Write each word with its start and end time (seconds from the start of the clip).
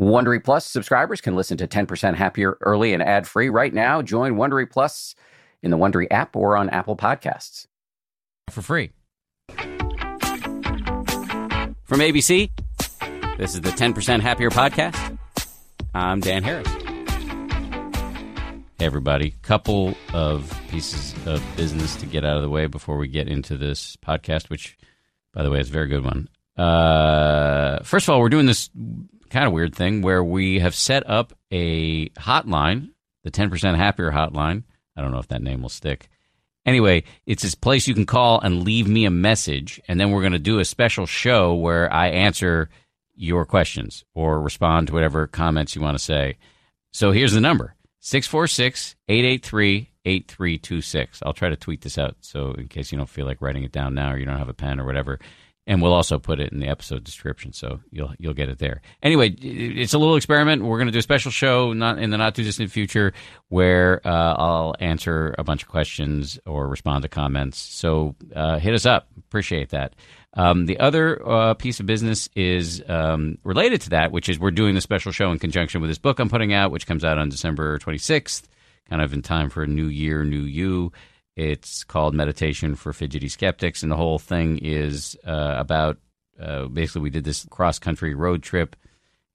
Wondery 0.00 0.42
Plus 0.42 0.64
subscribers 0.64 1.20
can 1.20 1.36
listen 1.36 1.58
to 1.58 1.68
10% 1.68 2.14
Happier 2.14 2.56
early 2.62 2.94
and 2.94 3.02
ad 3.02 3.28
free 3.28 3.50
right 3.50 3.74
now. 3.74 4.00
Join 4.00 4.36
Wondery 4.36 4.70
Plus 4.70 5.14
in 5.62 5.70
the 5.70 5.76
Wondery 5.76 6.06
app 6.10 6.34
or 6.34 6.56
on 6.56 6.70
Apple 6.70 6.96
Podcasts 6.96 7.66
for 8.48 8.62
free. 8.62 8.92
From 11.84 12.00
ABC, 12.00 12.50
this 13.36 13.54
is 13.54 13.60
the 13.60 13.68
10% 13.68 14.20
Happier 14.20 14.48
podcast. 14.48 15.18
I'm 15.92 16.20
Dan 16.20 16.44
Harris. 16.44 16.68
Hey, 18.78 18.86
everybody. 18.86 19.34
Couple 19.42 19.94
of 20.14 20.58
pieces 20.70 21.14
of 21.26 21.44
business 21.58 21.94
to 21.96 22.06
get 22.06 22.24
out 22.24 22.36
of 22.38 22.42
the 22.42 22.48
way 22.48 22.66
before 22.68 22.96
we 22.96 23.06
get 23.06 23.28
into 23.28 23.58
this 23.58 23.96
podcast, 23.96 24.48
which, 24.48 24.78
by 25.34 25.42
the 25.42 25.50
way, 25.50 25.60
is 25.60 25.68
a 25.68 25.72
very 25.72 25.88
good 25.88 26.04
one. 26.04 26.30
Uh, 26.60 27.82
first 27.84 28.06
of 28.06 28.12
all, 28.12 28.20
we're 28.20 28.28
doing 28.28 28.44
this 28.44 28.68
kind 29.30 29.46
of 29.46 29.52
weird 29.52 29.74
thing 29.74 30.02
where 30.02 30.22
we 30.22 30.58
have 30.58 30.74
set 30.74 31.08
up 31.08 31.32
a 31.50 32.10
hotline, 32.10 32.90
the 33.24 33.30
10% 33.30 33.76
Happier 33.76 34.10
hotline. 34.10 34.64
I 34.94 35.00
don't 35.00 35.10
know 35.10 35.20
if 35.20 35.28
that 35.28 35.42
name 35.42 35.62
will 35.62 35.70
stick. 35.70 36.10
Anyway, 36.66 37.04
it's 37.24 37.42
this 37.42 37.54
place 37.54 37.88
you 37.88 37.94
can 37.94 38.04
call 38.04 38.40
and 38.40 38.62
leave 38.62 38.86
me 38.86 39.06
a 39.06 39.10
message, 39.10 39.80
and 39.88 39.98
then 39.98 40.10
we're 40.10 40.20
going 40.20 40.32
to 40.32 40.38
do 40.38 40.58
a 40.58 40.64
special 40.66 41.06
show 41.06 41.54
where 41.54 41.90
I 41.90 42.08
answer 42.08 42.68
your 43.14 43.46
questions 43.46 44.04
or 44.14 44.38
respond 44.42 44.88
to 44.88 44.92
whatever 44.92 45.26
comments 45.26 45.74
you 45.74 45.80
want 45.80 45.96
to 45.96 46.04
say. 46.04 46.36
So 46.92 47.10
here's 47.10 47.32
the 47.32 47.40
number 47.40 47.74
646 48.00 48.96
883 49.08 49.88
8326. 50.04 51.22
I'll 51.24 51.32
try 51.32 51.48
to 51.48 51.56
tweet 51.56 51.80
this 51.80 51.96
out 51.96 52.16
so 52.20 52.52
in 52.52 52.68
case 52.68 52.92
you 52.92 52.98
don't 52.98 53.08
feel 53.08 53.26
like 53.26 53.40
writing 53.40 53.64
it 53.64 53.72
down 53.72 53.94
now 53.94 54.12
or 54.12 54.18
you 54.18 54.26
don't 54.26 54.38
have 54.38 54.48
a 54.50 54.54
pen 54.54 54.78
or 54.78 54.84
whatever 54.84 55.18
and 55.70 55.80
we'll 55.80 55.94
also 55.94 56.18
put 56.18 56.40
it 56.40 56.50
in 56.52 56.58
the 56.58 56.66
episode 56.66 57.04
description, 57.04 57.52
so 57.52 57.78
you'll 57.92 58.12
you'll 58.18 58.34
get 58.34 58.48
it 58.48 58.58
there. 58.58 58.82
Anyway, 59.04 59.30
it's 59.30 59.94
a 59.94 59.98
little 59.98 60.16
experiment. 60.16 60.64
We're 60.64 60.78
going 60.78 60.88
to 60.88 60.92
do 60.92 60.98
a 60.98 61.02
special 61.02 61.30
show, 61.30 61.72
not 61.72 62.00
in 62.00 62.10
the 62.10 62.18
not 62.18 62.34
too 62.34 62.42
distant 62.42 62.72
future, 62.72 63.12
where 63.50 64.00
uh, 64.04 64.34
I'll 64.36 64.74
answer 64.80 65.32
a 65.38 65.44
bunch 65.44 65.62
of 65.62 65.68
questions 65.68 66.40
or 66.44 66.66
respond 66.66 67.02
to 67.02 67.08
comments. 67.08 67.56
So 67.56 68.16
uh, 68.34 68.58
hit 68.58 68.74
us 68.74 68.84
up. 68.84 69.06
Appreciate 69.16 69.68
that. 69.70 69.94
Um, 70.34 70.66
the 70.66 70.80
other 70.80 71.24
uh, 71.24 71.54
piece 71.54 71.78
of 71.78 71.86
business 71.86 72.28
is 72.34 72.82
um, 72.88 73.38
related 73.44 73.80
to 73.82 73.90
that, 73.90 74.10
which 74.10 74.28
is 74.28 74.40
we're 74.40 74.50
doing 74.50 74.74
the 74.74 74.80
special 74.80 75.12
show 75.12 75.30
in 75.30 75.38
conjunction 75.38 75.80
with 75.80 75.88
this 75.88 75.98
book 75.98 76.18
I'm 76.18 76.28
putting 76.28 76.52
out, 76.52 76.72
which 76.72 76.88
comes 76.88 77.04
out 77.04 77.16
on 77.16 77.28
December 77.28 77.78
26th, 77.78 78.42
kind 78.88 79.02
of 79.02 79.12
in 79.12 79.22
time 79.22 79.50
for 79.50 79.62
a 79.62 79.68
new 79.68 79.86
year, 79.86 80.24
new 80.24 80.42
you. 80.42 80.90
It's 81.40 81.84
called 81.84 82.14
Meditation 82.14 82.74
for 82.74 82.92
Fidgety 82.92 83.28
Skeptics, 83.28 83.82
and 83.82 83.90
the 83.90 83.96
whole 83.96 84.18
thing 84.18 84.58
is 84.58 85.16
uh, 85.26 85.54
about 85.56 85.96
uh, 86.38 86.66
basically 86.66 87.00
we 87.00 87.08
did 87.08 87.24
this 87.24 87.46
cross 87.50 87.78
country 87.78 88.14
road 88.14 88.42
trip 88.42 88.76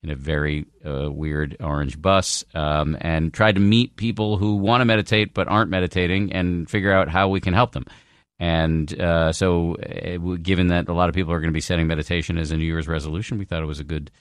in 0.04 0.12
a 0.12 0.16
very 0.16 0.68
uh, 0.86 1.12
weird 1.12 1.58
orange 1.60 2.00
bus 2.00 2.46
um, 2.54 2.96
and 3.02 3.34
tried 3.34 3.56
to 3.56 3.62
meet 3.62 3.96
people 3.96 4.38
who 4.38 4.56
want 4.56 4.82
to 4.82 4.86
meditate 4.86 5.34
but 5.34 5.48
aren't 5.48 5.72
meditating 5.72 6.32
and 6.32 6.70
figure 6.70 6.94
out 6.94 7.10
how 7.10 7.28
we 7.28 7.42
can 7.42 7.56
help 7.56 7.72
them. 7.72 7.86
And 8.38 9.02
uh, 9.02 9.32
so, 9.32 9.74
uh, 9.78 10.36
given 10.36 10.68
that 10.68 10.88
a 10.88 10.94
lot 10.94 11.10
of 11.10 11.16
people 11.16 11.34
are 11.34 11.40
going 11.40 11.50
to 11.50 11.58
be 11.58 11.62
setting 11.62 11.88
meditation 11.88 12.38
as 12.38 12.52
a 12.52 12.58
New 12.58 12.66
Year's 12.66 12.88
resolution, 12.88 13.40
we 13.40 13.46
thought 13.46 13.64
it 13.64 13.66
was 13.66 13.80
a 13.80 13.84
good 13.84 14.12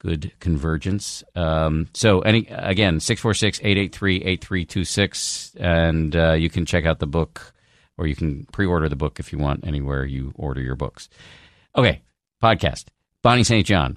good 0.00 0.32
convergence. 0.40 1.22
Um, 1.36 1.86
so, 1.94 2.18
any 2.20 2.48
again, 2.48 2.98
646-883-8326, 2.98 5.56
and 5.60 6.16
uh, 6.16 6.32
you 6.32 6.50
can 6.50 6.66
check 6.66 6.86
out 6.86 6.98
the 6.98 7.06
book, 7.06 7.54
or 7.96 8.08
you 8.08 8.16
can 8.16 8.46
pre-order 8.52 8.88
the 8.88 8.96
book 8.96 9.20
if 9.20 9.32
you 9.32 9.38
want 9.38 9.64
anywhere 9.66 10.04
you 10.04 10.32
order 10.34 10.60
your 10.60 10.74
books. 10.74 11.08
Okay, 11.76 12.02
podcast. 12.42 12.86
Bonnie 13.22 13.44
St. 13.44 13.66
John, 13.66 13.96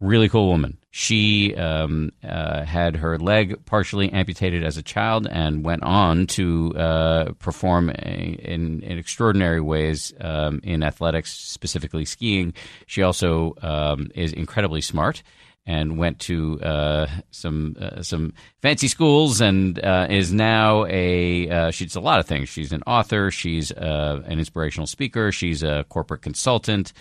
really 0.00 0.28
cool 0.28 0.48
woman. 0.48 0.78
She 0.96 1.56
um, 1.56 2.12
uh, 2.22 2.64
had 2.64 2.94
her 2.94 3.18
leg 3.18 3.66
partially 3.66 4.12
amputated 4.12 4.62
as 4.62 4.76
a 4.76 4.82
child 4.82 5.26
and 5.28 5.64
went 5.64 5.82
on 5.82 6.28
to 6.28 6.72
uh, 6.76 7.32
perform 7.40 7.90
a, 7.90 7.92
in, 7.92 8.80
in, 8.80 8.96
extraordinary 8.96 9.60
ways 9.60 10.14
um, 10.20 10.60
in 10.62 10.84
athletics, 10.84 11.32
specifically 11.32 12.04
skiing. 12.04 12.54
She 12.86 13.02
also 13.02 13.54
um, 13.60 14.12
is 14.14 14.32
incredibly 14.32 14.80
smart 14.80 15.24
and 15.66 15.98
went 15.98 16.20
to 16.20 16.60
uh, 16.62 17.06
some 17.32 17.76
uh, 17.80 18.02
some 18.02 18.32
fancy 18.62 18.86
schools 18.86 19.40
and 19.40 19.82
uh, 19.82 20.06
is 20.08 20.32
now 20.32 20.84
a 20.86 21.48
uh, 21.48 21.70
she's 21.72 21.96
a 21.96 22.00
lot 22.00 22.20
of 22.20 22.26
things. 22.26 22.48
She's 22.48 22.72
an 22.72 22.84
author. 22.86 23.32
She's 23.32 23.72
uh, 23.72 24.22
an 24.26 24.38
inspirational 24.38 24.86
speaker. 24.86 25.32
She's 25.32 25.64
a 25.64 25.84
corporate 25.88 26.22
consultant. 26.22 26.92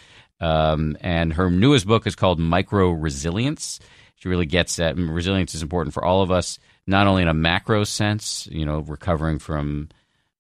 Um, 0.43 0.97
and 0.99 1.31
her 1.33 1.49
newest 1.49 1.87
book 1.87 2.05
is 2.05 2.15
called 2.15 2.37
Micro 2.37 2.91
Resilience. 2.91 3.79
She 4.15 4.27
really 4.27 4.45
gets 4.45 4.75
that 4.75 4.97
resilience 4.97 5.55
is 5.55 5.61
important 5.61 5.93
for 5.93 6.03
all 6.03 6.21
of 6.21 6.31
us, 6.31 6.59
not 6.85 7.07
only 7.07 7.21
in 7.21 7.29
a 7.29 7.33
macro 7.33 7.85
sense, 7.85 8.47
you 8.51 8.65
know, 8.65 8.79
recovering 8.79 9.39
from 9.39 9.87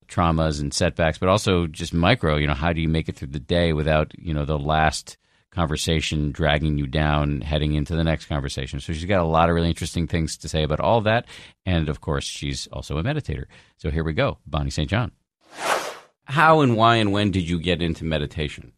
traumas 0.09 0.59
and 0.59 0.73
setbacks, 0.73 1.17
but 1.17 1.29
also 1.29 1.67
just 1.67 1.93
micro. 1.93 2.35
You 2.35 2.47
know, 2.47 2.53
how 2.53 2.73
do 2.73 2.81
you 2.81 2.89
make 2.89 3.07
it 3.07 3.15
through 3.15 3.29
the 3.29 3.39
day 3.39 3.71
without 3.71 4.11
you 4.19 4.33
know 4.33 4.43
the 4.43 4.59
last 4.59 5.15
conversation 5.51 6.31
dragging 6.31 6.77
you 6.77 6.85
down, 6.85 7.39
heading 7.39 7.73
into 7.73 7.95
the 7.95 8.03
next 8.03 8.25
conversation? 8.25 8.81
So 8.81 8.91
she's 8.91 9.05
got 9.05 9.21
a 9.21 9.25
lot 9.25 9.47
of 9.47 9.55
really 9.55 9.69
interesting 9.69 10.07
things 10.07 10.35
to 10.37 10.49
say 10.49 10.63
about 10.63 10.81
all 10.81 10.99
that, 11.01 11.27
and 11.65 11.87
of 11.87 12.01
course, 12.01 12.25
she's 12.25 12.67
also 12.73 12.97
a 12.97 13.03
meditator. 13.03 13.45
So 13.77 13.89
here 13.89 14.03
we 14.03 14.11
go, 14.11 14.37
Bonnie 14.45 14.69
St. 14.69 14.89
John. 14.89 15.13
How 16.25 16.59
and 16.59 16.75
why 16.75 16.97
and 16.97 17.13
when 17.13 17.31
did 17.31 17.47
you 17.47 17.57
get 17.57 17.81
into 17.81 18.03
meditation? 18.03 18.73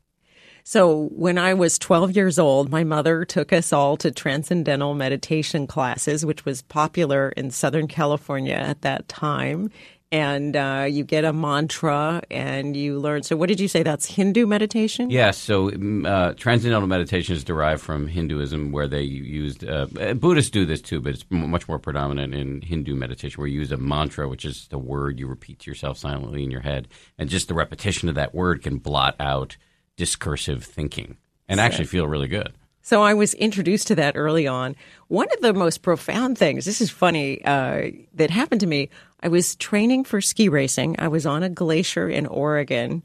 So 0.67 1.09
when 1.09 1.37
I 1.37 1.53
was 1.53 1.77
12 1.77 2.15
years 2.15 2.39
old, 2.39 2.71
my 2.71 2.83
mother 2.83 3.23
took 3.23 3.53
us 3.53 3.71
all 3.71 3.97
to 3.97 4.09
transcendental 4.09 4.95
meditation 4.95 5.67
classes, 5.67 6.25
which 6.25 6.43
was 6.43 6.63
popular 6.63 7.29
in 7.29 7.51
Southern 7.51 7.87
California 7.87 8.55
at 8.55 8.81
that 8.81 9.07
time. 9.07 9.69
And 10.11 10.55
uh, 10.55 10.87
you 10.89 11.03
get 11.03 11.23
a 11.23 11.31
mantra 11.31 12.23
and 12.31 12.75
you 12.75 12.97
learn. 12.97 13.21
So, 13.21 13.35
what 13.35 13.47
did 13.47 13.59
you 13.59 13.67
say? 13.67 13.83
That's 13.83 14.07
Hindu 14.07 14.47
meditation? 14.47 15.11
Yes. 15.11 15.37
so, 15.37 15.69
mm, 15.69 16.07
uh, 16.07 16.33
transcendental 16.33 16.87
meditation 16.87 17.35
is 17.35 17.43
derived 17.43 17.81
from 17.81 18.07
Hinduism, 18.07 18.71
where 18.71 18.87
they 18.87 19.01
used 19.01 19.67
uh, 19.67 19.85
Buddhists 20.15 20.49
do 20.49 20.65
this 20.65 20.81
too, 20.81 20.99
but 20.99 21.13
it's 21.13 21.25
much 21.29 21.67
more 21.67 21.77
predominant 21.79 22.33
in 22.33 22.61
Hindu 22.61 22.95
meditation, 22.95 23.39
where 23.39 23.47
you 23.47 23.59
use 23.59 23.71
a 23.71 23.77
mantra, 23.77 24.27
which 24.27 24.45
is 24.45 24.67
the 24.69 24.79
word 24.79 25.19
you 25.19 25.27
repeat 25.27 25.59
to 25.59 25.71
yourself 25.71 25.97
silently 25.97 26.43
in 26.43 26.49
your 26.49 26.61
head, 26.61 26.87
and 27.19 27.29
just 27.29 27.49
the 27.49 27.53
repetition 27.53 28.09
of 28.09 28.15
that 28.15 28.33
word 28.33 28.63
can 28.63 28.77
blot 28.77 29.15
out 29.19 29.57
discursive 29.97 30.63
thinking 30.63 31.17
and 31.47 31.59
actually 31.59 31.85
feel 31.85 32.07
really 32.07 32.28
good. 32.28 32.53
So 32.81 33.01
I 33.01 33.16
was 33.16 33.33
introduced 33.33 33.88
to 33.88 33.95
that 33.95 34.16
early 34.16 34.45
on. 34.45 34.75
One 35.07 35.28
of 35.33 35.41
the 35.41 35.53
most 35.53 35.81
profound 35.81 36.38
things, 36.38 36.66
this 36.66 36.81
is 36.81 36.91
funny, 36.91 37.44
uh, 37.44 37.89
that 38.13 38.29
happened 38.29 38.61
to 38.61 38.67
me. 38.67 38.89
I 39.23 39.28
was 39.28 39.55
training 39.55 40.03
for 40.03 40.22
ski 40.22 40.50
racing. 40.50 40.95
I 41.00 41.07
was 41.07 41.25
on 41.25 41.41
a 41.41 41.50
glacier 41.50 42.07
in 42.07 42.28
Oregon 42.28 43.01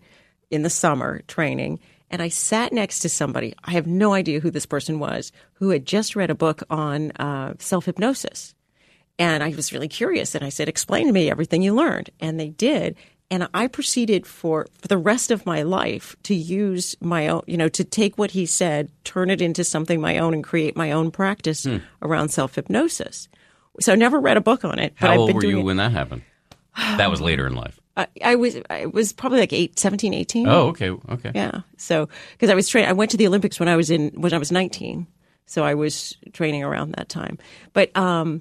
in 0.50 0.62
the 0.62 0.68
summer 0.68 1.22
training, 1.28 1.80
and 2.10 2.20
I 2.20 2.28
sat 2.28 2.74
next 2.74 2.98
to 3.00 3.08
somebody. 3.08 3.54
I 3.64 3.70
have 3.70 3.86
no 3.86 4.12
idea 4.12 4.40
who 4.40 4.50
this 4.50 4.66
person 4.66 4.98
was, 4.98 5.32
who 5.54 5.70
had 5.70 5.86
just 5.86 6.14
read 6.14 6.28
a 6.28 6.34
book 6.34 6.62
on 6.68 7.12
uh, 7.12 7.54
self 7.58 7.86
hypnosis. 7.86 8.54
And 9.18 9.42
I 9.42 9.48
was 9.50 9.72
really 9.72 9.88
curious, 9.88 10.34
and 10.34 10.44
I 10.44 10.50
said, 10.50 10.68
"Explain 10.68 11.06
to 11.06 11.12
me 11.12 11.30
everything 11.30 11.62
you 11.62 11.74
learned." 11.74 12.10
And 12.20 12.38
they 12.38 12.50
did, 12.50 12.96
and 13.30 13.48
I 13.54 13.68
proceeded 13.68 14.26
for, 14.26 14.66
for 14.80 14.88
the 14.88 14.98
rest 14.98 15.30
of 15.30 15.46
my 15.46 15.62
life 15.62 16.16
to 16.24 16.34
use 16.34 16.96
my 17.00 17.28
own, 17.28 17.42
you 17.46 17.56
know, 17.56 17.68
to 17.68 17.84
take 17.84 18.18
what 18.18 18.32
he 18.32 18.44
said, 18.44 18.90
turn 19.04 19.30
it 19.30 19.40
into 19.40 19.62
something 19.62 20.00
my 20.00 20.18
own, 20.18 20.34
and 20.34 20.42
create 20.42 20.76
my 20.76 20.90
own 20.90 21.10
practice 21.10 21.64
hmm. 21.64 21.78
around 22.02 22.30
self 22.30 22.56
hypnosis. 22.56 23.28
So 23.78 23.92
I 23.92 23.96
never 23.96 24.18
read 24.18 24.36
a 24.36 24.40
book 24.40 24.64
on 24.64 24.78
it. 24.78 24.94
How 24.96 25.16
old 25.16 25.32
were 25.32 25.44
you 25.44 25.60
it. 25.60 25.62
when 25.62 25.76
that 25.76 25.92
happened? 25.92 26.22
that 26.76 27.10
was 27.10 27.20
later 27.20 27.46
in 27.46 27.54
life. 27.54 27.78
I, 27.96 28.06
I, 28.24 28.34
was 28.34 28.56
I 28.68 28.86
was 28.86 29.12
probably 29.12 29.40
like 29.40 29.52
eight, 29.52 29.78
17, 29.78 30.12
18. 30.14 30.48
Oh, 30.48 30.68
okay, 30.68 30.90
okay. 30.90 31.32
Yeah. 31.34 31.60
So 31.76 32.08
because 32.32 32.50
I 32.50 32.54
was 32.54 32.68
trained, 32.68 32.88
I 32.88 32.92
went 32.92 33.10
to 33.12 33.16
the 33.16 33.26
Olympics 33.26 33.60
when 33.60 33.68
I 33.68 33.76
was 33.76 33.90
in 33.90 34.10
when 34.14 34.32
I 34.32 34.38
was 34.38 34.50
nineteen. 34.50 35.06
So 35.46 35.64
I 35.64 35.74
was 35.74 36.16
training 36.32 36.62
around 36.62 36.92
that 36.92 37.08
time. 37.08 37.36
But 37.72 37.94
um, 37.96 38.40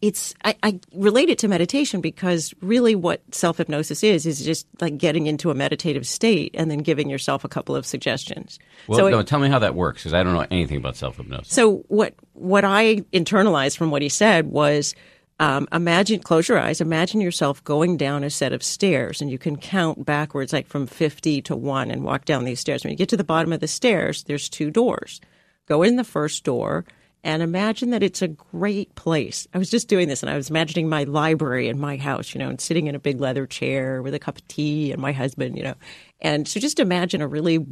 it's 0.00 0.34
I, 0.44 0.56
I, 0.62 0.80
relate 0.94 1.28
it 1.28 1.38
to 1.40 1.48
meditation 1.48 2.00
because 2.00 2.54
really 2.60 2.94
what 2.94 3.22
self 3.34 3.58
hypnosis 3.58 4.02
is 4.02 4.24
is 4.24 4.44
just 4.44 4.66
like 4.80 4.96
getting 4.96 5.26
into 5.26 5.50
a 5.50 5.54
meditative 5.54 6.06
state 6.06 6.54
and 6.54 6.70
then 6.70 6.78
giving 6.78 7.10
yourself 7.10 7.44
a 7.44 7.48
couple 7.48 7.76
of 7.76 7.84
suggestions. 7.84 8.58
Well, 8.86 8.98
so 8.98 9.08
no, 9.08 9.18
it, 9.18 9.26
tell 9.26 9.40
me 9.40 9.48
how 9.48 9.58
that 9.58 9.74
works 9.74 10.02
because 10.02 10.14
I 10.14 10.22
don't 10.22 10.34
know 10.34 10.46
anything 10.50 10.78
about 10.78 10.96
self 10.96 11.16
hypnosis. 11.16 11.52
So 11.52 11.84
what 11.88 12.14
what 12.32 12.64
I 12.64 12.96
internalized 13.12 13.76
from 13.76 13.90
what 13.90 14.02
he 14.02 14.08
said 14.08 14.46
was. 14.46 14.94
Um, 15.40 15.66
imagine, 15.72 16.20
close 16.20 16.48
your 16.48 16.60
eyes. 16.60 16.80
Imagine 16.80 17.20
yourself 17.20 17.62
going 17.64 17.96
down 17.96 18.22
a 18.22 18.30
set 18.30 18.52
of 18.52 18.62
stairs, 18.62 19.20
and 19.20 19.32
you 19.32 19.36
can 19.36 19.56
count 19.56 20.06
backwards, 20.06 20.52
like 20.52 20.68
from 20.68 20.86
fifty 20.86 21.42
to 21.42 21.56
one, 21.56 21.90
and 21.90 22.04
walk 22.04 22.24
down 22.24 22.44
these 22.44 22.60
stairs. 22.60 22.84
When 22.84 22.92
you 22.92 22.96
get 22.96 23.08
to 23.08 23.16
the 23.16 23.24
bottom 23.24 23.52
of 23.52 23.58
the 23.58 23.66
stairs, 23.66 24.22
there's 24.22 24.48
two 24.48 24.70
doors. 24.70 25.20
Go 25.66 25.82
in 25.82 25.96
the 25.96 26.04
first 26.04 26.44
door, 26.44 26.84
and 27.24 27.42
imagine 27.42 27.90
that 27.90 28.02
it's 28.02 28.20
a 28.20 28.28
great 28.28 28.94
place. 28.96 29.48
I 29.54 29.58
was 29.58 29.70
just 29.70 29.88
doing 29.88 30.08
this 30.08 30.22
and 30.22 30.28
I 30.28 30.36
was 30.36 30.50
imagining 30.50 30.90
my 30.90 31.04
library 31.04 31.68
in 31.68 31.80
my 31.80 31.96
house, 31.96 32.34
you 32.34 32.38
know, 32.38 32.50
and 32.50 32.60
sitting 32.60 32.86
in 32.86 32.94
a 32.94 33.00
big 33.00 33.18
leather 33.18 33.46
chair 33.46 34.02
with 34.02 34.12
a 34.12 34.18
cup 34.18 34.36
of 34.36 34.46
tea 34.46 34.92
and 34.92 35.00
my 35.00 35.12
husband, 35.12 35.56
you 35.56 35.62
know. 35.62 35.74
And 36.20 36.46
so 36.46 36.60
just 36.60 36.78
imagine 36.78 37.22
a 37.22 37.26
really 37.26 37.66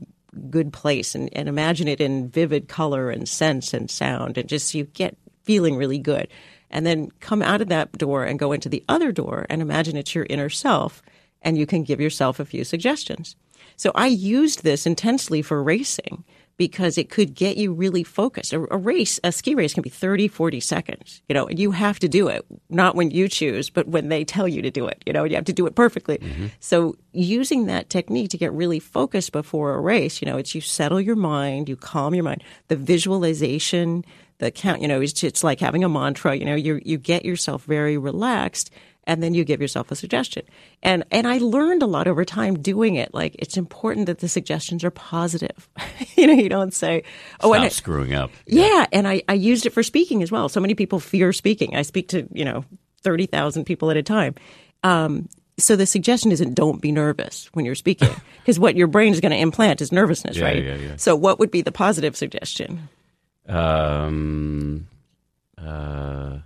good 0.48 0.72
place 0.72 1.14
and, 1.14 1.28
and 1.34 1.50
imagine 1.50 1.86
it 1.86 2.00
in 2.00 2.30
vivid 2.30 2.68
color 2.68 3.10
and 3.10 3.28
sense 3.28 3.74
and 3.74 3.90
sound 3.90 4.38
and 4.38 4.48
just 4.48 4.74
you 4.74 4.84
get 4.84 5.18
feeling 5.44 5.76
really 5.76 5.98
good. 5.98 6.28
And 6.70 6.86
then 6.86 7.10
come 7.20 7.42
out 7.42 7.60
of 7.60 7.68
that 7.68 7.92
door 7.92 8.24
and 8.24 8.38
go 8.38 8.52
into 8.52 8.70
the 8.70 8.82
other 8.88 9.12
door 9.12 9.44
and 9.50 9.60
imagine 9.60 9.98
it's 9.98 10.14
your 10.14 10.26
inner 10.30 10.48
self 10.48 11.02
and 11.42 11.58
you 11.58 11.66
can 11.66 11.82
give 11.82 12.00
yourself 12.00 12.40
a 12.40 12.46
few 12.46 12.64
suggestions. 12.64 13.36
So 13.76 13.92
I 13.94 14.06
used 14.06 14.62
this 14.62 14.86
intensely 14.86 15.42
for 15.42 15.62
racing 15.62 16.24
because 16.56 16.98
it 16.98 17.10
could 17.10 17.34
get 17.34 17.56
you 17.56 17.72
really 17.72 18.04
focused. 18.04 18.52
A, 18.52 18.60
a, 18.72 18.76
race, 18.76 19.18
a 19.24 19.32
ski 19.32 19.54
race 19.54 19.74
can 19.74 19.82
be 19.82 19.90
30, 19.90 20.28
40 20.28 20.60
seconds, 20.60 21.22
you 21.28 21.34
know, 21.34 21.46
and 21.46 21.58
you 21.58 21.70
have 21.72 21.98
to 22.00 22.08
do 22.08 22.28
it, 22.28 22.44
not 22.68 22.94
when 22.94 23.10
you 23.10 23.28
choose, 23.28 23.70
but 23.70 23.88
when 23.88 24.08
they 24.08 24.24
tell 24.24 24.46
you 24.46 24.62
to 24.62 24.70
do 24.70 24.86
it, 24.86 25.02
you 25.06 25.12
know, 25.12 25.24
you 25.24 25.34
have 25.34 25.44
to 25.46 25.52
do 25.52 25.66
it 25.66 25.74
perfectly. 25.74 26.18
Mm-hmm. 26.18 26.46
So 26.60 26.96
using 27.12 27.66
that 27.66 27.90
technique 27.90 28.30
to 28.30 28.38
get 28.38 28.52
really 28.52 28.78
focused 28.78 29.32
before 29.32 29.74
a 29.74 29.80
race, 29.80 30.20
you 30.20 30.26
know, 30.26 30.36
it's 30.36 30.54
you 30.54 30.60
settle 30.60 31.00
your 31.00 31.16
mind, 31.16 31.68
you 31.68 31.76
calm 31.76 32.14
your 32.14 32.24
mind, 32.24 32.44
the 32.68 32.76
visualization, 32.76 34.04
the 34.38 34.50
count, 34.50 34.82
you 34.82 34.88
know, 34.88 35.00
it's, 35.00 35.22
it's 35.22 35.44
like 35.44 35.60
having 35.60 35.84
a 35.84 35.88
mantra, 35.88 36.34
you 36.34 36.44
know, 36.44 36.54
you 36.54 36.80
you 36.84 36.98
get 36.98 37.24
yourself 37.24 37.64
very 37.64 37.96
relaxed 37.96 38.70
and 39.04 39.22
then 39.22 39.34
you 39.34 39.44
give 39.44 39.60
yourself 39.60 39.90
a 39.90 39.96
suggestion. 39.96 40.44
And 40.82 41.04
and 41.10 41.26
I 41.26 41.38
learned 41.38 41.82
a 41.82 41.86
lot 41.86 42.06
over 42.06 42.24
time 42.24 42.58
doing 42.60 42.94
it. 42.94 43.12
Like 43.12 43.36
it's 43.38 43.56
important 43.56 44.06
that 44.06 44.18
the 44.18 44.28
suggestions 44.28 44.84
are 44.84 44.90
positive. 44.90 45.68
you 46.16 46.26
know, 46.26 46.34
you 46.34 46.48
don't 46.48 46.74
say, 46.74 47.02
"Oh, 47.40 47.52
Stop 47.52 47.72
screwing 47.72 48.14
up." 48.14 48.30
Yeah. 48.46 48.66
yeah, 48.66 48.86
and 48.92 49.08
I 49.08 49.22
I 49.28 49.34
used 49.34 49.66
it 49.66 49.70
for 49.70 49.82
speaking 49.82 50.22
as 50.22 50.30
well. 50.30 50.48
So 50.48 50.60
many 50.60 50.74
people 50.74 51.00
fear 51.00 51.32
speaking. 51.32 51.76
I 51.76 51.82
speak 51.82 52.08
to 52.08 52.28
you 52.32 52.44
know 52.44 52.64
thirty 53.02 53.26
thousand 53.26 53.64
people 53.64 53.90
at 53.90 53.96
a 53.96 54.02
time. 54.02 54.34
Um, 54.84 55.28
so 55.58 55.76
the 55.76 55.86
suggestion 55.86 56.32
isn't 56.32 56.54
don't 56.54 56.80
be 56.80 56.92
nervous 56.92 57.48
when 57.52 57.64
you're 57.64 57.74
speaking 57.74 58.08
because 58.38 58.58
what 58.58 58.76
your 58.76 58.86
brain 58.86 59.12
is 59.12 59.20
going 59.20 59.32
to 59.32 59.38
implant 59.38 59.80
is 59.80 59.92
nervousness, 59.92 60.36
yeah, 60.36 60.44
right? 60.44 60.64
Yeah, 60.64 60.74
yeah. 60.76 60.96
So 60.96 61.14
what 61.14 61.38
would 61.38 61.50
be 61.50 61.62
the 61.62 61.72
positive 61.72 62.16
suggestion? 62.16 62.88
Um, 63.48 64.88
uh, 65.58 66.38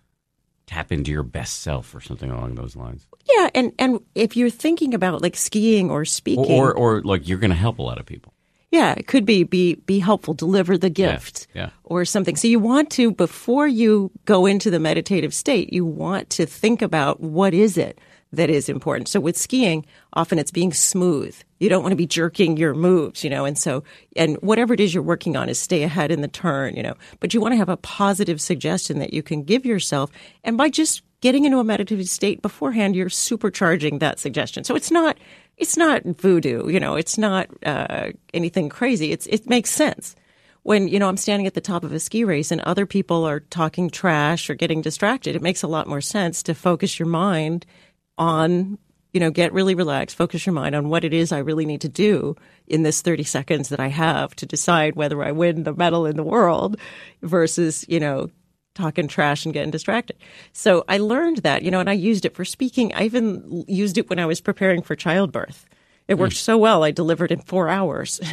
tap 0.66 0.92
into 0.92 1.10
your 1.10 1.22
best 1.22 1.60
self 1.62 1.94
or 1.94 2.00
something 2.00 2.30
along 2.30 2.54
those 2.54 2.76
lines. 2.76 3.06
Yeah, 3.36 3.50
and 3.54 3.72
and 3.78 4.00
if 4.14 4.36
you're 4.36 4.50
thinking 4.50 4.94
about 4.94 5.22
like 5.22 5.36
skiing 5.36 5.90
or 5.90 6.04
speaking, 6.04 6.52
or 6.52 6.72
or, 6.72 6.98
or 6.98 7.02
like 7.02 7.26
you're 7.28 7.38
going 7.38 7.50
to 7.50 7.56
help 7.56 7.78
a 7.78 7.82
lot 7.82 7.98
of 7.98 8.06
people. 8.06 8.32
Yeah, 8.72 8.94
it 8.96 9.06
could 9.06 9.24
be 9.24 9.44
be 9.44 9.76
be 9.86 10.00
helpful, 10.00 10.34
deliver 10.34 10.76
the 10.76 10.90
gift, 10.90 11.46
yeah, 11.54 11.62
yeah. 11.62 11.70
or 11.84 12.04
something. 12.04 12.36
So 12.36 12.48
you 12.48 12.58
want 12.58 12.90
to 12.90 13.10
before 13.10 13.66
you 13.66 14.10
go 14.24 14.46
into 14.46 14.70
the 14.70 14.80
meditative 14.80 15.32
state, 15.32 15.72
you 15.72 15.84
want 15.84 16.30
to 16.30 16.46
think 16.46 16.82
about 16.82 17.20
what 17.20 17.54
is 17.54 17.78
it 17.78 17.98
that 18.36 18.50
is 18.50 18.68
important. 18.68 19.08
So 19.08 19.20
with 19.20 19.36
skiing, 19.36 19.84
often 20.12 20.38
it's 20.38 20.50
being 20.50 20.72
smooth. 20.72 21.36
You 21.58 21.68
don't 21.68 21.82
want 21.82 21.92
to 21.92 21.96
be 21.96 22.06
jerking 22.06 22.56
your 22.56 22.74
moves, 22.74 23.24
you 23.24 23.30
know, 23.30 23.44
and 23.44 23.58
so, 23.58 23.82
and 24.14 24.36
whatever 24.36 24.74
it 24.74 24.80
is 24.80 24.94
you're 24.94 25.02
working 25.02 25.36
on 25.36 25.48
is 25.48 25.58
stay 25.58 25.82
ahead 25.82 26.10
in 26.10 26.20
the 26.20 26.28
turn, 26.28 26.76
you 26.76 26.82
know, 26.82 26.94
but 27.20 27.34
you 27.34 27.40
want 27.40 27.52
to 27.52 27.58
have 27.58 27.68
a 27.68 27.76
positive 27.78 28.40
suggestion 28.40 28.98
that 28.98 29.12
you 29.12 29.22
can 29.22 29.42
give 29.42 29.66
yourself. 29.66 30.10
And 30.44 30.56
by 30.56 30.68
just 30.68 31.02
getting 31.20 31.44
into 31.44 31.58
a 31.58 31.64
meditative 31.64 32.08
state 32.08 32.42
beforehand, 32.42 32.94
you're 32.94 33.08
supercharging 33.08 34.00
that 34.00 34.18
suggestion. 34.18 34.64
So 34.64 34.74
it's 34.74 34.90
not, 34.90 35.18
it's 35.56 35.76
not 35.76 36.04
voodoo, 36.04 36.68
you 36.68 36.78
know, 36.78 36.94
it's 36.94 37.16
not 37.18 37.48
uh, 37.64 38.10
anything 38.34 38.68
crazy. 38.68 39.12
It's, 39.12 39.26
it 39.26 39.48
makes 39.48 39.70
sense 39.70 40.14
when 40.66 40.88
you 40.88 40.98
know 40.98 41.08
I'm 41.08 41.16
standing 41.16 41.46
at 41.46 41.54
the 41.54 41.60
top 41.60 41.84
of 41.84 41.92
a 41.92 42.00
ski 42.00 42.24
race 42.24 42.50
and 42.50 42.60
other 42.62 42.86
people 42.86 43.24
are 43.24 43.38
talking 43.38 43.88
trash 43.88 44.50
or 44.50 44.54
getting 44.54 44.82
distracted, 44.82 45.36
it 45.36 45.42
makes 45.42 45.62
a 45.62 45.68
lot 45.68 45.86
more 45.86 46.00
sense 46.00 46.42
to 46.42 46.54
focus 46.56 46.98
your 46.98 47.06
mind 47.06 47.64
on, 48.18 48.78
you 49.12 49.20
know, 49.20 49.30
get 49.30 49.52
really 49.52 49.74
relaxed, 49.74 50.16
focus 50.16 50.46
your 50.46 50.52
mind 50.52 50.74
on 50.74 50.88
what 50.88 51.04
it 51.04 51.12
is 51.12 51.32
I 51.32 51.38
really 51.38 51.66
need 51.66 51.80
to 51.82 51.88
do 51.88 52.36
in 52.66 52.82
this 52.82 53.02
30 53.02 53.24
seconds 53.24 53.68
that 53.68 53.80
I 53.80 53.88
have 53.88 54.34
to 54.36 54.46
decide 54.46 54.96
whether 54.96 55.22
I 55.22 55.32
win 55.32 55.62
the 55.62 55.74
medal 55.74 56.06
in 56.06 56.16
the 56.16 56.22
world 56.22 56.76
versus, 57.22 57.84
you 57.88 58.00
know, 58.00 58.28
talking 58.74 59.08
trash 59.08 59.44
and 59.44 59.54
getting 59.54 59.70
distracted. 59.70 60.16
So 60.52 60.84
I 60.88 60.98
learned 60.98 61.38
that, 61.38 61.62
you 61.62 61.70
know, 61.70 61.80
and 61.80 61.90
I 61.90 61.94
used 61.94 62.24
it 62.24 62.34
for 62.34 62.44
speaking. 62.44 62.92
I 62.94 63.04
even 63.04 63.64
used 63.66 63.98
it 63.98 64.08
when 64.10 64.18
I 64.18 64.26
was 64.26 64.40
preparing 64.40 64.82
for 64.82 64.94
childbirth. 64.94 65.66
It 66.08 66.14
worked 66.14 66.34
mm. 66.34 66.38
so 66.38 66.56
well, 66.56 66.84
I 66.84 66.92
delivered 66.92 67.32
in 67.32 67.40
four 67.40 67.68
hours. 67.68 68.20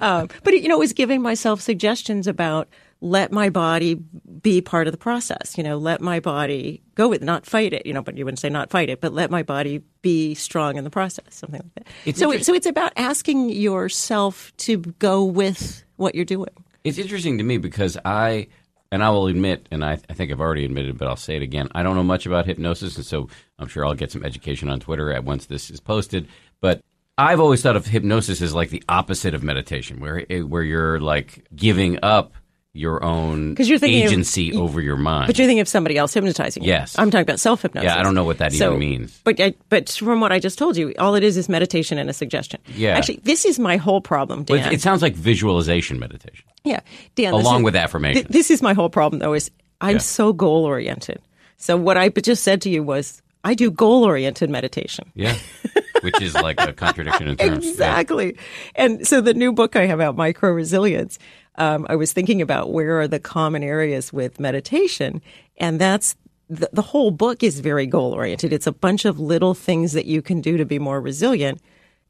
um, 0.00 0.28
but, 0.42 0.52
you 0.52 0.68
know, 0.68 0.76
it 0.76 0.80
was 0.80 0.92
giving 0.92 1.22
myself 1.22 1.60
suggestions 1.60 2.26
about 2.26 2.68
let 3.00 3.30
my 3.30 3.50
body 3.50 3.94
be 3.94 4.60
part 4.60 4.86
of 4.86 4.92
the 4.92 4.98
process. 4.98 5.56
You 5.56 5.64
know, 5.64 5.76
let 5.76 6.00
my 6.00 6.20
body 6.20 6.82
go 6.94 7.08
with, 7.08 7.22
not 7.22 7.46
fight 7.46 7.72
it. 7.72 7.86
You 7.86 7.92
know, 7.92 8.02
but 8.02 8.16
you 8.16 8.24
wouldn't 8.24 8.38
say 8.38 8.48
not 8.48 8.70
fight 8.70 8.88
it, 8.88 9.00
but 9.00 9.12
let 9.12 9.30
my 9.30 9.42
body 9.42 9.82
be 10.02 10.34
strong 10.34 10.76
in 10.76 10.84
the 10.84 10.90
process, 10.90 11.26
something 11.30 11.60
like 11.62 11.74
that. 11.74 11.92
It's 12.04 12.18
so, 12.18 12.36
so 12.38 12.54
it's 12.54 12.66
about 12.66 12.92
asking 12.96 13.50
yourself 13.50 14.52
to 14.58 14.78
go 14.78 15.24
with 15.24 15.84
what 15.96 16.14
you're 16.14 16.24
doing. 16.24 16.50
It's 16.84 16.98
interesting 16.98 17.38
to 17.38 17.44
me 17.44 17.58
because 17.58 17.98
I, 18.04 18.48
and 18.92 19.02
I 19.02 19.10
will 19.10 19.26
admit, 19.26 19.66
and 19.70 19.84
I, 19.84 19.98
I 20.08 20.14
think 20.14 20.30
I've 20.30 20.40
already 20.40 20.64
admitted, 20.64 20.96
but 20.96 21.08
I'll 21.08 21.16
say 21.16 21.36
it 21.36 21.42
again. 21.42 21.68
I 21.74 21.82
don't 21.82 21.96
know 21.96 22.04
much 22.04 22.26
about 22.26 22.46
hypnosis, 22.46 22.96
and 22.96 23.04
so 23.04 23.28
I'm 23.58 23.68
sure 23.68 23.84
I'll 23.84 23.94
get 23.94 24.12
some 24.12 24.24
education 24.24 24.70
on 24.70 24.80
Twitter 24.80 25.12
at 25.12 25.24
once 25.24 25.46
this 25.46 25.70
is 25.70 25.80
posted. 25.80 26.28
But 26.60 26.82
I've 27.18 27.40
always 27.40 27.62
thought 27.62 27.76
of 27.76 27.86
hypnosis 27.86 28.40
as 28.40 28.54
like 28.54 28.70
the 28.70 28.82
opposite 28.88 29.34
of 29.34 29.42
meditation, 29.42 30.00
where 30.00 30.24
eh, 30.30 30.40
where 30.40 30.62
you're 30.62 31.00
like 31.00 31.46
giving 31.54 31.98
up 32.02 32.34
your 32.76 33.02
own 33.02 33.50
because 33.50 33.68
you're 33.68 33.78
thinking 33.78 34.04
agency 34.04 34.50
of, 34.50 34.60
over 34.60 34.80
your 34.80 34.96
mind. 34.96 35.26
But 35.26 35.38
you're 35.38 35.46
thinking 35.46 35.60
of 35.60 35.68
somebody 35.68 35.96
else 35.96 36.14
hypnotizing 36.14 36.62
you. 36.62 36.68
Yes, 36.68 36.98
I'm 36.98 37.10
talking 37.10 37.22
about 37.22 37.40
self 37.40 37.62
hypnosis. 37.62 37.86
Yeah, 37.86 37.98
I 37.98 38.02
don't 38.02 38.14
know 38.14 38.24
what 38.24 38.38
that 38.38 38.52
so, 38.52 38.68
even 38.68 38.78
means. 38.78 39.20
But 39.24 39.40
I, 39.40 39.54
but 39.68 39.88
from 39.90 40.20
what 40.20 40.32
I 40.32 40.38
just 40.38 40.58
told 40.58 40.76
you, 40.76 40.94
all 40.98 41.14
it 41.14 41.24
is 41.24 41.36
is 41.36 41.48
meditation 41.48 41.98
and 41.98 42.08
a 42.10 42.12
suggestion. 42.12 42.60
Yeah, 42.74 42.96
actually, 42.96 43.20
this 43.24 43.44
is 43.44 43.58
my 43.58 43.76
whole 43.76 44.00
problem, 44.00 44.44
Dan. 44.44 44.60
Well, 44.60 44.72
it, 44.72 44.80
sounds 44.80 45.02
like 45.02 45.14
visualization 45.14 45.98
meditation. 45.98 46.44
Yeah, 46.64 46.80
Dan. 47.14 47.32
Along 47.32 47.60
is, 47.60 47.64
with 47.64 47.76
affirmation. 47.76 48.22
Th- 48.22 48.32
this 48.32 48.50
is 48.50 48.62
my 48.62 48.74
whole 48.74 48.90
problem, 48.90 49.20
though. 49.20 49.34
Is 49.34 49.50
I'm 49.80 49.96
yeah. 49.96 49.98
so 49.98 50.32
goal 50.32 50.64
oriented. 50.64 51.20
So 51.56 51.76
what 51.76 51.96
I 51.96 52.08
just 52.08 52.42
said 52.42 52.62
to 52.62 52.70
you 52.70 52.82
was 52.82 53.22
I 53.46 53.54
do 53.54 53.70
goal 53.70 54.02
oriented 54.02 54.50
meditation. 54.50 55.12
Yeah. 55.14 55.36
Which 56.02 56.20
is 56.20 56.34
like 56.34 56.60
a 56.60 56.72
contradiction 56.72 57.28
in 57.28 57.36
terms. 57.36 57.66
exactly. 57.66 58.34
Yeah. 58.34 58.40
And 58.74 59.06
so 59.06 59.20
the 59.20 59.34
new 59.34 59.52
book 59.52 59.76
I 59.76 59.86
have 59.86 60.00
out, 60.00 60.16
Micro 60.16 60.50
Resilience, 60.50 61.18
um, 61.58 61.86
I 61.88 61.96
was 61.96 62.12
thinking 62.12 62.42
about 62.42 62.72
where 62.72 63.00
are 63.00 63.08
the 63.08 63.18
common 63.18 63.62
areas 63.62 64.12
with 64.12 64.40
meditation, 64.40 65.22
and 65.58 65.80
that's 65.80 66.16
the, 66.48 66.68
the 66.72 66.82
whole 66.82 67.10
book 67.10 67.42
is 67.42 67.60
very 67.60 67.86
goal 67.86 68.12
oriented. 68.12 68.52
It's 68.52 68.66
a 68.66 68.72
bunch 68.72 69.04
of 69.04 69.18
little 69.18 69.54
things 69.54 69.92
that 69.92 70.06
you 70.06 70.22
can 70.22 70.40
do 70.40 70.56
to 70.56 70.64
be 70.64 70.78
more 70.78 71.00
resilient. 71.00 71.60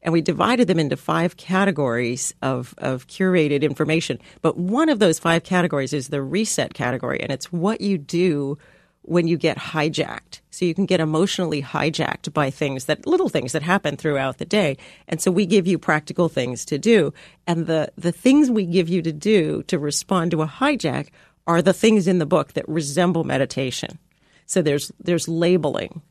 And 0.03 0.13
we 0.13 0.21
divided 0.21 0.67
them 0.67 0.79
into 0.79 0.95
five 0.95 1.37
categories 1.37 2.33
of, 2.41 2.75
of 2.77 3.07
curated 3.07 3.63
information. 3.63 4.19
But 4.41 4.57
one 4.57 4.89
of 4.89 4.99
those 4.99 5.17
five 5.17 5.43
categories 5.43 5.91
is 5.91 6.09
the 6.09 6.21
reset 6.21 6.73
category, 6.73 7.19
and 7.19 7.31
it's 7.31 7.51
what 7.51 7.81
you 7.81 7.97
do 7.97 8.57
when 9.01 9.27
you 9.27 9.37
get 9.37 9.57
hijacked. 9.57 10.41
So 10.57 10.65
you 10.65 10.73
can 10.73 10.87
get 10.87 10.99
emotionally 10.99 11.61
hijacked 11.61 12.33
by 12.33 12.49
things 12.49 12.85
that 12.85 13.05
little 13.05 13.29
things 13.29 13.51
that 13.51 13.61
happen 13.61 13.95
throughout 13.95 14.39
the 14.39 14.45
day. 14.45 14.77
And 15.07 15.21
so 15.21 15.29
we 15.29 15.45
give 15.45 15.67
you 15.67 15.77
practical 15.77 16.29
things 16.29 16.65
to 16.65 16.79
do. 16.79 17.13
And 17.45 17.67
the, 17.67 17.91
the 17.95 18.11
things 18.11 18.49
we 18.49 18.65
give 18.65 18.89
you 18.89 19.03
to 19.03 19.13
do 19.13 19.61
to 19.67 19.77
respond 19.77 20.31
to 20.31 20.41
a 20.41 20.47
hijack 20.47 21.09
are 21.45 21.61
the 21.61 21.73
things 21.73 22.07
in 22.07 22.17
the 22.17 22.25
book 22.25 22.53
that 22.53 22.67
resemble 22.67 23.23
meditation. 23.23 23.99
So 24.47 24.63
there's, 24.63 24.91
there's 24.99 25.27
labeling. 25.27 26.01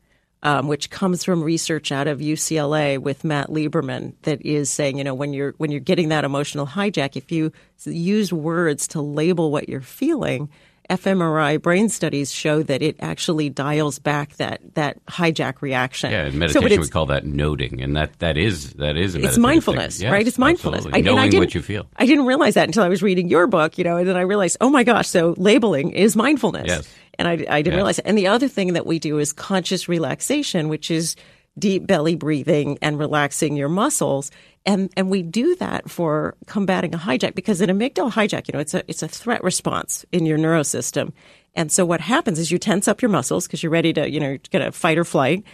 Um, 0.43 0.69
which 0.69 0.91
comes 0.91 1.25
from 1.25 1.43
research 1.43 1.91
out 1.91 2.07
of 2.07 2.21
UCLA 2.21 2.99
with 2.99 3.25
Matt 3.25 3.49
Lieberman 3.49 4.13
that 4.23 4.41
is 4.43 4.71
saying, 4.71 4.99
you 4.99 5.03
know, 5.03 5.15
when 5.15 5.33
you're 5.33 5.55
when 5.57 5.73
you're 5.73 5.81
getting 5.81 6.11
that 6.11 6.25
emotional 6.25 6.67
hijack, 6.67 7.17
if 7.17 7.33
you 7.33 7.53
use 7.85 8.33
words 8.33 8.87
to 8.89 9.01
label 9.01 9.51
what 9.51 9.69
you're 9.69 9.81
feeling, 9.81 10.51
fMRI 10.89 11.61
brain 11.61 11.89
studies 11.89 12.33
show 12.33 12.63
that 12.63 12.83
it 12.83 12.97
actually 13.01 13.51
dials 13.51 13.99
back 13.99 14.37
that 14.37 14.61
that 14.75 15.05
hijack 15.07 15.63
reaction. 15.63 16.11
Yeah, 16.11 16.27
in 16.27 16.39
meditation 16.39 16.71
so 16.71 16.81
we 16.81 16.89
call 16.89 17.07
that 17.07 17.25
noting, 17.25 17.83
and 17.83 17.97
that 17.97 18.19
that 18.21 18.37
is 18.37 18.73
that 18.75 18.97
is 18.97 19.15
it's 19.15 19.39
mindfulness, 19.39 20.01
yes, 20.01 20.11
right? 20.11 20.27
It's 20.27 20.39
mindfulness. 20.39 20.87
I, 20.93 21.01
Knowing 21.01 21.35
I 21.35 21.39
what 21.39 21.55
you 21.55 21.63
feel. 21.63 21.87
I 21.97 22.07
didn't 22.07 22.27
realize 22.27 22.55
that 22.55 22.69
until 22.69 22.83
I 22.83 22.89
was 22.89 23.03
reading 23.03 23.29
your 23.29 23.47
book, 23.47 23.79
you 23.79 23.85
know, 23.85 23.97
and 23.97 24.09
then 24.09 24.17
I 24.17 24.23
realized, 24.23 24.57
oh 24.61 24.71
my 24.71 24.85
gosh, 24.85 25.09
so 25.09 25.35
labeling 25.37 25.93
is 25.93 26.17
mindfulness. 26.17 26.67
Yes. 26.69 26.95
And 27.19 27.29
I, 27.29 27.33
I 27.33 27.37
didn't 27.37 27.67
yes. 27.67 27.75
realize 27.75 27.99
it. 27.99 28.07
And 28.07 28.19
the 28.19 28.27
other 28.27 28.49
thing 28.49 28.75
that 28.75 28.87
we 28.87 28.99
do 28.99 29.19
is 29.19 29.33
conscious 29.33 29.89
relaxation, 29.89 30.69
which 30.69 30.91
is 30.91 31.17
deep 31.59 31.87
belly 31.87 32.15
breathing 32.15 32.79
and 32.83 32.99
relaxing 32.99 33.57
your 33.57 33.69
muscles. 33.69 34.31
And, 34.65 34.93
and 34.97 35.11
we 35.11 35.23
do 35.23 35.55
that 35.57 35.89
for 35.91 36.35
combating 36.47 36.95
a 36.95 36.99
hijack 36.99 37.35
because 37.35 37.61
an 37.61 37.71
amygdala 37.71 38.13
hijack, 38.13 38.49
you 38.49 38.53
know, 38.53 38.61
it's 38.61 38.75
a, 38.75 38.83
it's 38.89 39.03
a 39.03 39.09
threat 39.09 39.45
response 39.45 40.05
in 40.13 40.27
your 40.27 40.39
neurosystem. 40.39 41.13
And 41.55 41.73
so 41.73 41.87
what 41.87 42.01
happens 42.01 42.39
is 42.39 42.51
you 42.51 42.59
tense 42.59 42.89
up 42.89 43.01
your 43.01 43.09
muscles 43.09 43.47
because 43.47 43.63
you're 43.63 43.71
ready 43.73 43.93
to, 43.95 44.11
you 44.11 44.21
know, 44.21 44.37
get 44.51 44.63
a 44.63 44.73
fight 44.73 44.99
or 44.99 45.05
flight. 45.05 45.45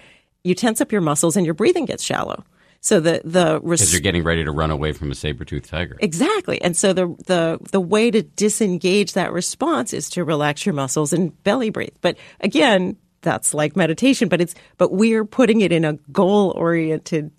You 0.44 0.54
tense 0.54 0.80
up 0.80 0.90
your 0.90 1.00
muscles 1.00 1.36
and 1.36 1.46
your 1.46 1.54
breathing 1.54 1.84
gets 1.84 2.02
shallow. 2.02 2.44
So 2.82 2.98
the 2.98 3.22
the 3.24 3.60
because 3.60 3.80
res- 3.80 3.92
you're 3.92 4.00
getting 4.00 4.24
ready 4.24 4.42
to 4.42 4.50
run 4.50 4.72
away 4.72 4.90
from 4.90 5.12
a 5.12 5.14
saber 5.14 5.44
toothed 5.44 5.68
tiger. 5.68 5.96
Exactly, 6.00 6.60
and 6.60 6.76
so 6.76 6.92
the 6.92 7.14
the 7.26 7.60
the 7.70 7.80
way 7.80 8.10
to 8.10 8.22
disengage 8.22 9.12
that 9.12 9.32
response 9.32 9.92
is 9.92 10.10
to 10.10 10.24
relax 10.24 10.66
your 10.66 10.72
muscles 10.72 11.12
and 11.12 11.40
belly 11.44 11.70
breathe. 11.70 11.94
But 12.00 12.16
again, 12.40 12.96
that's 13.22 13.54
like 13.54 13.76
meditation, 13.76 14.28
but 14.28 14.40
it's 14.40 14.54
but 14.78 14.92
we're 14.92 15.24
putting 15.24 15.60
it 15.60 15.72
in 15.72 15.84
a 15.84 15.94
goal 16.12 16.52
oriented 16.56 17.30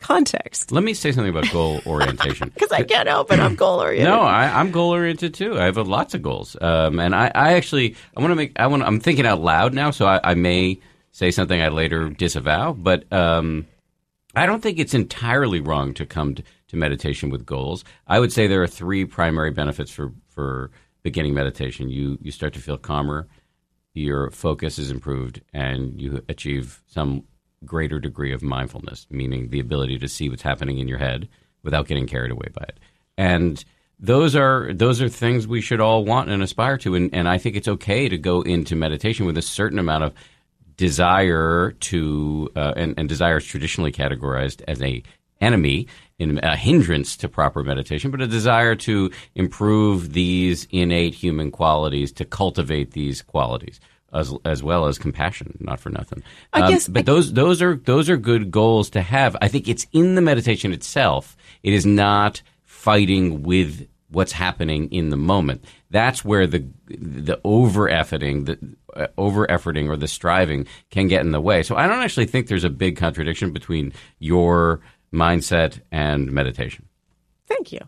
context. 0.00 0.72
Let 0.72 0.82
me 0.82 0.94
say 0.94 1.12
something 1.12 1.30
about 1.30 1.50
goal 1.52 1.80
orientation. 1.86 2.48
Because 2.48 2.72
I 2.72 2.82
can't 2.82 3.08
help 3.08 3.30
it. 3.30 3.38
I'm 3.38 3.54
goal 3.54 3.80
oriented. 3.80 4.12
No, 4.12 4.20
I, 4.22 4.46
I'm 4.58 4.70
goal 4.70 4.90
oriented 4.90 5.34
too. 5.34 5.58
I 5.58 5.64
have 5.64 5.78
uh, 5.78 5.84
lots 5.84 6.14
of 6.14 6.22
goals, 6.22 6.56
um, 6.60 6.98
and 6.98 7.14
I, 7.14 7.30
I 7.34 7.52
actually 7.54 7.96
I 8.16 8.20
want 8.20 8.32
to 8.32 8.36
make 8.36 8.58
I 8.58 8.66
want 8.66 8.82
I'm 8.82 9.00
thinking 9.00 9.26
out 9.26 9.40
loud 9.40 9.74
now, 9.74 9.90
so 9.90 10.06
I, 10.06 10.20
I 10.24 10.34
may 10.34 10.80
say 11.12 11.30
something 11.30 11.60
I 11.60 11.68
later 11.68 12.08
disavow, 12.08 12.72
but 12.72 13.10
um, 13.12 13.66
I 14.34 14.46
don't 14.46 14.62
think 14.62 14.78
it's 14.78 14.94
entirely 14.94 15.60
wrong 15.60 15.92
to 15.94 16.06
come 16.06 16.36
to, 16.36 16.42
to 16.68 16.76
meditation 16.76 17.30
with 17.30 17.44
goals. 17.44 17.84
I 18.06 18.20
would 18.20 18.32
say 18.32 18.46
there 18.46 18.62
are 18.62 18.68
three 18.68 19.04
primary 19.04 19.50
benefits 19.50 19.90
for 19.90 20.12
for 20.28 20.70
beginning 21.02 21.34
meditation. 21.34 21.88
You 21.88 22.18
you 22.22 22.30
start 22.30 22.54
to 22.54 22.60
feel 22.60 22.78
calmer, 22.78 23.28
your 23.94 24.30
focus 24.30 24.78
is 24.78 24.90
improved, 24.90 25.40
and 25.52 26.00
you 26.00 26.22
achieve 26.28 26.82
some 26.86 27.24
greater 27.64 27.98
degree 27.98 28.32
of 28.32 28.42
mindfulness, 28.42 29.06
meaning 29.10 29.50
the 29.50 29.60
ability 29.60 29.98
to 29.98 30.08
see 30.08 30.28
what's 30.28 30.42
happening 30.42 30.78
in 30.78 30.88
your 30.88 30.98
head 30.98 31.28
without 31.62 31.86
getting 31.86 32.06
carried 32.06 32.30
away 32.30 32.48
by 32.52 32.62
it. 32.62 32.78
And 33.18 33.62
those 33.98 34.34
are 34.34 34.72
those 34.72 35.02
are 35.02 35.08
things 35.08 35.46
we 35.46 35.60
should 35.60 35.80
all 35.80 36.04
want 36.04 36.30
and 36.30 36.42
aspire 36.42 36.78
to. 36.78 36.94
And, 36.94 37.14
and 37.14 37.28
I 37.28 37.36
think 37.36 37.56
it's 37.56 37.68
okay 37.68 38.08
to 38.08 38.16
go 38.16 38.40
into 38.42 38.74
meditation 38.74 39.26
with 39.26 39.36
a 39.36 39.42
certain 39.42 39.78
amount 39.78 40.04
of 40.04 40.14
desire 40.76 41.72
to, 41.72 42.48
uh, 42.56 42.72
and, 42.74 42.94
and 42.96 43.06
desire 43.06 43.36
is 43.36 43.44
traditionally 43.44 43.92
categorized 43.92 44.62
as 44.66 44.80
a 44.80 45.02
enemy 45.40 45.86
in 46.18 46.38
a 46.42 46.56
hindrance 46.56 47.16
to 47.16 47.28
proper 47.28 47.62
meditation, 47.62 48.10
but 48.10 48.20
a 48.20 48.26
desire 48.26 48.74
to 48.74 49.10
improve 49.34 50.12
these 50.12 50.66
innate 50.70 51.14
human 51.14 51.50
qualities, 51.50 52.12
to 52.12 52.24
cultivate 52.24 52.92
these 52.92 53.22
qualities 53.22 53.80
as 54.12 54.34
as 54.44 54.60
well 54.62 54.86
as 54.86 54.98
compassion, 54.98 55.56
not 55.60 55.78
for 55.80 55.88
nothing. 55.88 56.22
I 56.52 56.62
Um, 56.62 56.70
guess- 56.72 56.88
but 56.88 57.00
I- 57.00 57.02
those 57.04 57.32
those 57.32 57.62
are 57.62 57.76
those 57.84 58.10
are 58.10 58.16
good 58.16 58.50
goals 58.50 58.90
to 58.90 59.02
have. 59.02 59.36
I 59.40 59.48
think 59.48 59.68
it's 59.68 59.86
in 59.92 60.14
the 60.16 60.20
meditation 60.20 60.72
itself. 60.72 61.36
It 61.62 61.72
is 61.72 61.86
not 61.86 62.42
fighting 62.64 63.42
with 63.42 63.86
what's 64.10 64.32
happening 64.32 64.88
in 64.90 65.10
the 65.10 65.16
moment. 65.16 65.64
That's 65.90 66.24
where 66.24 66.46
the 66.48 66.64
the 66.88 67.40
over 67.44 67.88
efforting, 67.88 68.46
the 68.46 68.58
uh, 68.96 69.06
over 69.16 69.46
efforting 69.46 69.88
or 69.88 69.96
the 69.96 70.08
striving 70.08 70.66
can 70.90 71.06
get 71.06 71.20
in 71.20 71.30
the 71.30 71.40
way. 71.40 71.62
So 71.62 71.76
I 71.76 71.86
don't 71.86 72.02
actually 72.02 72.26
think 72.26 72.48
there's 72.48 72.64
a 72.64 72.70
big 72.70 72.96
contradiction 72.96 73.52
between 73.52 73.92
your 74.18 74.80
mindset 75.12 75.80
and 75.90 76.30
meditation. 76.32 76.86
Thank 77.46 77.72
you. 77.72 77.80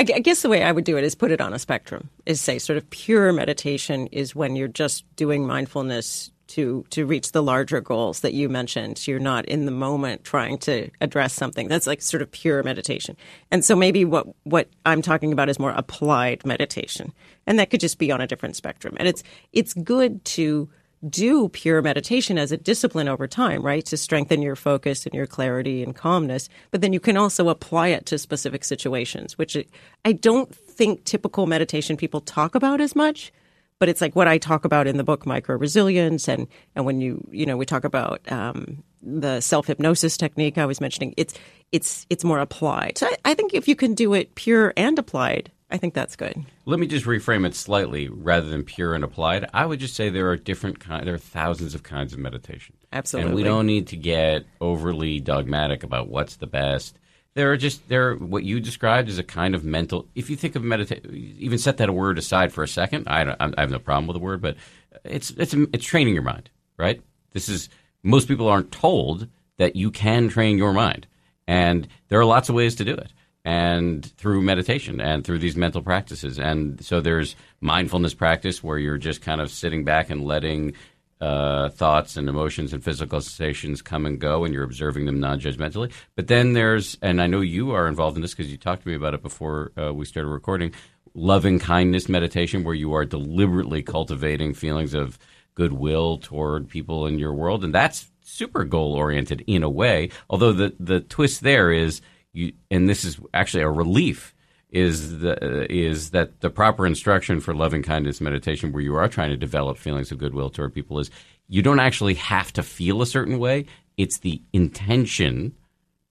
I 0.00 0.04
guess 0.04 0.42
the 0.42 0.48
way 0.48 0.62
I 0.62 0.70
would 0.70 0.84
do 0.84 0.96
it 0.96 1.02
is 1.02 1.16
put 1.16 1.32
it 1.32 1.40
on 1.40 1.52
a 1.52 1.58
spectrum. 1.58 2.08
Is 2.24 2.40
say 2.40 2.60
sort 2.60 2.76
of 2.76 2.88
pure 2.90 3.32
meditation 3.32 4.06
is 4.08 4.32
when 4.32 4.54
you're 4.54 4.68
just 4.68 5.04
doing 5.16 5.44
mindfulness 5.44 6.30
to 6.48 6.84
to 6.90 7.04
reach 7.06 7.32
the 7.32 7.42
larger 7.42 7.80
goals 7.80 8.20
that 8.20 8.32
you 8.32 8.48
mentioned. 8.48 9.06
You're 9.06 9.18
not 9.18 9.44
in 9.46 9.66
the 9.66 9.72
moment 9.72 10.24
trying 10.24 10.58
to 10.58 10.90
address 11.00 11.34
something. 11.34 11.68
That's 11.68 11.86
like 11.86 12.00
sort 12.00 12.22
of 12.22 12.30
pure 12.30 12.62
meditation. 12.62 13.16
And 13.50 13.64
so 13.64 13.76
maybe 13.76 14.04
what 14.04 14.26
what 14.44 14.68
I'm 14.86 15.02
talking 15.02 15.32
about 15.32 15.48
is 15.48 15.58
more 15.58 15.72
applied 15.72 16.46
meditation, 16.46 17.12
and 17.46 17.58
that 17.58 17.70
could 17.70 17.80
just 17.80 17.98
be 17.98 18.10
on 18.10 18.20
a 18.20 18.26
different 18.26 18.56
spectrum. 18.56 18.96
And 18.98 19.08
it's 19.08 19.22
it's 19.52 19.74
good 19.74 20.24
to 20.26 20.68
do 21.08 21.48
pure 21.48 21.82
meditation 21.82 22.38
as 22.38 22.52
a 22.52 22.56
discipline 22.56 23.08
over 23.08 23.26
time, 23.26 23.62
right? 23.62 23.84
To 23.86 23.96
strengthen 23.96 24.42
your 24.42 24.56
focus 24.56 25.06
and 25.06 25.14
your 25.14 25.26
clarity 25.26 25.82
and 25.82 25.94
calmness. 25.94 26.48
But 26.70 26.80
then 26.80 26.92
you 26.92 27.00
can 27.00 27.16
also 27.16 27.48
apply 27.48 27.88
it 27.88 28.06
to 28.06 28.18
specific 28.18 28.64
situations, 28.64 29.38
which 29.38 29.56
I 30.04 30.12
don't 30.12 30.52
think 30.54 31.04
typical 31.04 31.46
meditation 31.46 31.96
people 31.96 32.20
talk 32.20 32.54
about 32.54 32.80
as 32.80 32.96
much. 32.96 33.32
But 33.78 33.88
it's 33.88 34.00
like 34.00 34.16
what 34.16 34.26
I 34.26 34.38
talk 34.38 34.64
about 34.64 34.88
in 34.88 34.96
the 34.96 35.04
book, 35.04 35.24
micro 35.24 35.56
resilience, 35.56 36.26
and 36.26 36.48
and 36.74 36.84
when 36.84 37.00
you 37.00 37.24
you 37.30 37.46
know 37.46 37.56
we 37.56 37.64
talk 37.64 37.84
about 37.84 38.20
um, 38.30 38.82
the 39.02 39.40
self 39.40 39.68
hypnosis 39.68 40.16
technique 40.16 40.58
I 40.58 40.66
was 40.66 40.80
mentioning, 40.80 41.14
it's 41.16 41.34
it's 41.70 42.04
it's 42.10 42.24
more 42.24 42.40
applied. 42.40 42.98
So 42.98 43.06
I, 43.06 43.16
I 43.26 43.34
think 43.34 43.54
if 43.54 43.68
you 43.68 43.76
can 43.76 43.94
do 43.94 44.14
it 44.14 44.34
pure 44.34 44.72
and 44.76 44.98
applied, 44.98 45.52
I 45.70 45.76
think 45.76 45.92
that's 45.94 46.16
good. 46.16 46.44
Let 46.64 46.80
me 46.80 46.86
just 46.86 47.04
reframe 47.04 47.46
it 47.46 47.54
slightly 47.54 48.08
rather 48.08 48.48
than 48.48 48.64
pure 48.64 48.94
and 48.94 49.04
applied. 49.04 49.48
I 49.52 49.66
would 49.66 49.80
just 49.80 49.94
say 49.94 50.08
there 50.08 50.30
are 50.30 50.36
different 50.36 50.80
kind 50.80 51.06
there 51.06 51.14
are 51.14 51.18
thousands 51.18 51.74
of 51.74 51.82
kinds 51.82 52.12
of 52.12 52.18
meditation. 52.18 52.74
Absolutely. 52.92 53.28
And 53.28 53.36
we 53.36 53.42
don't 53.42 53.66
need 53.66 53.88
to 53.88 53.96
get 53.96 54.46
overly 54.60 55.20
dogmatic 55.20 55.82
about 55.82 56.08
what's 56.08 56.36
the 56.36 56.46
best. 56.46 56.98
There 57.34 57.52
are 57.52 57.56
just 57.58 57.86
there 57.88 58.10
are, 58.10 58.16
what 58.16 58.44
you 58.44 58.60
described 58.60 59.10
as 59.10 59.18
a 59.18 59.22
kind 59.22 59.54
of 59.54 59.62
mental. 59.62 60.06
If 60.14 60.30
you 60.30 60.36
think 60.36 60.56
of 60.56 60.62
meditation, 60.64 61.36
even 61.38 61.58
set 61.58 61.76
that 61.76 61.92
word 61.92 62.16
aside 62.16 62.52
for 62.52 62.64
a 62.64 62.68
second. 62.68 63.06
I, 63.06 63.24
don't, 63.24 63.58
I 63.58 63.60
have 63.60 63.70
no 63.70 63.78
problem 63.78 64.06
with 64.06 64.14
the 64.14 64.24
word, 64.24 64.40
but 64.40 64.56
it's 65.04 65.30
it's 65.32 65.52
it's 65.52 65.84
training 65.84 66.14
your 66.14 66.22
mind, 66.22 66.48
right? 66.78 67.02
This 67.32 67.48
is 67.50 67.68
most 68.02 68.26
people 68.26 68.48
aren't 68.48 68.72
told 68.72 69.28
that 69.58 69.76
you 69.76 69.90
can 69.90 70.30
train 70.30 70.56
your 70.56 70.72
mind, 70.72 71.06
and 71.46 71.86
there 72.08 72.18
are 72.18 72.24
lots 72.24 72.48
of 72.48 72.54
ways 72.54 72.74
to 72.76 72.84
do 72.86 72.94
it 72.94 73.12
and 73.48 74.04
through 74.18 74.42
meditation 74.42 75.00
and 75.00 75.24
through 75.24 75.38
these 75.38 75.56
mental 75.56 75.80
practices. 75.80 76.38
And 76.38 76.84
so 76.84 77.00
there's 77.00 77.34
mindfulness 77.62 78.12
practice 78.12 78.62
where 78.62 78.76
you're 78.76 78.98
just 78.98 79.22
kind 79.22 79.40
of 79.40 79.50
sitting 79.50 79.84
back 79.84 80.10
and 80.10 80.22
letting 80.22 80.74
uh, 81.22 81.70
thoughts 81.70 82.18
and 82.18 82.28
emotions 82.28 82.74
and 82.74 82.84
physical 82.84 83.22
sensations 83.22 83.80
come 83.80 84.04
and 84.04 84.20
go, 84.20 84.44
and 84.44 84.52
you're 84.52 84.64
observing 84.64 85.06
them 85.06 85.18
non-judgmentally. 85.18 85.90
But 86.14 86.26
then 86.26 86.52
there's, 86.52 86.98
and 87.00 87.22
I 87.22 87.26
know 87.26 87.40
you 87.40 87.70
are 87.70 87.88
involved 87.88 88.16
in 88.16 88.22
this 88.22 88.34
because 88.34 88.52
you 88.52 88.58
talked 88.58 88.82
to 88.82 88.88
me 88.88 88.94
about 88.94 89.14
it 89.14 89.22
before 89.22 89.72
uh, 89.80 89.94
we 89.94 90.04
started 90.04 90.28
recording. 90.28 90.74
Loving 91.14 91.58
kindness 91.58 92.06
meditation, 92.06 92.64
where 92.64 92.74
you 92.74 92.92
are 92.92 93.06
deliberately 93.06 93.82
cultivating 93.82 94.52
feelings 94.52 94.92
of 94.92 95.18
goodwill 95.54 96.18
toward 96.18 96.68
people 96.68 97.06
in 97.06 97.18
your 97.18 97.32
world, 97.32 97.64
and 97.64 97.74
that's 97.74 98.10
super 98.20 98.64
goal 98.64 98.92
oriented 98.92 99.42
in 99.46 99.62
a 99.62 99.70
way. 99.70 100.10
Although 100.28 100.52
the 100.52 100.74
the 100.78 101.00
twist 101.00 101.40
there 101.40 101.72
is 101.72 102.02
you, 102.38 102.52
and 102.70 102.88
this 102.88 103.04
is 103.04 103.18
actually 103.34 103.64
a 103.64 103.70
relief 103.70 104.34
is 104.70 105.20
the 105.20 105.32
uh, 105.42 105.66
is 105.68 106.10
that 106.10 106.40
the 106.40 106.50
proper 106.50 106.86
instruction 106.86 107.40
for 107.40 107.54
loving 107.54 107.82
kindness 107.82 108.20
meditation 108.20 108.72
where 108.72 108.82
you 108.82 108.94
are 108.94 109.08
trying 109.08 109.30
to 109.30 109.36
develop 109.36 109.78
feelings 109.78 110.12
of 110.12 110.18
goodwill 110.18 110.50
toward 110.50 110.74
people 110.74 110.98
is 110.98 111.10
you 111.48 111.62
don't 111.62 111.80
actually 111.80 112.14
have 112.14 112.52
to 112.52 112.62
feel 112.62 113.00
a 113.02 113.06
certain 113.06 113.38
way. 113.38 113.66
It's 113.96 114.18
the 114.18 114.42
intention 114.52 115.54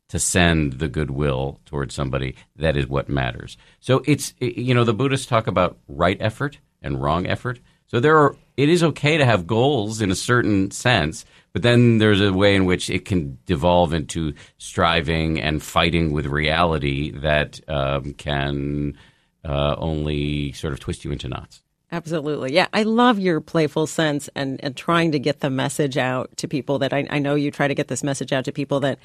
to 0.10 0.20
send 0.20 0.74
the 0.74 0.88
goodwill 0.88 1.60
towards 1.66 1.94
somebody 1.94 2.36
that 2.56 2.76
is 2.76 2.88
what 2.88 3.10
matters. 3.10 3.58
So 3.80 4.04
it's 4.06 4.34
you 4.40 4.74
know 4.74 4.84
the 4.84 4.94
buddhists 4.94 5.28
talk 5.28 5.48
about 5.48 5.78
right 5.88 6.18
effort 6.20 6.60
and 6.82 7.02
wrong 7.02 7.28
effort. 7.28 7.60
So 7.86 8.00
there 8.00 8.18
are 8.18 8.36
it 8.58 8.70
is 8.70 8.84
okay 8.84 9.18
to 9.18 9.26
have 9.26 9.48
goals 9.48 10.02
in 10.02 10.12
a 10.12 10.16
certain 10.16 10.72
sense 10.72 11.26
but 11.58 11.64
then 11.64 11.98
there's 11.98 12.22
a 12.22 12.32
way 12.32 12.54
in 12.54 12.66
which 12.66 12.88
it 12.88 13.06
can 13.06 13.40
devolve 13.48 13.92
into 13.92 14.32
striving 14.60 15.42
and 15.42 15.64
fighting 15.64 16.12
with 16.12 16.28
reality 16.28 17.10
that 17.10 17.60
um, 17.68 18.14
can 18.14 18.96
uh, 19.44 19.74
only 19.80 20.52
sort 20.52 20.72
of 20.72 20.80
twist 20.80 21.04
you 21.04 21.12
into 21.12 21.28
knots. 21.28 21.64
Absolutely. 21.92 22.54
Yeah. 22.54 22.68
I 22.74 22.84
love 22.84 23.18
your 23.18 23.42
playful 23.42 23.88
sense 23.88 24.30
and, 24.36 24.64
and 24.64 24.78
trying 24.78 25.14
to 25.14 25.20
get 25.20 25.40
the 25.40 25.50
message 25.50 25.98
out 25.98 26.30
to 26.38 26.48
people 26.48 26.78
that 26.78 26.94
I, 26.94 27.08
I 27.10 27.18
know 27.18 27.34
you 27.34 27.50
try 27.50 27.68
to 27.68 27.74
get 27.74 27.88
this 27.88 28.04
message 28.04 28.32
out 28.32 28.46
to 28.46 28.52
people 28.52 28.80
that 28.82 29.00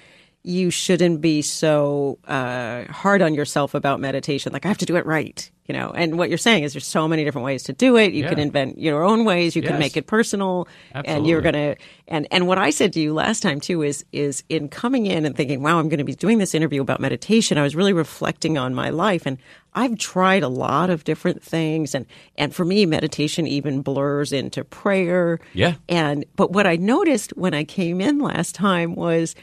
you 0.44 0.70
shouldn't 0.70 1.20
be 1.20 1.40
so 1.40 2.18
uh, 2.26 2.84
hard 2.90 3.22
on 3.22 3.32
yourself 3.32 3.74
about 3.74 4.00
meditation. 4.00 4.52
Like, 4.52 4.64
I 4.64 4.68
have 4.68 4.78
to 4.78 4.86
do 4.86 4.96
it 4.96 5.06
right, 5.06 5.48
you 5.66 5.72
know. 5.72 5.90
And 5.90 6.18
what 6.18 6.30
you're 6.30 6.38
saying 6.38 6.64
is 6.64 6.72
there's 6.72 6.86
so 6.86 7.06
many 7.06 7.22
different 7.22 7.44
ways 7.44 7.62
to 7.64 7.72
do 7.72 7.96
it. 7.96 8.12
You 8.12 8.24
can 8.24 8.40
invent 8.40 8.78
your 8.78 9.04
own 9.04 9.24
ways. 9.24 9.54
You 9.54 9.62
can 9.62 9.78
make 9.78 9.96
it 9.96 10.08
personal. 10.08 10.66
Absolutely. 10.94 11.14
And 11.14 11.26
you're 11.28 11.40
going 11.42 11.54
to, 11.54 11.76
and, 12.08 12.26
and 12.32 12.48
what 12.48 12.58
I 12.58 12.70
said 12.70 12.92
to 12.94 13.00
you 13.00 13.14
last 13.14 13.40
time 13.40 13.60
too 13.60 13.82
is, 13.82 14.04
is 14.10 14.42
in 14.48 14.68
coming 14.68 15.06
in 15.06 15.24
and 15.24 15.36
thinking, 15.36 15.62
wow, 15.62 15.78
I'm 15.78 15.88
going 15.88 15.98
to 15.98 16.04
be 16.04 16.14
doing 16.16 16.38
this 16.38 16.56
interview 16.56 16.82
about 16.82 16.98
meditation. 16.98 17.56
I 17.56 17.62
was 17.62 17.76
really 17.76 17.92
reflecting 17.92 18.58
on 18.58 18.74
my 18.74 18.90
life 18.90 19.26
and 19.26 19.38
I've 19.74 19.96
tried 19.96 20.42
a 20.42 20.48
lot 20.48 20.90
of 20.90 21.04
different 21.04 21.42
things. 21.42 21.94
And, 21.94 22.04
and 22.36 22.52
for 22.52 22.64
me, 22.64 22.84
meditation 22.84 23.46
even 23.46 23.80
blurs 23.80 24.32
into 24.32 24.64
prayer. 24.64 25.38
Yeah. 25.54 25.74
And 25.88 26.24
but 26.34 26.50
what 26.50 26.66
I 26.66 26.76
noticed 26.76 27.30
when 27.36 27.54
I 27.54 27.62
came 27.64 28.00
in 28.00 28.18
last 28.18 28.54
time 28.56 28.96
was 28.96 29.34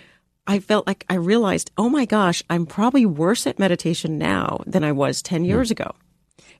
I 0.49 0.59
felt 0.59 0.87
like 0.87 1.05
I 1.07 1.13
realized, 1.13 1.69
oh 1.77 1.89
my 1.89 2.05
gosh, 2.05 2.41
I'm 2.49 2.65
probably 2.65 3.05
worse 3.05 3.45
at 3.45 3.59
meditation 3.59 4.17
now 4.17 4.63
than 4.65 4.83
I 4.83 4.91
was 4.91 5.21
10 5.21 5.41
hmm. 5.41 5.45
years 5.45 5.69
ago. 5.69 5.91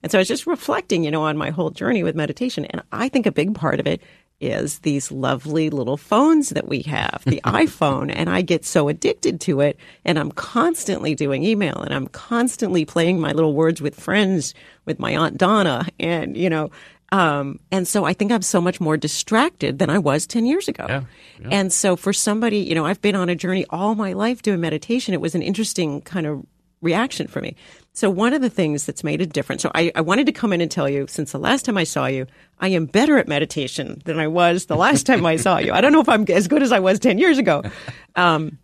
And 0.04 0.12
so 0.12 0.20
I 0.20 0.22
was 0.22 0.28
just 0.28 0.46
reflecting, 0.46 1.04
you 1.04 1.10
know, 1.10 1.24
on 1.24 1.38
my 1.38 1.50
whole 1.50 1.72
journey 1.72 2.04
with 2.04 2.16
meditation. 2.16 2.66
And 2.66 2.84
I 2.92 3.10
think 3.10 3.26
a 3.26 3.32
big 3.32 3.56
part 3.56 3.80
of 3.80 3.88
it 3.88 4.02
is 4.40 4.80
these 4.80 5.12
lovely 5.12 5.72
little 5.72 5.98
phones 5.98 6.50
that 6.50 6.68
we 6.68 6.84
have, 6.84 7.24
the 7.26 7.42
iPhone. 7.46 8.14
And 8.16 8.30
I 8.30 8.44
get 8.44 8.64
so 8.64 8.90
addicted 8.90 9.42
to 9.42 9.60
it. 9.62 9.80
And 10.06 10.20
I'm 10.20 10.32
constantly 10.34 11.16
doing 11.16 11.44
email 11.44 11.82
and 11.82 11.92
I'm 11.92 12.08
constantly 12.10 12.86
playing 12.86 13.20
my 13.20 13.32
little 13.32 13.56
words 13.56 13.82
with 13.82 14.00
friends 14.00 14.54
with 14.86 15.00
my 15.00 15.18
Aunt 15.18 15.36
Donna. 15.36 15.88
And, 16.00 16.38
you 16.38 16.50
know, 16.50 16.70
um, 17.12 17.60
and 17.72 17.88
so 17.88 18.06
I 18.06 18.14
think 18.14 18.32
I'm 18.32 18.42
so 18.42 18.62
much 18.62 18.80
more 18.80 18.98
distracted 18.98 19.80
than 19.80 19.90
I 19.90 19.98
was 19.98 20.28
10 20.28 20.46
years 20.46 20.68
ago. 20.68 20.86
Yeah, 20.88 21.04
And 21.52 21.74
so 21.74 21.96
for 21.96 22.14
somebody, 22.14 22.60
you 22.60 22.76
know, 22.76 22.86
I've 22.86 23.02
been 23.02 23.16
on 23.16 23.30
a 23.30 23.36
journey 23.36 23.66
all 23.70 23.96
my 23.96 24.14
life 24.14 24.42
doing 24.42 24.62
meditation. 24.62 25.14
It 25.14 25.22
was 25.22 25.36
an 25.36 25.42
interesting 25.42 26.02
kind 26.02 26.28
of 26.28 26.46
reaction 26.82 27.28
for 27.28 27.42
me. 27.42 27.56
So 27.94 28.10
one 28.10 28.34
of 28.34 28.42
the 28.42 28.50
things 28.50 28.86
that's 28.86 29.04
made 29.04 29.22
a 29.22 29.26
difference. 29.26 29.62
So 29.64 29.72
I, 29.76 29.92
I 29.96 30.02
wanted 30.02 30.26
to 30.28 30.32
come 30.32 30.54
in 30.54 30.62
and 30.62 30.72
tell 30.72 30.88
you, 30.88 31.06
since 31.10 31.32
the 31.32 31.40
last 31.40 31.66
time 31.66 31.78
I 31.78 31.84
saw 31.84 32.06
you, 32.06 32.28
I 32.60 32.70
am 32.70 32.86
better 32.86 33.18
at 33.18 33.28
meditation 33.28 34.02
than 34.06 34.20
I 34.20 34.28
was 34.28 34.68
the 34.68 34.78
last 34.78 35.06
time 35.06 35.26
I 35.26 35.36
saw 35.36 35.58
you. 35.58 35.74
I 35.74 35.82
don't 35.82 35.92
know 35.92 36.00
if 36.00 36.08
I'm 36.08 36.26
as 36.30 36.48
good 36.48 36.64
as 36.64 36.72
I 36.72 36.80
was 36.80 37.00
10 37.00 37.18
years 37.18 37.38
ago. 37.38 37.64
Um, 38.16 38.58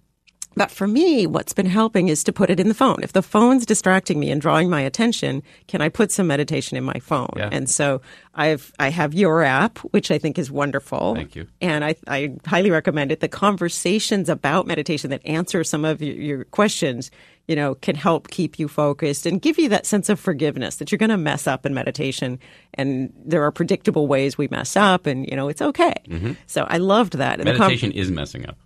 But 0.55 0.71
for 0.71 0.87
me, 0.87 1.27
what's 1.27 1.53
been 1.53 1.65
helping 1.65 2.07
is 2.07 2.23
to 2.23 2.33
put 2.33 2.49
it 2.49 2.59
in 2.59 2.69
the 2.69 2.73
phone. 2.73 2.97
If 3.03 3.13
the 3.13 3.21
phone's 3.21 3.65
distracting 3.65 4.19
me 4.19 4.31
and 4.31 4.41
drawing 4.41 4.69
my 4.69 4.81
attention, 4.81 5.43
can 5.67 5.81
I 5.81 5.89
put 5.89 6.11
some 6.11 6.27
meditation 6.27 6.77
in 6.77 6.83
my 6.83 6.99
phone? 7.01 7.33
Yeah. 7.35 7.49
And 7.51 7.69
so 7.69 8.01
I've 8.33 8.71
I 8.79 8.89
have 8.89 9.13
your 9.13 9.43
app, 9.43 9.79
which 9.79 10.11
I 10.11 10.17
think 10.17 10.39
is 10.39 10.49
wonderful. 10.49 11.15
Thank 11.15 11.35
you. 11.35 11.47
And 11.61 11.83
I, 11.83 11.95
I 12.07 12.35
highly 12.45 12.71
recommend 12.71 13.11
it. 13.11 13.19
The 13.19 13.27
conversations 13.27 14.29
about 14.29 14.65
meditation 14.65 15.09
that 15.09 15.25
answer 15.25 15.63
some 15.63 15.83
of 15.83 16.01
your, 16.01 16.15
your 16.15 16.43
questions, 16.45 17.11
you 17.47 17.55
know, 17.55 17.75
can 17.75 17.95
help 17.95 18.29
keep 18.29 18.57
you 18.57 18.67
focused 18.67 19.25
and 19.25 19.41
give 19.41 19.59
you 19.59 19.69
that 19.69 19.85
sense 19.85 20.09
of 20.09 20.19
forgiveness 20.19 20.77
that 20.77 20.91
you're 20.91 20.97
going 20.97 21.09
to 21.09 21.17
mess 21.17 21.47
up 21.47 21.65
in 21.65 21.73
meditation. 21.73 22.39
And 22.73 23.13
there 23.25 23.43
are 23.43 23.51
predictable 23.51 24.07
ways 24.07 24.37
we 24.37 24.47
mess 24.47 24.75
up, 24.77 25.05
and 25.05 25.27
you 25.27 25.35
know, 25.35 25.49
it's 25.49 25.61
okay. 25.61 25.95
Mm-hmm. 26.07 26.33
So 26.47 26.65
I 26.69 26.77
loved 26.77 27.13
that. 27.13 27.39
And 27.39 27.45
Meditation 27.45 27.91
is 27.91 28.09
messing 28.09 28.45
up. 28.47 28.57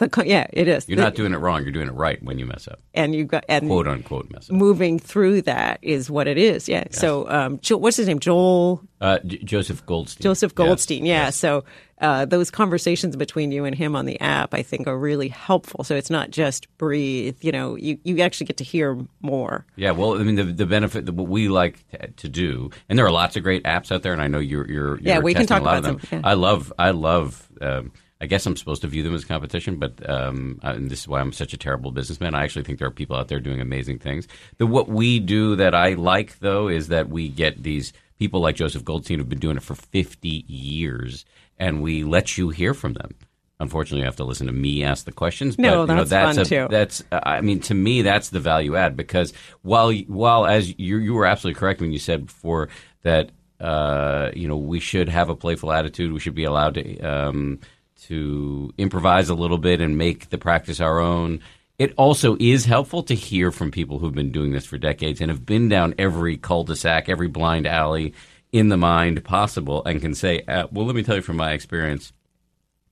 The 0.00 0.22
yeah, 0.26 0.46
it 0.52 0.66
is. 0.66 0.88
You're 0.88 0.96
The- 0.96 1.02
not 1.02 1.14
doing 1.14 1.32
it 1.32 1.38
wrong. 1.38 1.62
You're 1.62 1.72
doing 1.72 1.86
it 1.88 1.94
right 1.94 2.20
when 2.22 2.38
you 2.38 2.46
mess 2.46 2.66
up. 2.66 2.80
and 2.94 3.14
you 3.14 3.24
got 3.24 3.44
and 3.48 3.68
Quote 3.68 3.86
unquote 3.86 4.30
mess 4.32 4.50
up. 4.50 4.56
moving 4.56 4.98
through 4.98 5.42
that 5.42 5.78
is 5.82 6.10
what 6.10 6.26
it 6.26 6.38
is. 6.38 6.68
Yeah. 6.68 6.84
So, 6.90 7.28
um, 7.30 7.58
jo- 7.60 7.76
what's 7.76 7.96
his 7.96 8.08
name? 8.08 8.18
Joel 8.18 8.82
Uh, 9.00 9.18
J- 9.24 9.38
Joseph 9.44 9.84
Goldstein. 9.86 10.22
Joseph 10.22 10.52
Yes. 10.52 10.56
Goldstein. 10.66 11.06
Yeah. 11.06 11.30
So 11.30 11.64
uh, 12.02 12.24
those 12.24 12.50
conversations 12.50 13.14
between 13.14 13.52
you 13.52 13.66
and 13.66 13.74
him 13.76 13.94
on 13.94 14.06
the 14.06 14.18
app, 14.20 14.54
I 14.54 14.62
think, 14.62 14.86
are 14.86 14.96
really 14.98 15.28
helpful. 15.28 15.84
So 15.84 15.94
it's 15.96 16.08
not 16.10 16.30
just 16.30 16.66
breathe. 16.78 17.36
You 17.42 17.52
know, 17.52 17.76
you 17.76 17.98
you 18.04 18.20
actually 18.20 18.46
get 18.46 18.56
to 18.58 18.64
hear 18.64 18.98
more. 19.20 19.66
Yeah, 19.76 19.90
well, 19.90 20.18
I 20.18 20.22
mean, 20.22 20.36
the, 20.36 20.44
the 20.44 20.64
benefit 20.66 21.04
that 21.06 21.14
what 21.14 21.28
we 21.28 21.48
like 21.48 21.86
to, 21.90 22.08
to 22.08 22.28
do, 22.28 22.70
and 22.88 22.98
there 22.98 23.04
are 23.06 23.10
lots 23.12 23.36
of 23.36 23.42
great 23.42 23.64
apps 23.64 23.92
out 23.92 24.02
there, 24.02 24.14
and 24.14 24.22
I 24.22 24.28
know 24.28 24.38
you're 24.38 24.66
you're, 24.66 24.98
you're 24.98 25.00
Yeah, 25.02 25.18
we 25.18 25.34
can 25.34 25.46
talk 25.46 25.60
a 25.60 25.64
lot 25.64 25.78
about 25.78 25.94
of 25.96 26.00
them. 26.10 26.20
yeah. 26.22 26.28
I 26.30 26.34
love, 26.34 26.72
I 26.78 26.90
love. 26.92 27.46
Um, 27.60 27.92
I 28.20 28.26
guess 28.26 28.44
I'm 28.44 28.56
supposed 28.56 28.82
to 28.82 28.88
view 28.88 29.02
them 29.02 29.14
as 29.14 29.24
competition, 29.24 29.76
but 29.76 30.08
um, 30.08 30.60
and 30.62 30.90
this 30.90 31.00
is 31.00 31.08
why 31.08 31.20
I'm 31.20 31.32
such 31.32 31.54
a 31.54 31.56
terrible 31.56 31.90
businessman. 31.90 32.34
I 32.34 32.44
actually 32.44 32.64
think 32.64 32.78
there 32.78 32.88
are 32.88 32.92
people 32.92 33.16
out 33.16 33.28
there 33.28 33.40
doing 33.40 33.60
amazing 33.60 33.98
things. 33.98 34.28
The 34.58 34.66
what 34.66 34.88
we 34.88 35.20
do 35.20 35.56
that 35.56 35.74
I 35.74 35.94
like 35.94 36.38
though 36.40 36.68
is 36.68 36.88
that 36.88 37.08
we 37.08 37.28
get 37.28 37.62
these 37.62 37.92
people 38.18 38.40
like 38.40 38.56
Joseph 38.56 38.84
Goldstein 38.84 39.18
who've 39.18 39.28
been 39.28 39.38
doing 39.38 39.56
it 39.56 39.62
for 39.62 39.74
50 39.74 40.44
years, 40.46 41.24
and 41.58 41.80
we 41.82 42.04
let 42.04 42.36
you 42.36 42.50
hear 42.50 42.74
from 42.74 42.92
them. 42.92 43.14
Unfortunately, 43.58 44.00
you 44.00 44.06
have 44.06 44.16
to 44.16 44.24
listen 44.24 44.46
to 44.46 44.52
me 44.52 44.84
ask 44.84 45.04
the 45.04 45.12
questions. 45.12 45.58
No, 45.58 45.86
but, 45.86 45.92
you 45.92 45.98
know, 45.98 46.04
that's 46.04 46.36
fun, 46.36 46.46
a, 46.46 46.48
too. 46.48 46.66
That's, 46.70 47.02
I 47.12 47.40
mean, 47.40 47.60
to 47.60 47.74
me, 47.74 48.02
that's 48.02 48.30
the 48.30 48.40
value 48.40 48.76
add 48.76 48.96
because 48.96 49.32
while 49.62 49.92
while 49.92 50.46
as 50.46 50.78
you 50.78 50.98
you 50.98 51.14
were 51.14 51.26
absolutely 51.26 51.58
correct 51.58 51.80
when 51.80 51.92
you 51.92 51.98
said 51.98 52.26
before 52.26 52.68
that 53.02 53.30
uh, 53.60 54.30
you 54.34 54.48
know 54.48 54.56
we 54.56 54.80
should 54.80 55.08
have 55.08 55.30
a 55.30 55.36
playful 55.36 55.72
attitude, 55.72 56.12
we 56.12 56.20
should 56.20 56.34
be 56.34 56.44
allowed 56.44 56.74
to 56.74 57.00
um, 57.00 57.60
to 58.08 58.72
improvise 58.78 59.28
a 59.28 59.34
little 59.34 59.58
bit 59.58 59.80
and 59.80 59.98
make 59.98 60.30
the 60.30 60.38
practice 60.38 60.80
our 60.80 61.00
own. 61.00 61.40
It 61.78 61.94
also 61.96 62.36
is 62.38 62.64
helpful 62.66 63.02
to 63.04 63.14
hear 63.14 63.50
from 63.50 63.70
people 63.70 63.98
who've 63.98 64.14
been 64.14 64.32
doing 64.32 64.52
this 64.52 64.66
for 64.66 64.78
decades 64.78 65.20
and 65.20 65.30
have 65.30 65.46
been 65.46 65.68
down 65.68 65.94
every 65.98 66.36
cul-de-sac, 66.36 67.08
every 67.08 67.28
blind 67.28 67.66
alley 67.66 68.12
in 68.52 68.68
the 68.68 68.76
mind 68.76 69.24
possible, 69.24 69.82
and 69.84 70.00
can 70.00 70.14
say, 70.14 70.42
uh, 70.46 70.66
"Well, 70.70 70.86
let 70.86 70.96
me 70.96 71.02
tell 71.02 71.16
you 71.16 71.22
from 71.22 71.36
my 71.36 71.52
experience." 71.52 72.12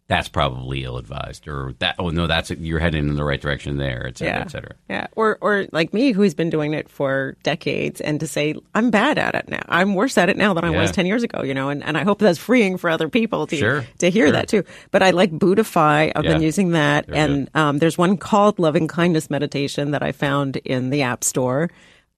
That's 0.09 0.29
probably 0.29 0.85
ill-advised, 0.85 1.47
or 1.47 1.75
that. 1.81 1.97
Oh 1.99 2.09
no, 2.09 2.27
that's 2.27 2.51
you're 2.51 2.79
heading 2.79 3.09
in 3.09 3.15
the 3.17 3.25
right 3.25 3.39
direction 3.39 3.77
there, 3.77 4.07
et 4.07 4.17
cetera, 4.17 4.37
Yeah. 4.37 4.41
et 4.41 4.51
cetera. 4.51 4.75
Yeah. 4.89 5.07
Or 5.17 5.37
or 5.43 5.67
like 5.71 5.93
me, 5.93 6.13
who's 6.13 6.33
been 6.33 6.49
doing 6.49 6.73
it 6.73 6.89
for 6.89 7.37
decades, 7.43 8.01
and 8.01 8.19
to 8.21 8.27
say 8.27 8.55
I'm 8.75 8.91
bad 8.91 9.19
at 9.19 9.35
it 9.35 9.51
now. 9.51 9.61
I'm 9.69 9.95
worse 9.95 10.17
at 10.17 10.31
it 10.31 10.39
now 10.39 10.55
than 10.55 10.65
I 10.65 10.71
was 10.71 10.93
ten 10.93 11.05
years 11.05 11.23
ago. 11.25 11.43
You 11.43 11.53
know, 11.53 11.69
and, 11.69 11.85
and 11.85 11.99
I 11.99 12.05
hope 12.05 12.21
that's 12.21 12.39
freeing 12.39 12.79
for 12.79 12.89
other 12.89 13.11
people 13.11 13.47
to 13.49 13.57
Sure, 13.57 13.85
to 13.99 14.11
hear 14.11 14.29
sure. 14.29 14.33
that 14.33 14.49
too. 14.49 14.65
But 14.93 15.03
I 15.03 15.11
like 15.11 15.31
Buddhify. 15.31 16.13
I've 16.17 16.25
been 16.25 16.41
using 16.41 16.71
that, 16.71 17.07
They're 17.07 17.15
and 17.17 17.51
um, 17.55 17.77
there's 17.77 17.99
one 17.99 18.17
called 18.17 18.59
Loving 18.59 18.89
Kindness 18.89 19.29
Meditation 19.29 19.91
that 19.91 20.03
I 20.03 20.13
found 20.13 20.57
in 20.57 20.89
the 20.89 21.03
App 21.03 21.23
Store. 21.23 21.69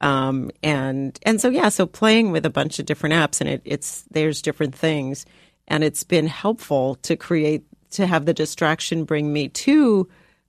Um, 0.00 0.52
and 0.62 1.18
and 1.24 1.40
so 1.40 1.48
yeah, 1.48 1.70
so 1.70 1.86
playing 1.86 2.30
with 2.30 2.46
a 2.46 2.50
bunch 2.50 2.78
of 2.78 2.86
different 2.86 3.16
apps, 3.16 3.40
and 3.40 3.50
it, 3.50 3.62
it's 3.64 4.04
there's 4.12 4.42
different 4.42 4.76
things, 4.76 5.26
and 5.66 5.82
it's 5.82 6.04
been 6.04 6.28
helpful 6.28 6.94
to 7.02 7.16
create 7.16 7.64
to 7.90 8.06
have 8.06 8.24
the 8.26 8.34
distraction 8.34 9.04
bring 9.04 9.32
me 9.32 9.48
to 9.48 10.08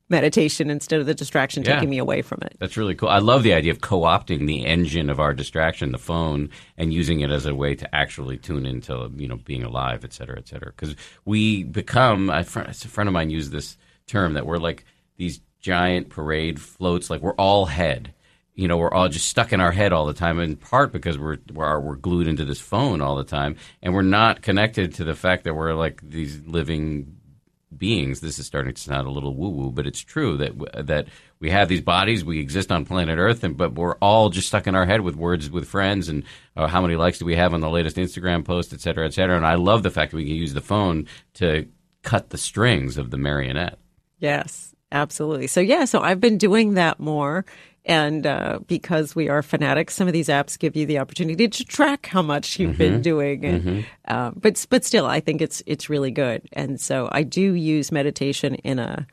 meditation 0.09 0.69
instead 0.69 0.99
of 0.99 1.05
the 1.05 1.13
distraction 1.13 1.63
Yeah. 1.63 1.75
taking 1.75 1.89
me 1.89 1.97
away 1.97 2.21
from 2.21 2.39
it. 2.41 2.57
That's 2.59 2.75
really 2.75 2.95
cool. 2.95 3.07
I 3.07 3.19
love 3.19 3.43
the 3.43 3.53
idea 3.53 3.71
of 3.71 3.79
co-opting 3.79 4.45
the 4.45 4.65
engine 4.65 5.09
of 5.09 5.21
our 5.21 5.33
distraction, 5.33 5.93
the 5.93 5.97
phone, 5.97 6.49
and 6.77 6.93
using 6.93 7.21
it 7.21 7.31
as 7.31 7.45
a 7.45 7.55
way 7.55 7.75
to 7.75 7.95
actually 7.95 8.37
tune 8.37 8.65
into 8.65 9.09
you 9.15 9.27
know 9.27 9.37
being 9.37 9.63
alive, 9.63 10.03
et 10.03 10.11
cetera, 10.13 10.37
et 10.37 10.47
cetera. 10.49 10.71
Because 10.75 10.95
we 11.25 11.63
become. 11.63 12.29
A 12.29 12.43
friend, 12.43 12.67
a 12.69 12.73
friend 12.73 13.07
of 13.07 13.13
mine 13.13 13.29
used 13.29 13.51
this 13.51 13.77
term 14.05 14.33
that 14.33 14.45
we're 14.45 14.57
like 14.57 14.83
these 15.17 15.39
giant 15.61 16.09
parade 16.09 16.59
floats. 16.59 17.09
Like 17.09 17.21
we're 17.21 17.35
all 17.35 17.65
head. 17.67 18.13
You 18.53 18.67
know, 18.67 18.77
we're 18.77 18.91
all 18.93 19.07
just 19.07 19.29
stuck 19.29 19.53
in 19.53 19.61
our 19.61 19.71
head 19.71 19.93
all 19.93 20.05
the 20.05 20.13
time. 20.13 20.41
In 20.41 20.57
part 20.57 20.91
because 20.91 21.17
we're 21.17 21.37
we're, 21.53 21.79
we're 21.79 21.95
glued 21.95 22.27
into 22.27 22.43
this 22.43 22.59
phone 22.59 22.99
all 22.99 23.15
the 23.15 23.23
time, 23.23 23.55
and 23.81 23.93
we're 23.93 24.01
not 24.01 24.41
connected 24.41 24.93
to 24.95 25.05
the 25.05 25.15
fact 25.15 25.45
that 25.45 25.53
we're 25.55 25.73
like 25.73 26.01
these 26.03 26.41
living 26.45 27.15
beings. 27.77 28.19
This 28.19 28.39
is 28.39 28.45
starting 28.45 28.73
to 28.73 28.81
sound 28.81 29.07
a 29.07 29.11
little 29.11 29.35
woo 29.35 29.49
woo, 29.49 29.71
but 29.71 29.87
it's 29.87 30.01
true 30.01 30.37
that 30.37 30.87
that 30.87 31.07
we 31.39 31.49
have 31.49 31.69
these 31.69 31.81
bodies, 31.81 32.23
we 32.23 32.39
exist 32.39 32.71
on 32.71 32.85
planet 32.85 33.17
Earth, 33.17 33.43
and 33.43 33.57
but 33.57 33.73
we're 33.73 33.95
all 33.95 34.29
just 34.29 34.47
stuck 34.47 34.67
in 34.67 34.75
our 34.75 34.85
head 34.85 35.01
with 35.01 35.15
words 35.15 35.49
with 35.49 35.67
friends 35.67 36.09
and 36.09 36.23
uh, 36.55 36.67
how 36.67 36.81
many 36.81 36.95
likes 36.95 37.19
do 37.19 37.25
we 37.25 37.35
have 37.35 37.53
on 37.53 37.61
the 37.61 37.69
latest 37.69 37.97
Instagram 37.97 38.45
post, 38.45 38.73
et 38.73 38.81
cetera, 38.81 39.05
et 39.05 39.13
cetera. 39.13 39.37
And 39.37 39.45
I 39.45 39.55
love 39.55 39.83
the 39.83 39.91
fact 39.91 40.11
that 40.11 40.17
we 40.17 40.25
can 40.25 40.35
use 40.35 40.53
the 40.53 40.61
phone 40.61 41.07
to 41.35 41.67
cut 42.03 42.29
the 42.29 42.37
strings 42.37 42.97
of 42.97 43.11
the 43.11 43.17
marionette. 43.17 43.79
Yes, 44.19 44.75
absolutely. 44.91 45.47
So 45.47 45.61
yeah, 45.61 45.85
so 45.85 46.01
I've 46.01 46.19
been 46.19 46.37
doing 46.37 46.75
that 46.75 46.99
more. 46.99 47.45
And 47.83 48.27
uh, 48.27 48.59
because 48.67 49.15
we 49.15 49.27
are 49.27 49.41
fanatics, 49.41 49.95
some 49.95 50.07
of 50.07 50.13
these 50.13 50.27
apps 50.27 50.59
give 50.59 50.75
you 50.75 50.85
the 50.85 50.99
opportunity 50.99 51.47
to 51.47 51.65
track 51.65 52.05
how 52.05 52.21
much 52.21 52.59
you've 52.59 52.77
been 52.77 53.01
doing. 53.01 53.43
And, 53.43 53.85
uh, 54.07 54.31
but 54.35 54.65
but 54.69 54.85
still, 54.85 55.07
I 55.07 55.19
think 55.19 55.41
it's 55.41 55.63
it's 55.65 55.89
really 55.89 56.11
good. 56.11 56.47
And 56.53 56.79
so 56.79 57.09
I 57.11 57.23
do 57.23 57.53
use 57.53 57.91
meditation 57.91 58.55
in 58.55 58.77
a 58.77 59.07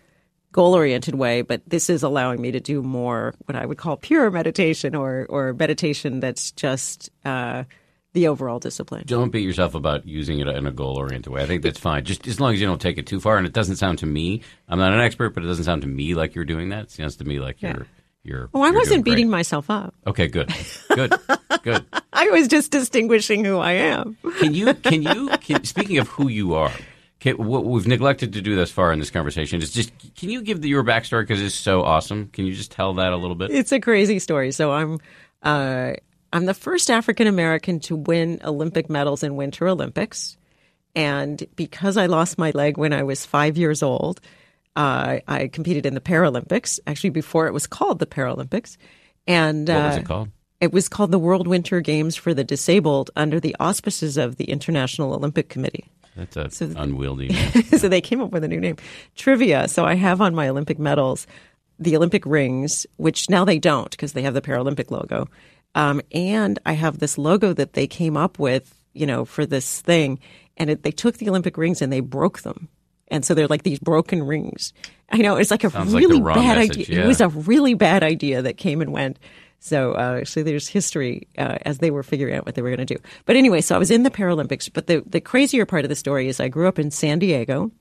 goal 0.52 0.74
oriented 0.74 1.14
way, 1.14 1.42
but 1.42 1.62
this 1.66 1.88
is 1.88 2.02
allowing 2.02 2.42
me 2.42 2.50
to 2.50 2.60
do 2.60 2.82
more 2.82 3.34
what 3.46 3.56
I 3.56 3.64
would 3.64 3.78
call 3.78 3.96
pure 3.96 4.30
meditation 4.30 4.94
or 4.94 5.26
or 5.30 5.54
meditation 5.54 6.20
that's 6.20 6.50
just 6.52 7.10
uh, 7.24 7.64
the 8.12 8.28
overall 8.28 8.58
discipline. 8.58 9.04
Don't 9.06 9.30
beat 9.30 9.44
yourself 9.44 9.74
about 9.74 10.06
using 10.06 10.40
it 10.40 10.48
in 10.48 10.66
a 10.66 10.72
goal 10.72 10.96
oriented 10.98 11.32
way. 11.32 11.42
I 11.42 11.46
think 11.46 11.62
that's 11.62 11.78
fine. 11.78 12.04
Just 12.04 12.26
as 12.26 12.38
long 12.38 12.52
as 12.52 12.60
you 12.60 12.66
don't 12.66 12.80
take 12.80 12.98
it 12.98 13.06
too 13.06 13.20
far. 13.20 13.38
And 13.38 13.46
it 13.46 13.52
doesn't 13.52 13.76
sound 13.76 13.98
to 14.00 14.06
me, 14.06 14.42
I'm 14.68 14.78
not 14.78 14.92
an 14.92 15.00
expert, 15.00 15.30
but 15.30 15.42
it 15.42 15.46
doesn't 15.46 15.64
sound 15.64 15.82
to 15.82 15.88
me 15.88 16.14
like 16.14 16.34
you're 16.34 16.44
doing 16.44 16.68
that. 16.70 16.84
It 16.84 16.90
sounds 16.90 17.16
to 17.16 17.24
me 17.24 17.38
like 17.38 17.62
you're. 17.62 17.86
You're, 18.24 18.50
Oh, 18.52 18.62
I 18.62 18.70
wasn't 18.72 19.04
beating 19.04 19.30
myself 19.30 19.70
up. 19.70 19.94
Okay, 20.06 20.26
good, 20.28 20.52
good, 20.94 21.14
good. 21.62 21.84
I 22.12 22.28
was 22.30 22.48
just 22.48 22.70
distinguishing 22.70 23.44
who 23.44 23.58
I 23.58 23.72
am. 23.72 24.16
Can 24.38 24.54
you? 24.54 24.74
Can 24.82 25.02
you? 25.02 25.28
Can, 25.40 25.64
speaking 25.64 25.98
of 25.98 26.08
who 26.08 26.28
you 26.28 26.54
are, 26.54 26.72
can, 27.20 27.36
what 27.36 27.64
we've 27.64 27.86
neglected 27.86 28.32
to 28.34 28.40
do 28.40 28.54
thus 28.56 28.70
far 28.70 28.92
in 28.92 28.98
this 28.98 29.10
conversation 29.10 29.60
is 29.62 29.72
just 29.72 29.92
can 30.16 30.30
you 30.30 30.42
give 30.42 30.60
the, 30.60 30.68
your 30.68 30.84
backstory 30.84 31.22
because 31.22 31.40
it's 31.42 31.54
so 31.54 31.82
awesome? 31.82 32.28
Can 32.32 32.44
you 32.46 32.52
just 32.52 32.70
tell 32.70 32.94
that 32.94 33.12
a 33.12 33.16
little 33.16 33.36
bit? 33.36 33.50
It's 33.50 33.72
a 33.72 33.80
crazy 33.80 34.18
story. 34.18 34.52
So 34.52 34.72
I'm 34.72 34.98
uh, 35.42 35.92
I'm 36.32 36.44
the 36.44 36.54
first 36.54 36.90
African 36.90 37.26
American 37.26 37.80
to 37.80 37.96
win 37.96 38.40
Olympic 38.44 38.90
medals 38.90 39.22
in 39.22 39.36
Winter 39.36 39.68
Olympics, 39.68 40.36
and 40.94 41.44
because 41.56 41.96
I 41.96 42.06
lost 42.06 42.36
my 42.38 42.50
leg 42.50 42.76
when 42.76 42.92
I 42.92 43.02
was 43.04 43.24
five 43.24 43.56
years 43.56 43.82
old, 43.82 44.20
uh, 44.76 45.18
I 45.26 45.48
competed 45.48 45.86
in 45.86 45.94
the 45.94 46.00
Paralympics. 46.00 46.78
Actually, 46.86 47.10
before 47.10 47.46
it 47.46 47.52
was 47.52 47.66
called 47.66 47.98
the 47.98 48.06
Paralympics, 48.06 48.76
and 49.26 49.68
What 49.68 49.84
was 49.84 49.96
uh, 49.96 50.00
it 50.00 50.06
called? 50.06 50.28
It 50.60 50.72
was 50.72 50.88
called 50.88 51.12
the 51.12 51.18
World 51.18 51.46
Winter 51.46 51.80
Games 51.80 52.16
for 52.16 52.34
the 52.34 52.42
Disabled 52.42 53.10
under 53.14 53.38
the 53.38 53.54
auspices 53.60 54.16
of 54.16 54.36
the 54.36 54.44
International 54.46 55.14
Olympic 55.14 55.48
Committee. 55.48 55.84
That's 56.16 56.60
a 56.60 56.66
unwieldy. 56.76 57.28
name. 57.54 57.62
so 57.64 57.88
they 57.88 58.00
came 58.00 58.20
up 58.20 58.32
with 58.32 58.42
a 58.42 58.48
new 58.48 58.58
name. 58.58 58.76
Trivia. 59.14 59.68
So 59.68 59.84
I 59.84 59.94
have 59.94 60.20
on 60.20 60.34
my 60.34 60.48
Olympic 60.48 60.78
medals 60.78 61.26
the 61.78 61.96
Olympic 61.96 62.26
rings, 62.26 62.86
which 62.96 63.30
now 63.30 63.44
they 63.44 63.58
don't 63.58 63.90
because 63.90 64.12
they 64.12 64.22
have 64.22 64.34
the 64.34 64.40
Paralympic 64.40 64.90
logo. 64.90 65.28
Um, 65.74 66.00
and 66.12 66.58
I 66.66 66.72
have 66.72 66.98
this 66.98 67.18
logo 67.18 67.52
that 67.52 67.74
they 67.74 67.86
came 67.86 68.16
up 68.16 68.38
with, 68.38 68.74
you 68.94 69.06
know, 69.06 69.24
for 69.24 69.46
this 69.46 69.80
thing. 69.80 70.18
And 70.56 70.70
it, 70.70 70.82
they 70.82 70.90
took 70.90 71.18
the 71.18 71.28
Olympic 71.28 71.56
rings 71.56 71.80
and 71.80 71.92
they 71.92 72.00
broke 72.00 72.40
them. 72.40 72.68
And 73.10 73.24
so 73.24 73.34
they're 73.34 73.46
like 73.48 73.62
these 73.62 73.78
broken 73.78 74.22
rings. 74.22 74.72
I 75.10 75.18
know 75.18 75.36
it's 75.36 75.50
like 75.50 75.64
a 75.64 75.70
Sounds 75.70 75.94
really 75.94 76.20
wrong 76.20 76.36
bad 76.36 76.58
message, 76.58 76.78
idea. 76.82 76.98
yeah. 76.98 77.04
It 77.04 77.06
was 77.08 77.20
a 77.20 77.28
really 77.28 77.74
bad 77.74 78.02
idea 78.02 78.42
that 78.42 78.56
came 78.58 78.80
and 78.82 78.92
went. 78.92 79.18
So, 79.60 79.92
uh, 79.92 80.24
so 80.24 80.42
there's 80.42 80.68
history 80.68 81.26
uh, 81.36 81.58
as 81.62 81.78
they 81.78 81.90
were 81.90 82.02
figuring 82.02 82.34
out 82.36 82.46
what 82.46 82.54
they 82.54 82.62
were 82.62 82.68
going 82.68 82.86
to 82.86 82.94
do. 82.94 83.00
But 83.24 83.34
anyway, 83.36 83.60
so 83.60 83.74
I 83.74 83.78
was 83.78 83.90
in 83.90 84.02
the 84.04 84.10
Paralympics. 84.10 84.70
But 84.72 84.86
the 84.86 85.02
the 85.06 85.20
crazier 85.20 85.66
part 85.66 85.84
of 85.84 85.88
the 85.88 85.96
story 85.96 86.28
is 86.28 86.38
I 86.38 86.48
grew 86.48 86.68
up 86.68 86.78
in 86.78 86.90
San 86.92 87.18
Diego, 87.18 87.72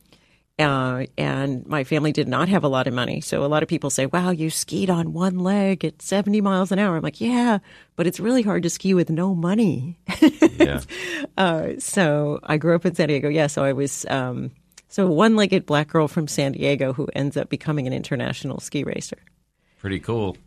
uh, 0.57 1.05
and 1.19 1.67
my 1.67 1.83
family 1.83 2.11
did 2.11 2.27
not 2.27 2.49
have 2.49 2.63
a 2.63 2.67
lot 2.67 2.87
of 2.87 2.93
money. 2.95 3.21
So 3.21 3.45
a 3.45 3.47
lot 3.47 3.61
of 3.61 3.69
people 3.69 3.91
say, 3.91 4.07
"Wow, 4.07 4.31
you 4.31 4.49
skied 4.49 4.89
on 4.89 5.13
one 5.13 5.37
leg 5.37 5.85
at 5.85 6.01
70 6.01 6.41
miles 6.41 6.71
an 6.71 6.79
hour." 6.79 6.95
I'm 6.95 7.03
like, 7.03 7.21
"Yeah, 7.21 7.59
but 7.95 8.07
it's 8.07 8.19
really 8.19 8.41
hard 8.41 8.63
to 8.63 8.69
ski 8.71 8.93
with 8.95 9.09
no 9.09 9.35
money." 9.35 9.99
Yeah. 10.57 10.81
Uh, 11.37 11.73
so 11.77 12.39
I 12.43 12.57
grew 12.57 12.73
up 12.73 12.83
in 12.87 12.95
San 12.95 13.09
Diego. 13.09 13.29
Yeah, 13.29 13.45
so 13.45 13.63
I 13.63 13.73
was 13.73 14.07
um, 14.09 14.49
So 14.89 15.07
one-legged 15.07 15.65
black 15.65 15.89
girl 15.89 16.07
from 16.07 16.27
San 16.27 16.53
Diego 16.53 16.93
who 16.93 17.07
ends 17.13 17.35
up 17.37 17.49
becoming 17.49 17.87
an 17.87 17.93
international 17.93 18.59
ski 18.59 18.83
racer. 18.83 19.17
Pretty 19.79 19.99
cool. 19.99 20.37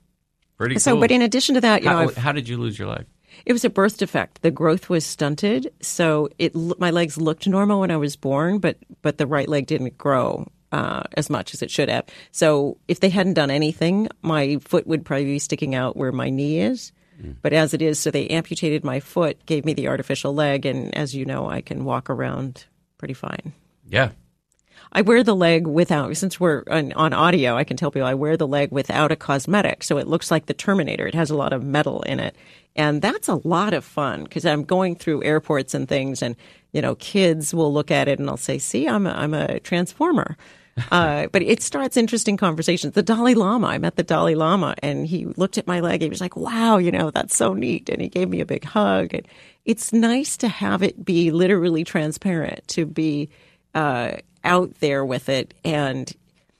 Pretty 0.56 0.74
cool. 0.76 0.80
So, 0.80 0.98
but 1.00 1.10
in 1.10 1.22
addition 1.22 1.54
to 1.56 1.60
that, 1.60 1.82
you 1.82 1.88
know, 1.88 1.96
how, 1.96 2.02
I've- 2.04 2.20
how 2.20 2.32
did 2.32 2.48
you 2.48 2.56
lose 2.56 2.78
your 2.78 2.88
leg? 2.88 3.06
It 3.46 3.52
was 3.52 3.64
a 3.64 3.70
birth 3.70 3.96
defect. 3.98 4.42
The 4.42 4.50
growth 4.50 4.88
was 4.88 5.06
stunted, 5.06 5.72
so 5.80 6.28
it 6.38 6.52
my 6.80 6.90
legs 6.90 7.16
looked 7.16 7.46
normal 7.46 7.78
when 7.80 7.92
I 7.92 7.96
was 7.96 8.16
born, 8.16 8.58
but 8.58 8.76
but 9.02 9.18
the 9.18 9.26
right 9.26 9.48
leg 9.48 9.66
didn't 9.66 9.96
grow 9.96 10.48
uh, 10.72 11.04
as 11.16 11.30
much 11.30 11.54
as 11.54 11.62
it 11.62 11.70
should 11.70 11.88
have. 11.88 12.06
So 12.32 12.76
if 12.88 12.98
they 12.98 13.08
hadn't 13.08 13.34
done 13.34 13.50
anything, 13.50 14.08
my 14.22 14.58
foot 14.58 14.84
would 14.88 15.04
probably 15.04 15.26
be 15.26 15.38
sticking 15.38 15.76
out 15.76 15.96
where 15.96 16.10
my 16.12 16.28
knee 16.28 16.58
is. 16.60 16.92
But 17.42 17.52
as 17.52 17.72
it 17.74 17.82
is, 17.82 17.98
so 17.98 18.10
they 18.10 18.26
amputated 18.28 18.82
my 18.82 18.98
foot, 18.98 19.44
gave 19.46 19.64
me 19.66 19.74
the 19.74 19.88
artificial 19.88 20.34
leg, 20.34 20.64
and 20.66 20.92
as 20.96 21.14
you 21.14 21.24
know, 21.26 21.48
I 21.48 21.60
can 21.60 21.84
walk 21.84 22.08
around 22.10 22.64
pretty 22.98 23.12
fine. 23.14 23.52
Yeah. 23.88 24.10
I 24.92 25.02
wear 25.02 25.22
the 25.22 25.36
leg 25.36 25.66
without, 25.66 26.16
since 26.16 26.40
we're 26.40 26.64
on, 26.68 26.92
on 26.94 27.12
audio, 27.12 27.56
I 27.56 27.64
can 27.64 27.76
tell 27.76 27.90
people 27.90 28.08
I 28.08 28.14
wear 28.14 28.36
the 28.36 28.46
leg 28.46 28.72
without 28.72 29.12
a 29.12 29.16
cosmetic. 29.16 29.84
So 29.84 29.98
it 29.98 30.08
looks 30.08 30.30
like 30.30 30.46
the 30.46 30.54
Terminator. 30.54 31.06
It 31.06 31.14
has 31.14 31.30
a 31.30 31.36
lot 31.36 31.52
of 31.52 31.62
metal 31.62 32.02
in 32.02 32.18
it. 32.18 32.34
And 32.74 33.00
that's 33.00 33.28
a 33.28 33.40
lot 33.46 33.72
of 33.72 33.84
fun 33.84 34.24
because 34.24 34.44
I'm 34.44 34.64
going 34.64 34.96
through 34.96 35.22
airports 35.22 35.74
and 35.74 35.88
things 35.88 36.22
and, 36.22 36.34
you 36.72 36.82
know, 36.82 36.96
kids 36.96 37.54
will 37.54 37.72
look 37.72 37.90
at 37.90 38.08
it 38.08 38.18
and 38.18 38.28
I'll 38.28 38.36
say, 38.36 38.58
see, 38.58 38.88
I'm 38.88 39.06
a, 39.06 39.12
I'm 39.12 39.34
a 39.34 39.60
transformer. 39.60 40.36
Uh, 40.90 41.26
but 41.26 41.42
it 41.42 41.62
starts 41.62 41.98
interesting 41.98 42.38
conversations. 42.38 42.94
The 42.94 43.02
Dalai 43.02 43.34
Lama, 43.34 43.66
I 43.66 43.76
met 43.76 43.96
the 43.96 44.02
Dalai 44.02 44.34
Lama 44.34 44.74
and 44.82 45.06
he 45.06 45.26
looked 45.26 45.58
at 45.58 45.66
my 45.66 45.80
leg. 45.80 46.00
He 46.00 46.08
was 46.08 46.22
like, 46.22 46.36
wow, 46.36 46.78
you 46.78 46.90
know, 46.90 47.10
that's 47.10 47.36
so 47.36 47.52
neat. 47.52 47.90
And 47.90 48.00
he 48.00 48.08
gave 48.08 48.30
me 48.30 48.40
a 48.40 48.46
big 48.46 48.64
hug. 48.64 49.12
And 49.12 49.28
it's 49.66 49.92
nice 49.92 50.38
to 50.38 50.48
have 50.48 50.82
it 50.82 51.04
be 51.04 51.32
literally 51.32 51.84
transparent, 51.84 52.66
to 52.68 52.86
be, 52.86 53.28
uh, 53.74 54.12
out 54.44 54.74
there 54.80 55.04
with 55.04 55.28
it. 55.28 55.54
And 55.64 56.12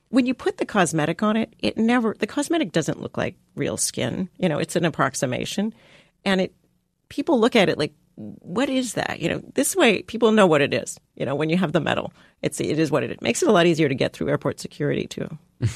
when 0.09 0.27
you 0.27 0.35
put 0.35 0.59
the 0.59 0.67
cosmetic 0.67 1.23
on 1.23 1.37
it, 1.37 1.55
it 1.59 1.79
never, 1.79 2.15
the 2.19 2.27
cosmetic 2.27 2.73
doesn't 2.73 3.01
look 3.01 3.17
like 3.17 3.37
real 3.55 3.77
skin. 3.77 4.29
You 4.39 4.49
know, 4.49 4.59
it's 4.59 4.77
an 4.77 4.85
approximation. 4.85 5.75
And 6.25 6.41
it, 6.41 6.55
people 7.09 7.41
look 7.41 7.57
at 7.57 7.69
it 7.69 7.79
like, 7.79 7.95
what 8.17 8.69
is 8.69 8.95
that? 8.95 9.21
You 9.21 9.31
know, 9.31 9.43
this 9.55 9.75
way 9.75 10.03
people 10.03 10.33
know 10.33 10.47
what 10.47 10.61
it 10.61 10.75
is. 10.75 10.99
You 11.15 11.25
know, 11.25 11.35
when 11.35 11.49
you 11.49 11.57
have 11.57 11.73
the 11.73 11.81
metal, 11.81 12.13
it's, 12.43 12.61
it 12.61 12.79
is 12.79 12.91
what 12.91 13.03
it 13.03 13.11
is. 13.11 13.21
Makes 13.21 13.43
it 13.43 13.49
a 13.49 13.53
lot 13.53 13.67
easier 13.67 13.89
to 13.89 13.95
get 13.95 14.13
through 14.13 14.29
airport 14.29 14.61
security 14.61 15.07
too. 15.07 15.39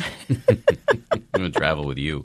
I'm 1.35 1.41
to 1.41 1.51
travel 1.51 1.87
with 1.87 1.99
you. 1.99 2.25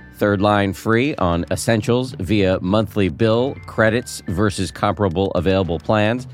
Third 0.21 0.39
line 0.39 0.73
free 0.73 1.15
on 1.15 1.45
essentials 1.49 2.11
via 2.19 2.59
monthly 2.61 3.09
bill 3.09 3.55
credits 3.65 4.21
versus 4.27 4.69
comparable 4.69 5.31
available 5.31 5.79
plans. 5.79 6.27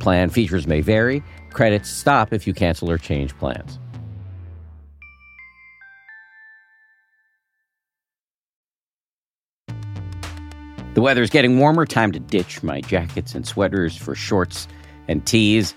Plan 0.00 0.28
features 0.28 0.66
may 0.66 0.80
vary. 0.80 1.22
Credits 1.52 1.88
stop 1.88 2.32
if 2.32 2.48
you 2.48 2.52
cancel 2.52 2.90
or 2.90 2.98
change 2.98 3.38
plans. 3.38 3.78
The 10.94 11.00
weather 11.00 11.22
is 11.22 11.30
getting 11.30 11.60
warmer. 11.60 11.86
Time 11.86 12.10
to 12.10 12.18
ditch 12.18 12.64
my 12.64 12.80
jackets 12.80 13.36
and 13.36 13.46
sweaters 13.46 13.96
for 13.96 14.16
shorts 14.16 14.66
and 15.06 15.24
tees. 15.24 15.76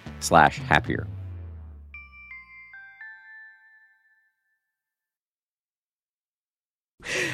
happier. 0.29 1.07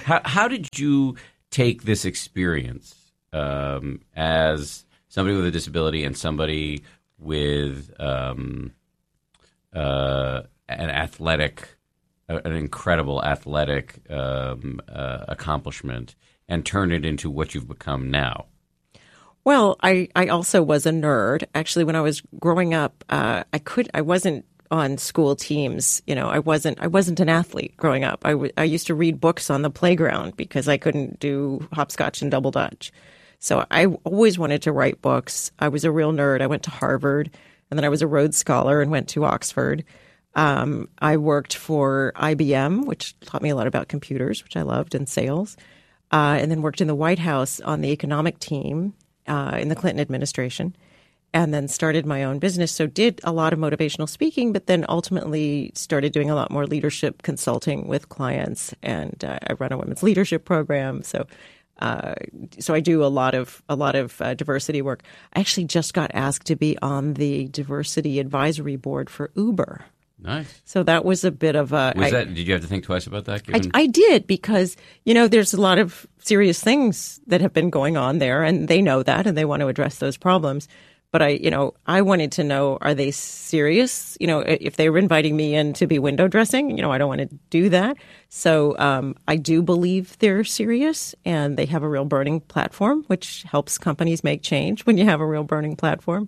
How, 0.03 0.21
how 0.23 0.47
did 0.47 0.79
you 0.79 1.15
take 1.51 1.83
this 1.83 2.05
experience 2.05 2.95
um, 3.33 4.01
as 4.15 4.85
somebody 5.09 5.35
with 5.35 5.45
a 5.45 5.51
disability 5.51 6.03
and 6.03 6.17
somebody 6.17 6.83
with 7.17 7.93
um, 7.99 8.71
uh, 9.73 10.43
an 10.69 10.89
athletic, 10.89 11.67
an 12.29 12.53
incredible 12.53 13.23
athletic 13.23 13.99
um, 14.09 14.79
uh, 14.87 15.25
accomplishment, 15.27 16.15
and 16.47 16.65
turn 16.65 16.91
it 16.91 17.03
into 17.03 17.29
what 17.29 17.53
you've 17.53 17.67
become 17.67 18.09
now? 18.09 18.45
Well, 19.47 19.77
I, 19.81 20.09
I 20.13 20.27
also 20.27 20.61
was 20.61 20.85
a 20.85 20.91
nerd. 20.91 21.45
Actually, 21.55 21.85
when 21.85 21.95
I 21.95 22.01
was 22.01 22.21
growing 22.37 22.73
up, 22.73 23.05
uh, 23.07 23.45
I 23.53 23.59
could 23.59 23.89
I 23.93 24.01
wasn't 24.01 24.43
on 24.71 24.97
school 24.97 25.37
teams. 25.37 26.01
You 26.05 26.15
know, 26.15 26.27
I 26.27 26.39
wasn't 26.39 26.81
I 26.81 26.87
wasn't 26.87 27.21
an 27.21 27.29
athlete 27.29 27.77
growing 27.77 28.03
up. 28.03 28.25
I, 28.25 28.31
w- 28.31 28.51
I 28.57 28.65
used 28.65 28.87
to 28.87 28.93
read 28.93 29.21
books 29.21 29.49
on 29.49 29.61
the 29.61 29.69
playground 29.69 30.35
because 30.35 30.67
I 30.67 30.75
couldn't 30.75 31.21
do 31.21 31.65
hopscotch 31.71 32.21
and 32.21 32.29
double 32.29 32.51
dutch. 32.51 32.91
So 33.39 33.65
I 33.71 33.85
always 33.85 34.37
wanted 34.37 34.63
to 34.63 34.73
write 34.73 35.01
books. 35.01 35.49
I 35.59 35.69
was 35.69 35.85
a 35.85 35.93
real 35.93 36.11
nerd. 36.11 36.41
I 36.41 36.47
went 36.47 36.63
to 36.63 36.69
Harvard, 36.69 37.31
and 37.71 37.79
then 37.79 37.85
I 37.85 37.89
was 37.89 38.01
a 38.01 38.07
Rhodes 38.07 38.35
Scholar 38.35 38.81
and 38.81 38.91
went 38.91 39.07
to 39.11 39.23
Oxford. 39.23 39.85
Um, 40.35 40.89
I 40.99 41.15
worked 41.15 41.55
for 41.55 42.11
IBM, 42.17 42.83
which 42.83 43.17
taught 43.21 43.43
me 43.43 43.51
a 43.51 43.55
lot 43.55 43.67
about 43.67 43.87
computers, 43.87 44.43
which 44.43 44.57
I 44.57 44.63
loved, 44.63 44.93
and 44.93 45.07
sales. 45.07 45.55
Uh, 46.11 46.37
and 46.37 46.51
then 46.51 46.61
worked 46.61 46.81
in 46.81 46.87
the 46.87 46.95
White 46.95 47.19
House 47.19 47.61
on 47.61 47.79
the 47.79 47.91
economic 47.91 48.39
team 48.39 48.93
uh, 49.27 49.57
in 49.59 49.69
the 49.69 49.75
Clinton 49.75 49.99
administration, 49.99 50.75
and 51.33 51.53
then 51.53 51.67
started 51.67 52.05
my 52.05 52.23
own 52.23 52.39
business. 52.39 52.71
So 52.71 52.87
did 52.87 53.19
a 53.23 53.31
lot 53.31 53.53
of 53.53 53.59
motivational 53.59 54.07
speaking, 54.07 54.53
but 54.53 54.67
then 54.67 54.85
ultimately 54.89 55.71
started 55.75 56.13
doing 56.13 56.29
a 56.29 56.35
lot 56.35 56.51
more 56.51 56.65
leadership 56.65 57.21
consulting 57.21 57.87
with 57.87 58.09
clients. 58.09 58.73
And 58.81 59.23
uh, 59.23 59.39
I 59.47 59.53
run 59.53 59.71
a 59.71 59.77
women's 59.77 60.03
leadership 60.03 60.45
program. 60.45 61.03
So. 61.03 61.25
Uh, 61.79 62.15
so 62.57 62.73
I 62.73 62.79
do 62.79 63.03
a 63.03 63.05
lot 63.05 63.35
of 63.35 63.61
a 63.69 63.75
lot 63.75 63.95
of 63.95 64.19
uh, 64.19 64.33
diversity 64.33 64.81
work. 64.81 65.03
I 65.33 65.41
actually 65.41 65.65
just 65.65 65.93
got 65.93 66.09
asked 66.11 66.47
to 66.47 66.55
be 66.55 66.75
on 66.81 67.13
the 67.13 67.49
diversity 67.49 68.19
advisory 68.19 68.77
board 68.77 69.11
for 69.11 69.29
Uber. 69.35 69.85
Nice. 70.19 70.61
So 70.65 70.83
that 70.83 71.05
was 71.05 71.23
a 71.23 71.31
bit 71.31 71.55
of 71.55 71.73
a. 71.73 71.93
Was 71.95 72.07
I- 72.07 72.11
that? 72.11 72.33
Did 72.33 72.47
you 72.47 72.53
have 72.53 72.61
to 72.61 72.67
think 72.67 72.83
twice 72.83 73.05
about 73.05 73.25
that? 73.25 73.43
I, 73.47 73.59
Given, 73.59 73.71
I 73.73 73.85
did 73.85 74.25
because 74.25 74.75
you 75.05 75.13
know 75.13 75.27
there's 75.27 75.53
a 75.53 75.61
lot 75.61 75.77
of 75.77 76.07
serious 76.19 76.61
things 76.61 77.19
that 77.27 77.41
have 77.41 77.53
been 77.53 77.69
going 77.69 77.97
on 77.97 78.17
there, 78.17 78.43
and 78.43 78.67
they 78.67 78.81
know 78.81 79.03
that, 79.03 79.27
and 79.27 79.37
they 79.37 79.45
want 79.45 79.61
to 79.61 79.67
address 79.67 79.99
those 79.99 80.17
problems. 80.17 80.67
But 81.11 81.21
I, 81.21 81.27
you 81.29 81.49
know, 81.49 81.73
I 81.85 82.01
wanted 82.01 82.33
to 82.33 82.43
know 82.43 82.77
are 82.81 82.93
they 82.93 83.11
serious? 83.11 84.17
You 84.19 84.27
know, 84.27 84.39
if 84.39 84.75
they 84.75 84.89
were 84.89 84.97
inviting 84.97 85.37
me 85.37 85.55
in 85.55 85.73
to 85.73 85.87
be 85.87 85.99
window 85.99 86.27
dressing, 86.27 86.75
you 86.75 86.81
know, 86.81 86.91
I 86.91 86.97
don't 86.97 87.07
want 87.07 87.21
to 87.21 87.37
do 87.49 87.69
that. 87.69 87.95
So 88.29 88.77
um, 88.77 89.15
I 89.27 89.37
do 89.37 89.61
believe 89.61 90.17
they're 90.19 90.43
serious 90.43 91.15
and 91.23 91.57
they 91.57 91.65
have 91.67 91.83
a 91.83 91.89
real 91.89 92.03
burning 92.03 92.41
platform, 92.41 93.03
which 93.07 93.43
helps 93.43 93.77
companies 93.77 94.23
make 94.23 94.41
change 94.41 94.85
when 94.85 94.97
you 94.97 95.05
have 95.05 95.21
a 95.21 95.25
real 95.25 95.43
burning 95.43 95.77
platform. 95.77 96.27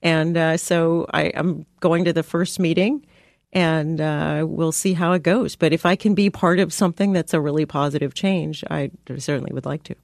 And 0.00 0.36
uh, 0.36 0.56
so 0.56 1.06
I, 1.12 1.24
am 1.24 1.66
going 1.80 2.04
to 2.04 2.12
the 2.12 2.22
first 2.22 2.60
meeting 2.60 3.04
and 3.52 4.00
uh, 4.00 4.44
we'll 4.46 4.72
see 4.72 4.92
how 4.92 5.12
it 5.12 5.22
goes. 5.22 5.56
But 5.56 5.72
if 5.72 5.84
I 5.84 5.96
can 5.96 6.14
be 6.14 6.30
part 6.30 6.58
of 6.60 6.72
something 6.72 7.12
that's 7.12 7.34
a 7.34 7.40
really 7.40 7.66
positive 7.66 8.14
change, 8.14 8.64
I 8.70 8.90
certainly 9.18 9.52
would 9.52 9.66
like 9.66 9.82
to. 9.84 9.94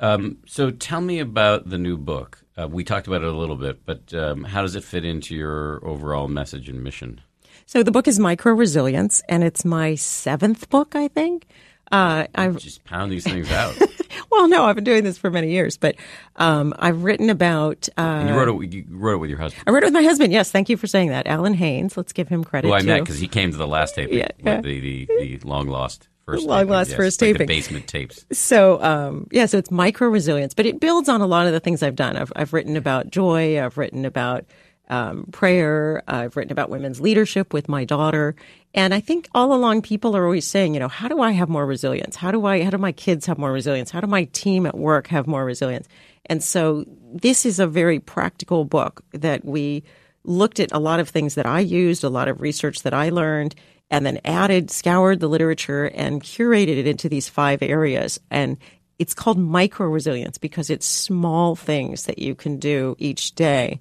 Um, 0.00 0.38
so 0.46 0.70
tell 0.70 1.00
me 1.00 1.18
about 1.20 1.68
the 1.68 1.78
new 1.78 1.96
book. 1.96 2.40
Uh, 2.56 2.68
we 2.68 2.84
talked 2.84 3.06
about 3.06 3.22
it 3.22 3.28
a 3.28 3.36
little 3.36 3.56
bit, 3.56 3.84
but 3.84 4.12
um, 4.14 4.44
how 4.44 4.62
does 4.62 4.76
it 4.76 4.84
fit 4.84 5.04
into 5.04 5.34
your 5.34 5.84
overall 5.84 6.28
message 6.28 6.68
and 6.68 6.82
mission? 6.82 7.20
So 7.66 7.82
the 7.82 7.90
book 7.90 8.06
is 8.06 8.18
Micro 8.18 8.52
Resilience, 8.52 9.22
and 9.28 9.42
it's 9.42 9.64
my 9.64 9.94
seventh 9.94 10.68
book, 10.68 10.94
I 10.94 11.08
think. 11.08 11.46
Uh, 11.92 12.26
I've 12.34 12.56
just 12.56 12.84
pound 12.84 13.12
these 13.12 13.24
things 13.24 13.50
out. 13.50 13.76
well, 14.30 14.48
no, 14.48 14.64
I've 14.64 14.74
been 14.74 14.84
doing 14.84 15.04
this 15.04 15.18
for 15.18 15.30
many 15.30 15.50
years, 15.50 15.76
but 15.76 15.96
um, 16.36 16.74
I've 16.78 17.04
written 17.04 17.30
about. 17.30 17.88
Uh, 17.96 18.02
and 18.02 18.28
you 18.28 18.34
wrote 18.34 18.48
it. 18.48 18.72
You 18.72 18.84
wrote 18.90 19.14
it 19.14 19.18
with 19.18 19.30
your 19.30 19.38
husband. 19.38 19.64
I 19.66 19.70
wrote 19.70 19.82
it 19.82 19.86
with 19.86 19.94
my 19.94 20.02
husband. 20.02 20.32
Yes, 20.32 20.50
thank 20.50 20.68
you 20.68 20.76
for 20.76 20.86
saying 20.86 21.10
that, 21.10 21.26
Allen 21.26 21.54
Haines. 21.54 21.96
Let's 21.96 22.12
give 22.12 22.28
him 22.28 22.42
credit. 22.44 22.68
Well, 22.68 22.78
I 22.78 22.82
met 22.82 23.00
because 23.00 23.18
he 23.18 23.28
came 23.28 23.50
to 23.50 23.56
the 23.56 23.66
last 23.66 23.94
taping, 23.94 24.18
yeah, 24.18 24.28
yeah. 24.44 24.60
the, 24.60 24.80
the, 24.80 25.06
the 25.06 25.40
long 25.44 25.68
lost 25.68 26.08
first 26.24 26.46
long 26.46 26.68
lost 26.68 26.90
yes, 26.90 26.96
first 26.96 27.20
like 27.20 27.28
taping. 27.28 27.46
the 27.46 27.54
basement 27.54 27.86
tapes. 27.86 28.24
So 28.32 28.82
um, 28.82 29.28
yeah, 29.30 29.46
so 29.46 29.58
it's 29.58 29.70
micro 29.70 30.08
resilience, 30.08 30.54
but 30.54 30.66
it 30.66 30.80
builds 30.80 31.08
on 31.08 31.20
a 31.20 31.26
lot 31.26 31.46
of 31.46 31.52
the 31.52 31.60
things 31.60 31.82
I've 31.82 31.96
done. 31.96 32.16
I've, 32.16 32.32
I've 32.36 32.52
written 32.52 32.76
about 32.76 33.10
joy. 33.10 33.62
I've 33.62 33.76
written 33.78 34.04
about 34.04 34.44
um, 34.88 35.26
prayer. 35.32 36.02
I've 36.06 36.36
written 36.36 36.52
about 36.52 36.70
women's 36.70 37.00
leadership 37.00 37.52
with 37.52 37.68
my 37.68 37.84
daughter, 37.84 38.34
and 38.74 38.92
I 38.92 39.00
think 39.00 39.28
all 39.34 39.54
along 39.54 39.82
people 39.82 40.16
are 40.16 40.24
always 40.24 40.46
saying, 40.46 40.74
you 40.74 40.80
know, 40.80 40.88
how 40.88 41.08
do 41.08 41.20
I 41.20 41.32
have 41.32 41.48
more 41.48 41.64
resilience? 41.64 42.16
How 42.16 42.30
do 42.30 42.44
I? 42.44 42.62
How 42.62 42.70
do 42.70 42.78
my 42.78 42.92
kids 42.92 43.26
have 43.26 43.38
more 43.38 43.52
resilience? 43.52 43.90
How 43.90 44.00
do 44.00 44.06
my 44.06 44.24
team 44.24 44.66
at 44.66 44.76
work 44.76 45.06
have 45.08 45.26
more 45.26 45.44
resilience? 45.44 45.88
And 46.26 46.42
so 46.42 46.84
this 47.12 47.46
is 47.46 47.60
a 47.60 47.66
very 47.66 48.00
practical 48.00 48.64
book 48.64 49.04
that 49.12 49.44
we 49.44 49.84
looked 50.24 50.58
at 50.58 50.72
a 50.72 50.78
lot 50.78 51.00
of 51.00 51.08
things 51.08 51.34
that 51.34 51.46
I 51.46 51.60
used, 51.60 52.02
a 52.02 52.08
lot 52.08 52.28
of 52.28 52.40
research 52.40 52.82
that 52.82 52.94
I 52.94 53.10
learned, 53.10 53.54
and 53.90 54.04
then 54.04 54.20
added, 54.24 54.70
scoured 54.70 55.20
the 55.20 55.28
literature 55.28 55.86
and 55.94 56.22
curated 56.22 56.78
it 56.78 56.86
into 56.86 57.08
these 57.08 57.28
five 57.28 57.62
areas. 57.62 58.18
And 58.30 58.56
it's 58.98 59.14
called 59.14 59.38
micro 59.38 59.86
resilience 59.86 60.38
because 60.38 60.70
it's 60.70 60.86
small 60.86 61.56
things 61.56 62.04
that 62.04 62.18
you 62.18 62.34
can 62.34 62.58
do 62.58 62.96
each 62.98 63.34
day. 63.34 63.80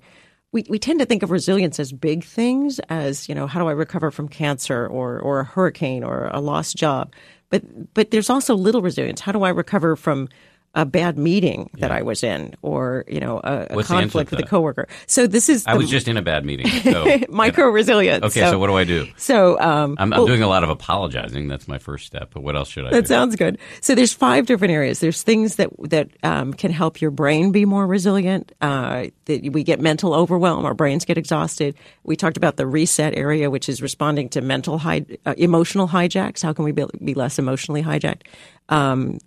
We, 0.54 0.66
we 0.70 0.80
tend 0.80 1.00
to 1.00 1.06
think 1.06 1.24
of 1.24 1.32
resilience 1.32 1.80
as 1.80 1.92
big 1.92 2.24
things, 2.24 2.80
as, 2.88 3.28
you 3.28 3.36
know, 3.36 3.48
how 3.48 3.60
do 3.60 3.68
I 3.68 3.72
recover 3.72 4.12
from 4.12 4.30
cancer 4.30 4.88
or, 4.88 5.20
or 5.20 5.42
a 5.42 5.44
hurricane 5.44 6.04
or 6.04 6.30
a 6.32 6.39
lost 6.39 6.78
job? 6.78 7.13
But, 7.50 7.94
but 7.94 8.12
there's 8.12 8.30
also 8.30 8.56
little 8.56 8.82
resilience. 8.82 9.20
How 9.20 9.32
do 9.32 9.44
I 9.44 9.50
recover 9.50 9.96
from 9.96 10.30
a 10.76 10.86
bad 10.86 11.18
meeting 11.18 11.70
that 11.76 11.92
yeah. 11.92 11.98
I 11.98 12.02
was 12.02 12.24
in, 12.24 12.56
or 12.64 13.06
you 13.08 13.20
know, 13.20 13.40
a, 13.44 13.68
a 13.70 13.84
conflict 13.84 14.32
with 14.32 14.40
a 14.40 14.48
coworker. 14.48 14.88
So 15.06 15.28
this 15.28 15.48
is. 15.48 15.66
I 15.68 15.76
was 15.76 15.90
just 15.90 16.08
in 16.08 16.18
a 16.18 16.22
bad 16.22 16.46
meeting. 16.46 16.68
So, 16.68 17.20
micro 17.30 17.68
resilience. 17.68 18.24
Okay, 18.26 18.42
so, 18.42 18.52
so, 18.52 18.60
what 18.60 18.68
do 18.68 18.76
I 18.76 18.84
do? 18.84 19.08
So 19.18 19.60
um, 19.60 19.96
I'm, 20.00 20.12
I'm 20.12 20.20
well, 20.20 20.28
doing 20.28 20.42
a 20.42 20.48
lot 20.48 20.64
of 20.64 20.70
apologizing. 20.70 21.48
That's 21.48 21.68
my 21.68 21.78
first 21.78 22.08
step. 22.08 22.32
But 22.34 22.42
what 22.42 22.56
else 22.56 22.70
should 22.70 22.86
I? 22.88 22.92
That 22.92 23.02
do? 23.04 23.08
sounds 23.08 23.36
good. 23.36 23.60
So 23.82 23.94
there's 23.94 24.14
five 24.14 24.48
different 24.48 24.74
areas. 24.74 25.00
There's 25.00 25.22
things 25.22 25.58
that 25.58 25.70
that 25.90 26.10
um, 26.24 26.54
can 26.54 26.72
help 26.72 27.02
your 27.02 27.12
brain 27.12 27.52
be 27.52 27.66
more 27.66 27.86
resilient. 27.86 28.52
Uh, 28.60 29.06
that 29.26 29.54
we 29.54 29.64
get 29.64 29.80
mental 29.80 30.14
overwhelm, 30.14 30.66
our 30.66 30.74
brains 30.74 31.06
get 31.06 31.18
exhausted. 31.18 31.76
We 32.04 32.16
talked 32.16 32.38
about 32.38 32.58
the 32.58 32.66
reset 32.66 33.14
area, 33.16 33.50
which 33.50 33.70
is 33.70 33.82
responding 33.82 34.30
to 34.30 34.42
mental 34.42 34.80
high, 34.80 35.06
uh, 35.26 35.36
emotional 35.38 35.88
hijacks. 35.88 36.42
How 36.42 36.54
can 36.54 36.66
we 36.66 36.72
be, 36.72 36.86
be 37.04 37.14
less 37.14 37.38
emotionally 37.38 37.84
hijacked? 37.84 38.24
Um, 38.70 39.20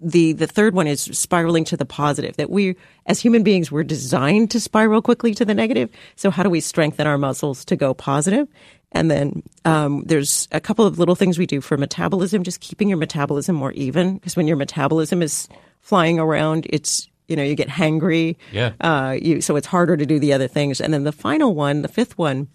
the 0.00 0.32
the 0.32 0.46
third 0.46 0.74
one 0.74 0.86
is 0.86 1.02
spiraling 1.02 1.64
to 1.64 1.76
the 1.76 1.84
positive 1.84 2.36
that 2.36 2.50
we 2.50 2.76
as 3.06 3.20
human 3.20 3.42
beings 3.42 3.72
we're 3.72 3.84
designed 3.84 4.50
to 4.50 4.60
spiral 4.60 5.02
quickly 5.02 5.34
to 5.34 5.44
the 5.44 5.54
negative. 5.54 5.90
So 6.16 6.30
how 6.30 6.42
do 6.42 6.50
we 6.50 6.60
strengthen 6.60 7.06
our 7.06 7.18
muscles 7.18 7.64
to 7.66 7.76
go 7.76 7.94
positive? 7.94 8.48
And 8.92 9.10
then 9.10 9.42
um, 9.64 10.04
there's 10.04 10.48
a 10.52 10.60
couple 10.60 10.86
of 10.86 10.98
little 10.98 11.14
things 11.14 11.38
we 11.38 11.46
do 11.46 11.60
for 11.60 11.76
metabolism 11.76 12.42
just 12.42 12.60
keeping 12.60 12.88
your 12.88 12.98
metabolism 12.98 13.56
more 13.56 13.72
even. 13.72 14.14
Because 14.14 14.36
when 14.36 14.46
your 14.46 14.56
metabolism 14.56 15.22
is 15.22 15.48
flying 15.80 16.18
around 16.18 16.66
it's 16.70 17.08
you 17.28 17.36
know 17.36 17.42
you 17.42 17.54
get 17.54 17.68
hangry. 17.68 18.36
Yeah. 18.52 18.72
Uh, 18.80 19.16
you 19.20 19.40
so 19.40 19.56
it's 19.56 19.66
harder 19.66 19.96
to 19.96 20.06
do 20.06 20.18
the 20.18 20.32
other 20.32 20.48
things. 20.48 20.80
And 20.80 20.92
then 20.92 21.04
the 21.04 21.12
final 21.12 21.54
one 21.54 21.82
the 21.82 21.88
fifth 21.88 22.18
one 22.18 22.48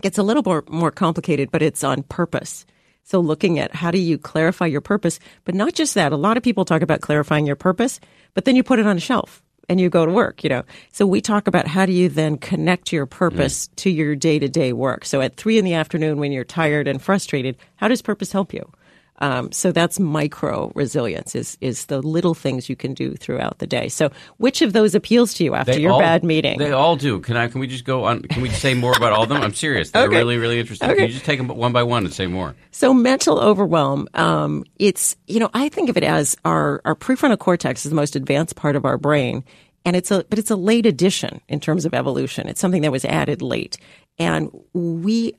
gets 0.00 0.18
a 0.18 0.22
little 0.22 0.42
more 0.42 0.64
more 0.68 0.90
complicated 0.90 1.50
but 1.50 1.62
it's 1.62 1.84
on 1.84 2.02
purpose 2.04 2.64
so 3.04 3.20
looking 3.20 3.58
at 3.58 3.74
how 3.74 3.90
do 3.90 3.98
you 3.98 4.18
clarify 4.18 4.66
your 4.66 4.80
purpose, 4.80 5.18
but 5.44 5.54
not 5.54 5.74
just 5.74 5.94
that. 5.94 6.12
A 6.12 6.16
lot 6.16 6.36
of 6.36 6.42
people 6.42 6.64
talk 6.64 6.82
about 6.82 7.00
clarifying 7.00 7.46
your 7.46 7.56
purpose, 7.56 8.00
but 8.34 8.44
then 8.44 8.56
you 8.56 8.62
put 8.62 8.78
it 8.78 8.86
on 8.86 8.96
a 8.96 9.00
shelf 9.00 9.42
and 9.68 9.80
you 9.80 9.88
go 9.88 10.06
to 10.06 10.12
work, 10.12 10.42
you 10.44 10.50
know. 10.50 10.64
So 10.92 11.06
we 11.06 11.20
talk 11.20 11.46
about 11.46 11.66
how 11.66 11.86
do 11.86 11.92
you 11.92 12.08
then 12.08 12.38
connect 12.38 12.92
your 12.92 13.06
purpose 13.06 13.68
mm. 13.68 13.76
to 13.76 13.90
your 13.90 14.14
day 14.14 14.38
to 14.38 14.48
day 14.48 14.72
work. 14.72 15.04
So 15.04 15.20
at 15.20 15.36
three 15.36 15.58
in 15.58 15.64
the 15.64 15.74
afternoon 15.74 16.18
when 16.18 16.32
you're 16.32 16.44
tired 16.44 16.88
and 16.88 17.00
frustrated, 17.00 17.56
how 17.76 17.88
does 17.88 18.02
purpose 18.02 18.32
help 18.32 18.52
you? 18.52 18.70
Um, 19.18 19.52
so 19.52 19.70
that's 19.70 20.00
micro 20.00 20.72
resilience 20.74 21.36
is 21.36 21.56
is 21.60 21.86
the 21.86 22.00
little 22.02 22.34
things 22.34 22.68
you 22.68 22.74
can 22.74 22.92
do 22.92 23.14
throughout 23.14 23.58
the 23.58 23.66
day. 23.66 23.88
So 23.88 24.10
which 24.38 24.62
of 24.62 24.72
those 24.72 24.94
appeals 24.94 25.34
to 25.34 25.44
you 25.44 25.54
after 25.54 25.74
they 25.74 25.80
your 25.80 25.92
all, 25.92 26.00
bad 26.00 26.24
meeting? 26.24 26.58
They 26.58 26.72
all 26.72 26.96
do. 26.96 27.20
Can 27.20 27.36
I? 27.36 27.46
Can 27.46 27.60
we 27.60 27.68
just 27.68 27.84
go 27.84 28.04
on? 28.04 28.22
Can 28.22 28.42
we 28.42 28.48
say 28.48 28.74
more 28.74 28.92
about 28.96 29.12
all 29.12 29.22
of 29.22 29.28
them? 29.28 29.40
I'm 29.40 29.54
serious. 29.54 29.90
They're 29.90 30.06
okay. 30.06 30.16
really 30.16 30.38
really 30.38 30.58
interesting. 30.58 30.90
Okay. 30.90 30.98
Can 30.98 31.06
you 31.06 31.12
just 31.12 31.24
take 31.24 31.38
them 31.38 31.48
one 31.48 31.72
by 31.72 31.84
one 31.84 32.04
and 32.04 32.12
say 32.12 32.26
more? 32.26 32.56
So 32.72 32.92
mental 32.92 33.38
overwhelm. 33.38 34.08
Um, 34.14 34.64
it's 34.78 35.14
you 35.28 35.38
know 35.38 35.50
I 35.54 35.68
think 35.68 35.88
of 35.88 35.96
it 35.96 36.04
as 36.04 36.36
our 36.44 36.80
our 36.84 36.96
prefrontal 36.96 37.38
cortex 37.38 37.84
is 37.84 37.90
the 37.90 37.96
most 37.96 38.16
advanced 38.16 38.56
part 38.56 38.76
of 38.76 38.84
our 38.84 38.98
brain. 38.98 39.44
And 39.84 39.96
it's 39.96 40.12
a, 40.12 40.24
but 40.30 40.38
it's 40.38 40.50
a 40.52 40.54
late 40.54 40.86
addition 40.86 41.40
in 41.48 41.58
terms 41.58 41.84
of 41.84 41.92
evolution. 41.92 42.48
It's 42.48 42.60
something 42.60 42.82
that 42.82 42.92
was 42.92 43.04
added 43.04 43.42
late. 43.42 43.78
And 44.16 44.48
we, 44.72 45.34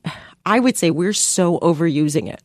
I 0.46 0.60
would 0.60 0.76
say 0.76 0.92
we're 0.92 1.14
so 1.14 1.60
overusing 1.60 2.28
it 2.28 2.42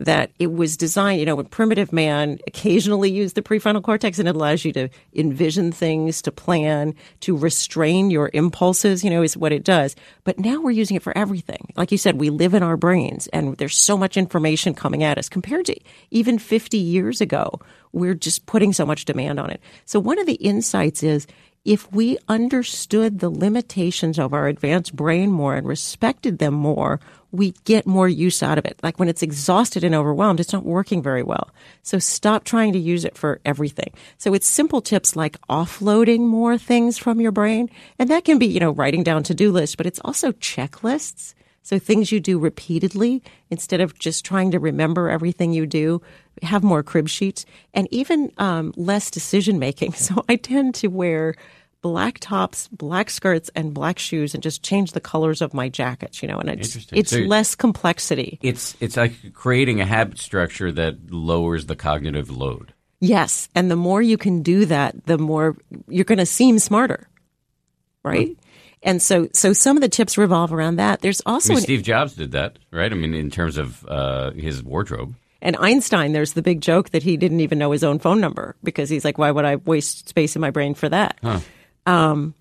that 0.00 0.30
it 0.38 0.52
was 0.52 0.78
designed, 0.78 1.20
you 1.20 1.26
know, 1.26 1.36
when 1.36 1.46
primitive 1.46 1.92
man 1.92 2.38
occasionally 2.46 3.10
used 3.10 3.34
the 3.34 3.42
prefrontal 3.42 3.82
cortex 3.82 4.18
and 4.18 4.26
it 4.26 4.34
allows 4.34 4.64
you 4.64 4.72
to 4.72 4.88
envision 5.14 5.70
things, 5.70 6.22
to 6.22 6.32
plan, 6.32 6.94
to 7.20 7.36
restrain 7.36 8.10
your 8.10 8.30
impulses, 8.32 9.04
you 9.04 9.10
know, 9.10 9.22
is 9.22 9.36
what 9.36 9.52
it 9.52 9.62
does. 9.62 9.94
But 10.24 10.38
now 10.38 10.60
we're 10.60 10.70
using 10.70 10.96
it 10.96 11.02
for 11.02 11.16
everything. 11.16 11.72
Like 11.76 11.92
you 11.92 11.98
said, 11.98 12.18
we 12.18 12.30
live 12.30 12.54
in 12.54 12.62
our 12.62 12.78
brains 12.78 13.26
and 13.28 13.56
there's 13.58 13.76
so 13.76 13.96
much 13.96 14.16
information 14.16 14.74
coming 14.74 15.04
at 15.04 15.18
us 15.18 15.28
compared 15.28 15.66
to 15.66 15.78
even 16.10 16.38
50 16.38 16.78
years 16.78 17.20
ago. 17.20 17.60
We're 17.92 18.14
just 18.14 18.46
putting 18.46 18.72
so 18.72 18.86
much 18.86 19.04
demand 19.04 19.38
on 19.38 19.50
it. 19.50 19.60
So 19.84 20.00
one 20.00 20.18
of 20.18 20.26
the 20.26 20.34
insights 20.34 21.02
is 21.02 21.26
if 21.64 21.92
we 21.92 22.16
understood 22.28 23.18
the 23.18 23.30
limitations 23.30 24.18
of 24.18 24.32
our 24.32 24.48
advanced 24.48 24.96
brain 24.96 25.30
more 25.30 25.54
and 25.54 25.66
respected 25.66 26.38
them 26.38 26.54
more, 26.54 27.00
we 27.32 27.52
get 27.64 27.86
more 27.86 28.08
use 28.08 28.42
out 28.42 28.58
of 28.58 28.64
it. 28.64 28.78
Like 28.82 28.98
when 28.98 29.08
it's 29.08 29.22
exhausted 29.22 29.84
and 29.84 29.94
overwhelmed, 29.94 30.40
it's 30.40 30.52
not 30.52 30.64
working 30.64 31.02
very 31.02 31.22
well. 31.22 31.50
So 31.82 31.98
stop 31.98 32.44
trying 32.44 32.72
to 32.72 32.78
use 32.78 33.04
it 33.04 33.16
for 33.16 33.40
everything. 33.44 33.92
So 34.18 34.34
it's 34.34 34.48
simple 34.48 34.80
tips 34.80 35.14
like 35.16 35.40
offloading 35.48 36.20
more 36.20 36.56
things 36.56 36.98
from 36.98 37.20
your 37.20 37.32
brain. 37.32 37.70
And 37.98 38.08
that 38.10 38.24
can 38.24 38.38
be, 38.38 38.46
you 38.46 38.60
know, 38.60 38.72
writing 38.72 39.02
down 39.02 39.22
to-do 39.24 39.52
lists, 39.52 39.76
but 39.76 39.86
it's 39.86 40.00
also 40.02 40.32
checklists. 40.32 41.34
So 41.62 41.78
things 41.78 42.10
you 42.10 42.20
do 42.20 42.38
repeatedly 42.38 43.22
instead 43.50 43.80
of 43.80 43.98
just 43.98 44.24
trying 44.24 44.50
to 44.52 44.58
remember 44.58 45.10
everything 45.10 45.52
you 45.52 45.66
do, 45.66 46.00
have 46.42 46.62
more 46.62 46.82
crib 46.82 47.08
sheets 47.08 47.44
and 47.74 47.86
even 47.90 48.32
um, 48.38 48.72
less 48.76 49.10
decision 49.10 49.58
making. 49.58 49.92
So 50.00 50.24
I 50.28 50.36
tend 50.36 50.74
to 50.76 50.88
wear 50.88 51.34
black 51.82 52.18
tops, 52.20 52.68
black 52.68 53.10
skirts, 53.10 53.50
and 53.54 53.74
black 53.74 53.98
shoes, 53.98 54.34
and 54.34 54.42
just 54.42 54.62
change 54.62 54.92
the 54.92 55.00
colors 55.00 55.42
of 55.42 55.54
my 55.54 55.68
jackets. 55.68 56.22
You 56.22 56.28
know, 56.28 56.38
and 56.38 56.48
it's 56.48 56.88
it's 56.92 57.10
so 57.10 57.18
less 57.18 57.54
complexity. 57.54 58.38
It's 58.42 58.76
it's 58.80 58.96
like 58.96 59.32
creating 59.34 59.80
a 59.80 59.86
habit 59.86 60.18
structure 60.18 60.72
that 60.72 61.12
lowers 61.12 61.66
the 61.66 61.76
cognitive 61.76 62.30
load. 62.30 62.72
Yes, 63.00 63.48
and 63.54 63.70
the 63.70 63.76
more 63.76 64.02
you 64.02 64.18
can 64.18 64.42
do 64.42 64.64
that, 64.66 65.06
the 65.06 65.18
more 65.18 65.56
you're 65.88 66.04
going 66.04 66.18
to 66.18 66.26
seem 66.26 66.58
smarter, 66.58 67.08
right? 68.04 68.36
And 68.82 69.02
so, 69.02 69.28
so 69.32 69.52
some 69.52 69.76
of 69.76 69.82
the 69.82 69.88
tips 69.88 70.16
revolve 70.16 70.52
around 70.52 70.76
that. 70.76 71.00
There's 71.00 71.20
also 71.26 71.52
I 71.52 71.56
mean, 71.56 71.64
Steve 71.64 71.82
Jobs 71.82 72.14
did 72.14 72.32
that, 72.32 72.58
right? 72.70 72.90
I 72.90 72.94
mean, 72.94 73.14
in 73.14 73.30
terms 73.30 73.58
of 73.58 73.84
uh, 73.86 74.30
his 74.32 74.62
wardrobe. 74.62 75.14
And 75.42 75.56
Einstein, 75.56 76.12
there's 76.12 76.34
the 76.34 76.42
big 76.42 76.60
joke 76.60 76.90
that 76.90 77.02
he 77.02 77.16
didn't 77.16 77.40
even 77.40 77.58
know 77.58 77.70
his 77.70 77.84
own 77.84 77.98
phone 77.98 78.20
number 78.20 78.56
because 78.62 78.88
he's 78.90 79.04
like, 79.04 79.18
why 79.18 79.30
would 79.30 79.44
I 79.44 79.56
waste 79.56 80.08
space 80.08 80.36
in 80.36 80.40
my 80.40 80.50
brain 80.50 80.74
for 80.74 80.88
that? 80.88 81.18
Huh. 81.22 81.40
Um, 81.86 82.34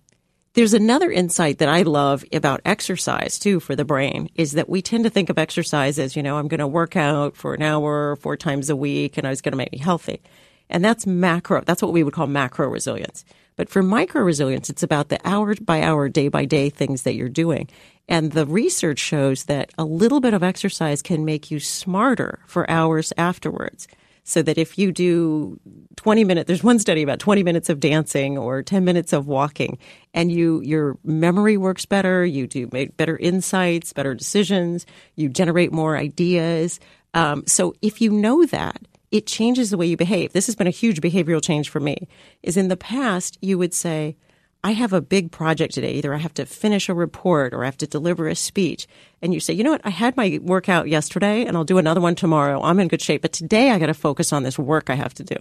there's 0.54 0.74
another 0.74 1.12
insight 1.12 1.60
that 1.60 1.70
I 1.70 1.84
love 1.84 2.26
about 2.34 2.62
exercise 2.66 3.40
too 3.40 3.60
for 3.60 3.76
the 3.76 3.86
brain 3.86 4.30
is 4.36 4.54
that 4.54 4.68
we 4.68 4.82
tend 4.82 5.06
to 5.06 5.10
think 5.10 5.30
of 5.30 5.38
exercise 5.38 6.00
as, 6.00 6.16
you 6.16 6.24
know, 6.24 6.38
I'm 6.38 6.48
going 6.48 6.60
to 6.60 6.68
work 6.68 6.96
out 6.96 7.38
for 7.38 7.54
an 7.54 7.62
hour, 7.62 8.18
four 8.18 8.36
times 8.36 8.70
a 8.70 8.76
week, 8.76 9.18
and 9.18 9.26
I 9.26 9.30
was 9.30 9.42
going 9.42 9.54
to 9.54 9.58
make 9.58 9.72
me 9.72 9.78
healthy. 9.78 10.22
And 10.70 10.84
that's 10.84 11.08
macro. 11.08 11.62
That's 11.62 11.82
what 11.82 11.94
we 11.94 12.04
would 12.04 12.14
call 12.14 12.28
macro 12.28 12.68
resilience. 12.68 13.24
But 13.60 13.68
for 13.68 13.84
micro 13.84 14.22
resilience, 14.22 14.70
it's 14.70 14.84
about 14.84 15.10
the 15.10 15.20
hour 15.26 15.54
by 15.56 15.82
hour, 15.82 16.08
day 16.08 16.30
by 16.30 16.46
day 16.46 16.70
things 16.70 17.02
that 17.04 17.16
you're 17.16 17.28
doing. 17.28 17.68
And 18.08 18.32
the 18.32 18.46
research 18.46 19.00
shows 19.00 19.44
that 19.44 19.74
a 19.78 19.84
little 19.84 20.22
bit 20.22 20.34
of 20.34 20.44
exercise 20.44 21.02
can 21.02 21.26
make 21.26 21.52
you 21.52 21.60
smarter 21.60 22.40
for 22.48 22.72
hours 22.72 23.12
afterwards. 23.18 23.90
So 24.24 24.42
that 24.44 24.58
if 24.58 24.78
you 24.78 24.94
do 24.94 25.60
20 25.98 26.24
minutes, 26.24 26.48
there's 26.48 26.64
one 26.64 26.80
study 26.80 27.04
about 27.04 27.20
20 27.20 27.44
minutes 27.44 27.68
of 27.68 27.82
dancing 27.82 28.38
or 28.38 28.64
10 28.64 28.86
minutes 28.86 29.12
of 29.12 29.28
walking, 29.28 29.78
and 30.14 30.32
you 30.32 30.62
your 30.62 30.98
memory 31.04 31.58
works 31.58 31.86
better, 31.86 32.24
you 32.24 32.48
do 32.48 32.70
make 32.72 32.96
better 32.96 33.18
insights, 33.18 33.92
better 33.92 34.16
decisions, 34.16 34.86
you 35.18 35.28
generate 35.28 35.74
more 35.74 35.98
ideas. 35.98 36.80
Um, 37.14 37.44
so 37.46 37.74
if 37.82 38.00
you 38.00 38.12
know 38.12 38.46
that, 38.46 38.80
it 39.12 39.26
changes 39.26 39.70
the 39.70 39.78
way 39.78 39.88
you 39.88 39.98
behave. 39.98 40.34
This 40.34 40.46
has 40.46 40.56
been 40.56 40.68
a 40.68 40.72
huge 40.72 41.02
behavioral 41.02 41.44
change 41.44 41.70
for 41.70 41.80
me. 41.80 42.08
Is 42.44 42.58
in 42.58 42.68
the 42.68 42.78
past 42.78 43.38
you 43.42 43.58
would 43.58 43.74
say, 43.74 44.16
I 44.64 44.72
have 44.74 44.92
a 44.92 45.00
big 45.02 45.32
project 45.32 45.74
today. 45.74 45.94
Either 45.94 46.14
I 46.14 46.18
have 46.18 46.34
to 46.36 46.46
finish 46.46 46.90
a 46.90 46.94
report 46.94 47.54
or 47.54 47.64
I 47.64 47.66
have 47.68 47.78
to 47.78 47.88
deliver 47.88 48.28
a 48.28 48.36
speech. 48.36 48.88
And 49.22 49.34
you 49.34 49.40
say, 49.40 49.54
you 49.54 49.64
know 49.64 49.72
what? 49.72 49.86
I 49.86 49.90
had 49.90 50.18
my 50.18 50.38
workout 50.44 50.90
yesterday 50.90 51.46
and 51.46 51.56
I'll 51.56 51.64
do 51.64 51.78
another 51.78 52.02
one 52.02 52.14
tomorrow. 52.16 52.62
I'm 52.62 52.80
in 52.80 52.90
good 52.90 53.02
shape. 53.02 53.22
But 53.22 53.32
today 53.32 53.72
I 53.72 53.80
got 53.80 53.86
to 53.88 53.94
focus 53.94 54.34
on 54.34 54.44
this 54.44 54.60
work 54.60 54.90
I 54.90 54.96
have 54.96 55.14
to 55.16 55.24
do. 55.24 55.38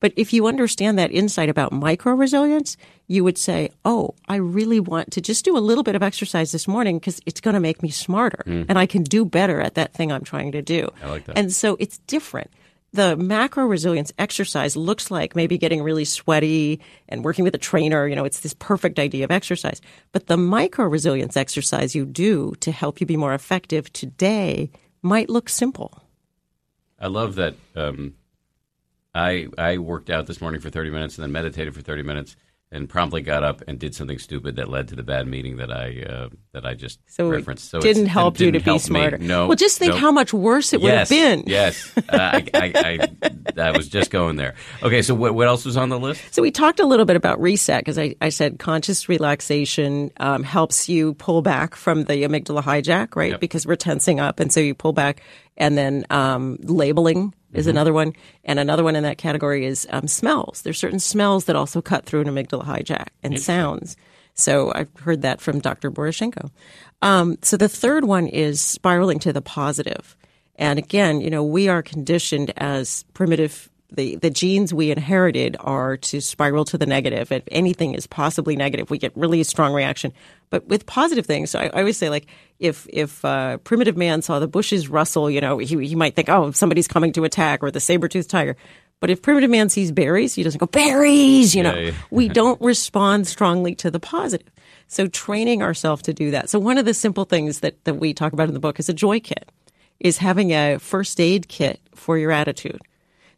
But 0.00 0.12
if 0.16 0.34
you 0.34 0.46
understand 0.46 0.98
that 0.98 1.10
insight 1.12 1.48
about 1.48 1.72
micro 1.72 2.12
resilience, 2.12 2.76
you 3.06 3.24
would 3.24 3.38
say, 3.38 3.70
Oh, 3.86 4.14
I 4.28 4.36
really 4.36 4.78
want 4.80 5.12
to 5.12 5.22
just 5.22 5.44
do 5.46 5.56
a 5.56 5.60
little 5.66 5.82
bit 5.84 5.94
of 5.94 6.02
exercise 6.02 6.52
this 6.52 6.68
morning 6.68 6.98
because 6.98 7.20
it's 7.24 7.40
going 7.40 7.54
to 7.54 7.60
make 7.60 7.82
me 7.82 7.88
smarter 7.90 8.42
Mm. 8.46 8.66
and 8.68 8.78
I 8.78 8.84
can 8.84 9.04
do 9.04 9.24
better 9.24 9.60
at 9.62 9.74
that 9.76 9.94
thing 9.94 10.12
I'm 10.12 10.24
trying 10.24 10.52
to 10.52 10.60
do. 10.60 10.90
I 11.02 11.08
like 11.08 11.24
that. 11.24 11.38
And 11.38 11.50
so 11.50 11.76
it's 11.80 11.96
different. 12.06 12.50
The 12.94 13.16
macro 13.16 13.66
resilience 13.66 14.12
exercise 14.18 14.76
looks 14.76 15.10
like 15.10 15.34
maybe 15.34 15.58
getting 15.58 15.82
really 15.82 16.04
sweaty 16.04 16.80
and 17.08 17.24
working 17.24 17.42
with 17.42 17.52
a 17.56 17.58
trainer. 17.58 18.06
You 18.06 18.14
know, 18.14 18.24
it's 18.24 18.38
this 18.38 18.54
perfect 18.54 19.00
idea 19.00 19.24
of 19.24 19.32
exercise. 19.32 19.80
But 20.12 20.28
the 20.28 20.36
micro 20.36 20.86
resilience 20.86 21.36
exercise 21.36 21.96
you 21.96 22.06
do 22.06 22.54
to 22.60 22.70
help 22.70 23.00
you 23.00 23.06
be 23.06 23.16
more 23.16 23.34
effective 23.34 23.92
today 23.92 24.70
might 25.02 25.28
look 25.28 25.48
simple. 25.48 26.04
I 27.00 27.08
love 27.08 27.34
that. 27.34 27.56
Um, 27.74 28.14
I 29.12 29.48
I 29.58 29.78
worked 29.78 30.08
out 30.08 30.28
this 30.28 30.40
morning 30.40 30.60
for 30.60 30.70
30 30.70 30.90
minutes 30.90 31.18
and 31.18 31.24
then 31.24 31.32
meditated 31.32 31.74
for 31.74 31.82
30 31.82 32.04
minutes 32.04 32.36
and 32.74 32.88
promptly 32.88 33.22
got 33.22 33.44
up 33.44 33.62
and 33.68 33.78
did 33.78 33.94
something 33.94 34.18
stupid 34.18 34.56
that 34.56 34.68
led 34.68 34.88
to 34.88 34.96
the 34.96 35.04
bad 35.04 35.28
meeting 35.28 35.56
that 35.58 35.70
I 35.70 36.02
uh, 36.02 36.28
that 36.52 36.66
I 36.66 36.74
just 36.74 36.98
So 37.06 37.28
referenced. 37.28 37.70
So 37.70 37.78
it 37.78 37.82
didn't 37.82 38.06
it 38.06 38.08
help 38.08 38.40
you 38.40 38.46
to 38.46 38.52
didn't 38.52 38.64
be 38.64 38.70
help 38.70 38.82
me. 38.82 38.84
smarter. 38.84 39.18
No. 39.18 39.46
Well, 39.46 39.56
just 39.56 39.78
think 39.78 39.94
no. 39.94 39.98
how 39.98 40.10
much 40.10 40.34
worse 40.34 40.72
it 40.72 40.82
would 40.82 40.92
have 40.92 41.08
yes, 41.08 41.08
been. 41.08 41.44
Yes, 41.46 41.92
uh, 41.96 42.02
I, 42.10 42.50
I, 42.52 42.72
I, 42.74 43.62
I 43.62 43.70
was 43.70 43.88
just 43.88 44.10
going 44.10 44.36
there. 44.36 44.54
Okay, 44.82 45.02
so 45.02 45.14
what 45.14 45.34
what 45.34 45.46
else 45.46 45.64
was 45.64 45.76
on 45.76 45.88
the 45.88 45.98
list? 45.98 46.34
So 46.34 46.42
we 46.42 46.50
talked 46.50 46.80
a 46.80 46.86
little 46.86 47.06
bit 47.06 47.16
about 47.16 47.40
reset 47.40 47.80
because 47.80 47.98
I, 47.98 48.16
I 48.20 48.30
said 48.30 48.58
conscious 48.58 49.08
relaxation 49.08 50.10
um, 50.18 50.42
helps 50.42 50.88
you 50.88 51.14
pull 51.14 51.42
back 51.42 51.76
from 51.76 52.04
the 52.04 52.24
amygdala 52.24 52.62
hijack, 52.62 53.14
right? 53.14 53.32
Yep. 53.32 53.40
Because 53.40 53.66
we're 53.66 53.76
tensing 53.76 54.18
up, 54.18 54.40
and 54.40 54.52
so 54.52 54.60
you 54.60 54.74
pull 54.74 54.92
back. 54.92 55.22
And 55.56 55.78
then 55.78 56.04
um, 56.10 56.58
labeling 56.62 57.34
is 57.52 57.68
another 57.68 57.92
one, 57.92 58.12
and 58.44 58.58
another 58.58 58.82
one 58.82 58.96
in 58.96 59.04
that 59.04 59.18
category 59.18 59.64
is 59.64 59.86
um, 59.90 60.08
smells. 60.08 60.62
There's 60.62 60.78
certain 60.78 60.98
smells 60.98 61.44
that 61.44 61.54
also 61.54 61.80
cut 61.80 62.04
through 62.04 62.22
an 62.22 62.26
amygdala 62.26 62.64
hijack, 62.64 63.08
and 63.22 63.40
sounds. 63.40 63.96
So 64.34 64.72
I've 64.74 64.88
heard 64.98 65.22
that 65.22 65.40
from 65.40 65.60
Dr. 65.60 65.90
Borysenko. 65.90 66.50
Um, 67.02 67.38
so 67.42 67.56
the 67.56 67.68
third 67.68 68.04
one 68.04 68.26
is 68.26 68.60
spiraling 68.60 69.20
to 69.20 69.32
the 69.32 69.42
positive. 69.42 70.16
And 70.56 70.78
again, 70.78 71.20
you 71.20 71.30
know, 71.30 71.44
we 71.44 71.68
are 71.68 71.82
conditioned 71.82 72.52
as 72.56 73.04
primitive 73.14 73.70
the, 73.92 74.16
the 74.16 74.30
genes 74.30 74.74
we 74.74 74.90
inherited 74.90 75.56
are 75.60 75.96
to 75.98 76.20
spiral 76.20 76.64
to 76.66 76.78
the 76.78 76.86
negative. 76.86 77.30
If 77.30 77.44
anything 77.50 77.94
is 77.94 78.06
possibly 78.06 78.56
negative, 78.56 78.90
we 78.90 78.98
get 78.98 79.16
really 79.16 79.40
a 79.40 79.44
strong 79.44 79.72
reaction. 79.72 80.12
But 80.50 80.66
with 80.66 80.86
positive 80.86 81.26
things, 81.26 81.54
I, 81.54 81.66
I 81.66 81.80
always 81.80 81.96
say 81.96 82.10
like 82.10 82.26
if 82.58 82.86
if 82.90 83.24
uh, 83.24 83.58
primitive 83.58 83.96
man 83.96 84.22
saw 84.22 84.38
the 84.38 84.48
bushes 84.48 84.88
rustle, 84.88 85.30
you 85.30 85.40
know, 85.40 85.58
he 85.58 85.86
he 85.86 85.94
might 85.94 86.16
think, 86.16 86.28
oh, 86.28 86.50
somebody's 86.52 86.88
coming 86.88 87.12
to 87.12 87.24
attack, 87.24 87.62
or 87.62 87.70
the 87.70 87.80
saber 87.80 88.08
toothed 88.08 88.30
tiger. 88.30 88.56
But 89.00 89.10
if 89.10 89.20
primitive 89.22 89.50
man 89.50 89.68
sees 89.68 89.92
berries, 89.92 90.34
he 90.34 90.42
doesn't 90.42 90.58
go 90.58 90.66
berries. 90.66 91.54
You 91.54 91.62
know, 91.62 91.74
Yeah, 91.74 91.86
yeah. 91.86 91.94
we 92.10 92.28
don't 92.40 92.60
respond 92.60 93.26
strongly 93.26 93.74
to 93.76 93.90
the 93.90 94.00
positive. 94.00 94.48
So 94.86 95.08
training 95.08 95.62
ourselves 95.62 96.02
to 96.02 96.14
do 96.14 96.30
that. 96.30 96.48
So 96.48 96.58
one 96.58 96.78
of 96.78 96.84
the 96.84 96.94
simple 96.94 97.24
things 97.24 97.60
that 97.60 97.84
that 97.84 97.94
we 97.94 98.14
talk 98.14 98.32
about 98.32 98.48
in 98.48 98.54
the 98.54 98.60
book 98.60 98.78
is 98.80 98.88
a 98.88 98.94
joy 98.94 99.20
kit, 99.20 99.50
is 100.00 100.18
having 100.18 100.52
a 100.52 100.78
first 100.78 101.20
aid 101.20 101.48
kit 101.48 101.80
for 101.94 102.16
your 102.18 102.30
attitude. 102.30 102.80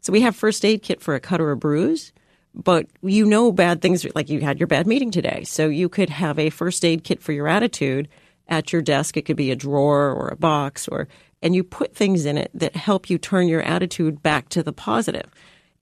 So 0.01 0.13
we 0.13 0.21
have 0.21 0.35
first 0.35 0.63
aid 0.65 0.81
kit 0.83 1.01
for 1.01 1.15
a 1.15 1.19
cut 1.19 1.41
or 1.41 1.51
a 1.51 1.57
bruise, 1.57 2.13
but 2.53 2.87
you 3.01 3.25
know 3.25 3.51
bad 3.51 3.81
things 3.81 4.05
like 4.15 4.29
you 4.29 4.41
had 4.41 4.59
your 4.59 4.67
bad 4.67 4.87
meeting 4.87 5.11
today. 5.11 5.43
So 5.43 5.67
you 5.67 5.89
could 5.89 6.09
have 6.09 6.39
a 6.39 6.49
first 6.49 6.83
aid 6.83 7.03
kit 7.03 7.21
for 7.21 7.31
your 7.31 7.47
attitude 7.47 8.07
at 8.47 8.71
your 8.71 8.81
desk. 8.81 9.17
It 9.17 9.25
could 9.25 9.37
be 9.37 9.51
a 9.51 9.55
drawer 9.55 10.11
or 10.11 10.29
a 10.29 10.35
box 10.37 10.87
or 10.87 11.07
and 11.41 11.53
you 11.53 11.63
put 11.63 11.95
things 11.95 12.25
in 12.25 12.37
it 12.37 12.49
that 12.53 12.75
help 12.75 13.09
you 13.09 13.17
turn 13.17 13.47
your 13.47 13.61
attitude 13.61 14.23
back 14.23 14.49
to 14.49 14.63
the 14.63 14.73
positive. 14.73 15.31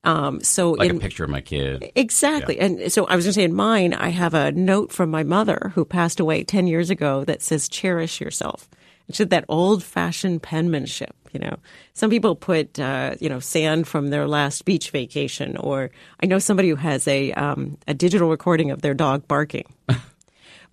Um, 0.04 0.42
so 0.42 0.72
Like 0.72 0.90
in, 0.90 0.98
a 0.98 1.00
picture 1.00 1.24
of 1.24 1.30
my 1.30 1.42
kid. 1.42 1.92
Exactly. 1.96 2.60
And 2.60 2.92
so 2.92 3.06
I 3.06 3.16
was 3.16 3.26
going 3.26 3.34
to 3.34 3.40
say 3.40 3.44
in 3.44 3.56
mine, 3.56 3.94
I 3.94 4.10
have 4.10 4.34
a 4.34 4.52
note 4.52 4.92
from 4.92 5.10
my 5.10 5.24
mother 5.24 5.72
who 5.74 5.84
passed 5.84 6.20
away 6.20 6.44
10 6.44 6.68
years 6.68 6.90
ago 6.90 7.24
that 7.24 7.42
says, 7.42 7.68
cherish 7.68 8.22
yourself. 8.22 8.70
It's 9.08 9.18
just 9.20 9.30
that 9.30 9.46
old 9.48 9.84
fashioned 9.84 10.42
penmanship, 10.42 11.16
you 11.32 11.40
know. 11.40 11.58
Some 11.94 12.10
people 12.10 12.36
put, 12.36 12.80
uh, 12.80 13.16
you 13.20 13.30
know, 13.30 13.40
sand 13.40 13.88
from 13.88 14.10
their 14.10 14.28
last 14.28 14.66
beach 14.66 14.90
vacation, 14.92 15.58
or 15.58 15.92
I 16.22 16.26
know 16.26 16.40
somebody 16.40 16.70
who 16.70 16.76
has 16.76 17.08
a, 17.08 17.32
um, 17.34 17.78
a 17.88 17.94
digital 17.94 18.30
recording 18.30 18.72
of 18.72 18.82
their 18.82 18.94
dog 18.94 19.28
barking. 19.28 19.66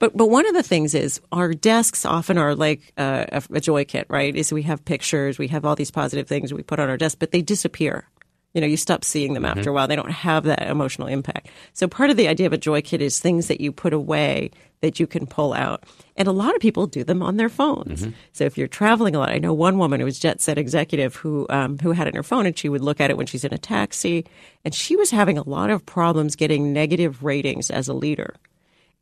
But 0.02 0.16
but 0.16 0.30
one 0.30 0.48
of 0.48 0.54
the 0.54 0.64
things 0.64 0.96
is 0.96 1.20
our 1.30 1.54
desks 1.54 2.04
often 2.04 2.36
are 2.36 2.56
like 2.56 2.92
uh, 2.98 3.24
a, 3.30 3.42
a 3.52 3.60
joy 3.60 3.84
kit, 3.84 4.06
right? 4.08 4.34
Is 4.34 4.52
we 4.52 4.62
have 4.62 4.84
pictures, 4.84 5.38
we 5.38 5.46
have 5.46 5.64
all 5.64 5.76
these 5.76 5.92
positive 5.92 6.26
things 6.26 6.52
we 6.52 6.64
put 6.64 6.80
on 6.80 6.88
our 6.88 6.96
desk, 6.96 7.18
but 7.20 7.30
they 7.30 7.40
disappear. 7.40 8.08
You 8.54 8.60
know, 8.60 8.66
you 8.66 8.76
stop 8.76 9.04
seeing 9.04 9.34
them 9.34 9.44
after 9.44 9.70
a 9.70 9.72
while. 9.72 9.88
They 9.88 9.96
don't 9.96 10.10
have 10.10 10.44
that 10.44 10.68
emotional 10.68 11.08
impact. 11.08 11.48
So 11.72 11.88
part 11.88 12.10
of 12.10 12.16
the 12.16 12.28
idea 12.28 12.46
of 12.46 12.52
a 12.52 12.58
joy 12.58 12.82
kit 12.82 13.00
is 13.00 13.18
things 13.18 13.48
that 13.48 13.60
you 13.60 13.72
put 13.72 13.92
away 13.92 14.50
that 14.82 15.00
you 15.00 15.06
can 15.06 15.26
pull 15.26 15.54
out. 15.54 15.84
And 16.16 16.28
a 16.28 16.32
lot 16.32 16.54
of 16.54 16.60
people 16.60 16.86
do 16.86 17.02
them 17.04 17.22
on 17.22 17.36
their 17.36 17.48
phones. 17.48 18.06
So 18.32 18.44
if 18.44 18.58
you're 18.58 18.68
traveling 18.68 19.14
a 19.14 19.20
lot, 19.20 19.30
I 19.30 19.38
know 19.38 19.54
one 19.54 19.78
woman 19.78 20.00
who 20.00 20.04
was 20.04 20.18
jet 20.18 20.40
set 20.40 20.58
executive 20.58 21.16
who 21.16 21.46
um, 21.48 21.78
who 21.78 21.92
had 21.92 22.06
it 22.06 22.10
in 22.10 22.16
her 22.16 22.22
phone, 22.22 22.44
and 22.46 22.58
she 22.58 22.68
would 22.68 22.82
look 22.82 23.00
at 23.00 23.10
it 23.10 23.16
when 23.16 23.26
she's 23.26 23.44
in 23.44 23.54
a 23.54 23.58
taxi, 23.58 24.26
and 24.64 24.74
she 24.74 24.96
was 24.96 25.10
having 25.10 25.38
a 25.38 25.48
lot 25.48 25.70
of 25.70 25.86
problems 25.86 26.36
getting 26.36 26.72
negative 26.72 27.22
ratings 27.22 27.70
as 27.70 27.88
a 27.88 27.94
leader 27.94 28.34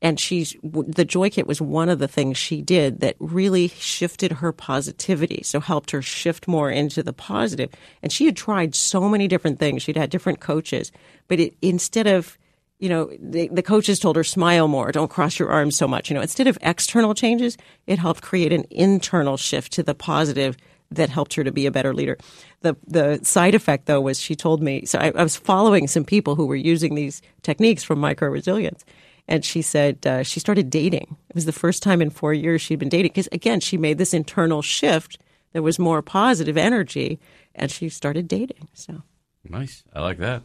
and 0.02 0.18
she's 0.18 0.56
the 0.62 1.04
joy 1.04 1.30
kit 1.30 1.46
was 1.46 1.60
one 1.60 1.88
of 1.88 1.98
the 1.98 2.08
things 2.08 2.38
she 2.38 2.62
did 2.62 3.00
that 3.00 3.16
really 3.18 3.68
shifted 3.68 4.32
her 4.32 4.52
positivity 4.52 5.42
so 5.42 5.60
helped 5.60 5.90
her 5.90 6.02
shift 6.02 6.48
more 6.48 6.70
into 6.70 7.02
the 7.02 7.12
positive. 7.12 7.70
And 8.02 8.12
she 8.12 8.26
had 8.26 8.36
tried 8.36 8.74
so 8.74 9.08
many 9.08 9.28
different 9.28 9.58
things. 9.58 9.82
She'd 9.82 9.96
had 9.96 10.10
different 10.10 10.40
coaches 10.40 10.90
but 11.28 11.40
it, 11.40 11.54
instead 11.62 12.06
of 12.06 12.38
you 12.78 12.88
know 12.88 13.10
the, 13.20 13.48
the 13.48 13.62
coaches 13.62 13.98
told 13.98 14.16
her 14.16 14.24
smile 14.24 14.68
more. 14.68 14.90
Don't 14.90 15.10
cross 15.10 15.38
your 15.38 15.50
arms 15.50 15.76
so 15.76 15.86
much. 15.86 16.08
You 16.08 16.14
know 16.14 16.22
instead 16.22 16.46
of 16.46 16.58
external 16.62 17.14
changes 17.14 17.58
it 17.86 17.98
helped 17.98 18.22
create 18.22 18.52
an 18.52 18.64
internal 18.70 19.36
shift 19.36 19.72
to 19.72 19.82
the 19.82 19.94
positive 19.94 20.56
that 20.92 21.08
helped 21.08 21.34
her 21.34 21.44
to 21.44 21.52
be 21.52 21.66
a 21.66 21.70
better 21.70 21.94
leader. 21.94 22.16
The 22.62 22.76
the 22.86 23.20
side 23.22 23.54
effect 23.54 23.86
though 23.86 24.00
was 24.00 24.18
she 24.18 24.34
told 24.34 24.62
me 24.62 24.86
so 24.86 24.98
I, 24.98 25.12
I 25.14 25.22
was 25.22 25.36
following 25.36 25.86
some 25.86 26.04
people 26.04 26.34
who 26.36 26.46
were 26.46 26.56
using 26.56 26.94
these 26.94 27.20
techniques 27.42 27.84
from 27.84 28.00
micro 28.00 28.28
resilience, 28.28 28.84
and 29.30 29.44
she 29.44 29.62
said 29.62 30.04
uh, 30.06 30.22
she 30.22 30.40
started 30.40 30.68
dating. 30.68 31.16
It 31.28 31.34
was 31.34 31.46
the 31.46 31.52
first 31.52 31.82
time 31.82 32.02
in 32.02 32.10
four 32.10 32.34
years 32.34 32.60
she'd 32.60 32.80
been 32.80 32.88
dating 32.88 33.10
because 33.10 33.28
again 33.32 33.60
she 33.60 33.78
made 33.78 33.96
this 33.96 34.12
internal 34.12 34.60
shift. 34.60 35.18
There 35.52 35.62
was 35.62 35.78
more 35.78 36.02
positive 36.02 36.56
energy, 36.56 37.18
and 37.54 37.70
she 37.70 37.88
started 37.88 38.28
dating. 38.28 38.68
So. 38.74 39.02
Nice. 39.44 39.82
I 39.94 40.00
like 40.00 40.18
that. 40.18 40.42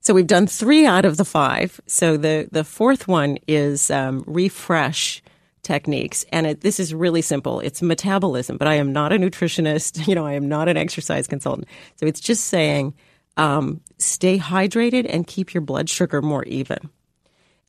So 0.00 0.14
we've 0.14 0.26
done 0.26 0.46
three 0.46 0.86
out 0.86 1.04
of 1.04 1.16
the 1.16 1.24
five. 1.24 1.80
So 1.86 2.16
the 2.16 2.48
the 2.50 2.64
fourth 2.64 3.08
one 3.08 3.38
is 3.48 3.90
um, 3.90 4.22
refresh 4.26 5.22
techniques, 5.62 6.24
and 6.32 6.46
it, 6.46 6.60
this 6.60 6.78
is 6.78 6.94
really 6.94 7.22
simple. 7.22 7.58
It's 7.58 7.82
metabolism, 7.82 8.56
but 8.56 8.68
I 8.68 8.74
am 8.74 8.92
not 8.92 9.12
a 9.12 9.16
nutritionist. 9.16 10.06
You 10.08 10.14
know, 10.14 10.24
I 10.24 10.34
am 10.34 10.48
not 10.48 10.68
an 10.68 10.76
exercise 10.76 11.26
consultant. 11.26 11.66
So 11.96 12.06
it's 12.06 12.20
just 12.20 12.44
saying, 12.44 12.94
um, 13.36 13.80
stay 13.98 14.38
hydrated 14.38 15.06
and 15.08 15.26
keep 15.26 15.52
your 15.52 15.60
blood 15.60 15.90
sugar 15.90 16.22
more 16.22 16.44
even. 16.44 16.78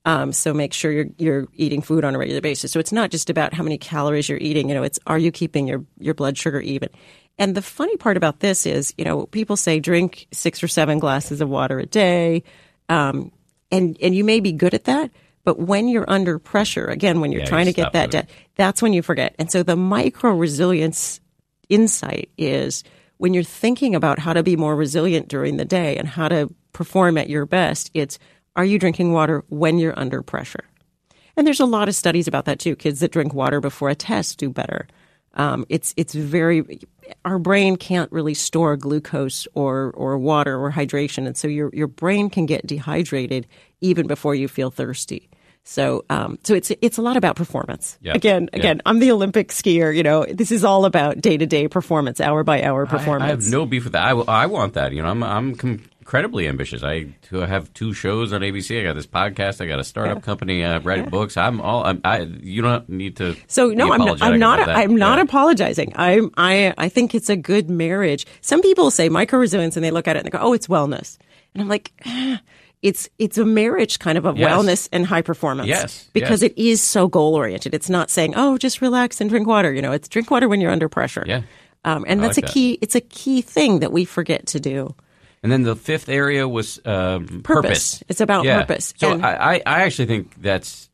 Um, 0.07 0.31
so 0.31 0.53
make 0.53 0.73
sure 0.73 0.89
you're 0.89 1.09
you're 1.17 1.47
eating 1.53 1.81
food 1.81 2.05
on 2.05 2.15
a 2.15 2.17
regular 2.17 2.39
basis. 2.39 2.71
So 2.71 2.79
it's 2.79 2.93
not 2.93 3.11
just 3.11 3.29
about 3.29 3.53
how 3.53 3.61
many 3.61 3.77
calories 3.77 4.29
you're 4.29 4.39
eating. 4.39 4.69
You 4.69 4.75
know, 4.75 4.83
it's 4.83 4.99
are 5.05 5.17
you 5.19 5.31
keeping 5.31 5.67
your 5.67 5.83
your 5.99 6.13
blood 6.13 6.37
sugar 6.37 6.61
even? 6.61 6.89
And 7.37 7.53
the 7.53 7.61
funny 7.61 7.97
part 7.97 8.15
about 8.15 8.39
this 8.39 8.65
is, 8.65 8.93
you 8.97 9.03
know, 9.03 9.25
people 9.27 9.57
say 9.57 9.81
drink 9.81 10.27
six 10.31 10.63
or 10.63 10.69
seven 10.69 10.99
glasses 10.99 11.41
of 11.41 11.49
water 11.49 11.77
a 11.77 11.85
day, 11.85 12.43
um, 12.87 13.33
and 13.69 13.97
and 14.01 14.15
you 14.15 14.23
may 14.23 14.39
be 14.39 14.53
good 14.53 14.73
at 14.73 14.85
that, 14.85 15.11
but 15.43 15.59
when 15.59 15.89
you're 15.89 16.09
under 16.09 16.39
pressure, 16.39 16.85
again, 16.85 17.19
when 17.19 17.33
you're 17.33 17.41
Yeah, 17.41 17.49
trying 17.49 17.67
you 17.67 17.73
to 17.73 17.75
get 17.75 17.91
that, 17.91 18.09
da- 18.11 18.23
that's 18.55 18.81
when 18.81 18.93
you 18.93 19.01
forget. 19.01 19.35
And 19.37 19.51
so 19.51 19.61
the 19.61 19.75
micro 19.75 20.31
resilience 20.31 21.19
insight 21.67 22.29
is 22.37 22.85
when 23.17 23.33
you're 23.33 23.43
thinking 23.43 23.93
about 23.93 24.19
how 24.19 24.31
to 24.33 24.41
be 24.41 24.55
more 24.55 24.75
resilient 24.75 25.27
during 25.27 25.57
the 25.57 25.65
day 25.65 25.97
and 25.97 26.07
how 26.07 26.29
to 26.29 26.49
perform 26.71 27.17
at 27.17 27.29
your 27.29 27.45
best, 27.45 27.91
it's 27.93 28.19
are 28.57 28.65
you 28.65 28.77
drinking 28.79 29.13
water 29.13 29.43
when 29.49 29.77
you're 29.79 29.97
under 29.97 30.21
pressure? 30.21 30.65
And 31.37 31.45
there's 31.45 31.59
a 31.59 31.65
lot 31.65 31.87
of 31.87 31.95
studies 31.95 32.27
about 32.27 32.45
that 32.45 32.59
too. 32.59 32.75
Kids 32.75 32.99
that 32.99 33.11
drink 33.11 33.33
water 33.33 33.61
before 33.61 33.89
a 33.89 33.95
test 33.95 34.39
do 34.39 34.49
better. 34.49 34.87
Um, 35.35 35.65
it's 35.69 35.93
it's 35.97 36.15
very 36.15 36.79
our 37.23 37.37
brain 37.37 37.75
can't 37.75 38.11
really 38.11 38.33
store 38.33 38.75
glucose 38.75 39.47
or 39.53 39.91
or 39.95 40.17
water 40.17 40.57
or 40.59 40.71
hydration, 40.71 41.27
and 41.27 41.37
so 41.37 41.47
your 41.47 41.69
your 41.73 41.87
brain 41.87 42.31
can 42.31 42.47
get 42.47 42.65
dehydrated 42.65 43.45
even 43.79 44.07
before 44.07 44.33
you 44.33 44.47
feel 44.47 44.71
thirsty. 44.71 45.29
So, 45.63 46.05
um, 46.09 46.39
so 46.43 46.55
it's 46.55 46.71
it's 46.81 46.97
a 46.97 47.01
lot 47.03 47.17
about 47.17 47.35
performance. 47.35 47.99
Yeah. 48.01 48.13
Again, 48.15 48.49
Yeah. 48.53 48.59
again, 48.59 48.81
I'm 48.87 48.97
the 48.99 49.11
Olympic 49.11 49.49
skier. 49.49 49.95
You 49.95 50.01
know, 50.01 50.25
this 50.25 50.51
is 50.51 50.63
all 50.63 50.85
about 50.85 51.21
day 51.21 51.37
to 51.37 51.45
day 51.45 51.67
performance, 51.67 52.19
hour 52.19 52.43
by 52.43 52.63
hour 52.63 52.87
I- 52.87 52.89
performance. 52.89 53.23
I, 53.27 53.27
have 53.31 53.51
no 53.51 53.65
beef 53.67 53.83
with 53.83 53.93
that. 53.93 54.03
I, 54.03 54.11
I 54.11 54.45
want 54.47 54.73
that. 54.73 54.91
You 54.93 55.03
know, 55.03 55.09
I'm 55.09 55.21
I'm 55.21 55.55
com- 55.55 55.83
incredibly 56.07 56.47
ambitious. 56.47 56.83
I 56.83 57.07
have 57.31 57.73
two 57.73 57.93
shows 57.93 58.31
on 58.31 58.39
ABC. 58.39 58.79
I 58.79 58.83
got 58.83 58.93
this 58.95 59.05
podcast. 59.05 59.59
I 59.59 59.67
got 59.67 59.77
a 59.79 59.83
startup 59.83 60.23
company. 60.23 60.63
I 60.63 60.77
write 60.87 61.11
books. 61.11 61.35
I'm 61.35 61.59
all. 61.59 61.83
I'm, 61.83 61.99
I 62.05 62.21
you 62.21 62.61
don't 62.61 62.87
need 62.87 63.17
to. 63.17 63.35
So 63.47 63.67
no, 63.67 63.91
I'm 63.91 63.99
not. 64.05 64.21
I'm 64.21 64.39
not. 64.39 64.69
I'm 64.69 64.95
not 64.95 65.17
Yeah. 65.17 65.23
apologizing. 65.25 65.91
I'm. 65.97 66.31
I. 66.37 66.73
I 66.77 66.87
think 66.87 67.13
it's 67.13 67.29
a 67.29 67.35
good 67.35 67.69
marriage. 67.69 68.25
Some 68.39 68.61
people 68.61 68.89
say 68.89 69.09
micro 69.09 69.37
resilience, 69.37 69.75
and 69.75 69.83
they 69.83 69.91
look 69.91 70.07
at 70.07 70.15
it 70.15 70.19
and 70.19 70.25
they 70.25 70.29
go, 70.29 70.39
"Oh, 70.41 70.53
it's 70.53 70.67
wellness," 70.67 71.17
and 71.53 71.61
I'm 71.61 71.67
like. 71.67 71.91
"Ah, 72.05 72.39
It's 72.83 73.09
it's 73.17 73.39
a 73.39 73.43
marriage 73.43 73.97
kind 73.97 74.17
of 74.19 74.25
of 74.25 74.37
Yes. 74.37 74.51
wellness 74.51 74.87
and 74.93 75.03
high 75.05 75.23
performance. 75.23 75.67
Yes, 75.67 76.07
because 76.13 76.43
yes. 76.43 76.51
it 76.51 76.57
is 76.57 76.79
so 76.79 77.07
goal 77.07 77.33
oriented. 77.33 77.73
It's 77.73 77.89
not 77.89 78.11
saying 78.11 78.33
oh 78.37 78.57
just 78.59 78.81
relax 78.83 79.19
and 79.19 79.29
drink 79.31 79.47
water. 79.47 79.73
You 79.73 79.81
know, 79.81 79.91
it's 79.93 80.07
drink 80.07 80.29
water 80.29 80.47
when 80.47 80.61
you're 80.61 80.71
under 80.71 80.87
pressure. 80.87 81.25
Yeah. 81.27 81.41
um, 81.85 82.05
and 82.07 82.21
I 82.21 82.27
that's 82.27 82.37
like 82.37 82.45
a 82.45 82.47
that. 82.47 82.53
key. 82.53 82.77
It's 82.81 82.93
a 82.95 83.01
key 83.01 83.41
thing 83.41 83.79
that 83.79 83.91
we 83.91 84.05
forget 84.05 84.45
to 84.53 84.59
do. 84.59 84.93
And 85.43 85.51
then 85.51 85.63
the 85.63 85.75
fifth 85.75 86.09
area 86.09 86.47
was 86.47 86.79
um, 86.85 87.41
purpose. 87.43 88.03
It's 88.09 88.21
about 88.21 88.45
Yeah. 88.45 88.61
purpose. 88.61 88.93
So 88.97 89.11
And- 89.13 89.25
I, 89.25 89.61
I 89.65 89.81
actually 89.83 90.07
think 90.07 90.41
that's 90.41 90.89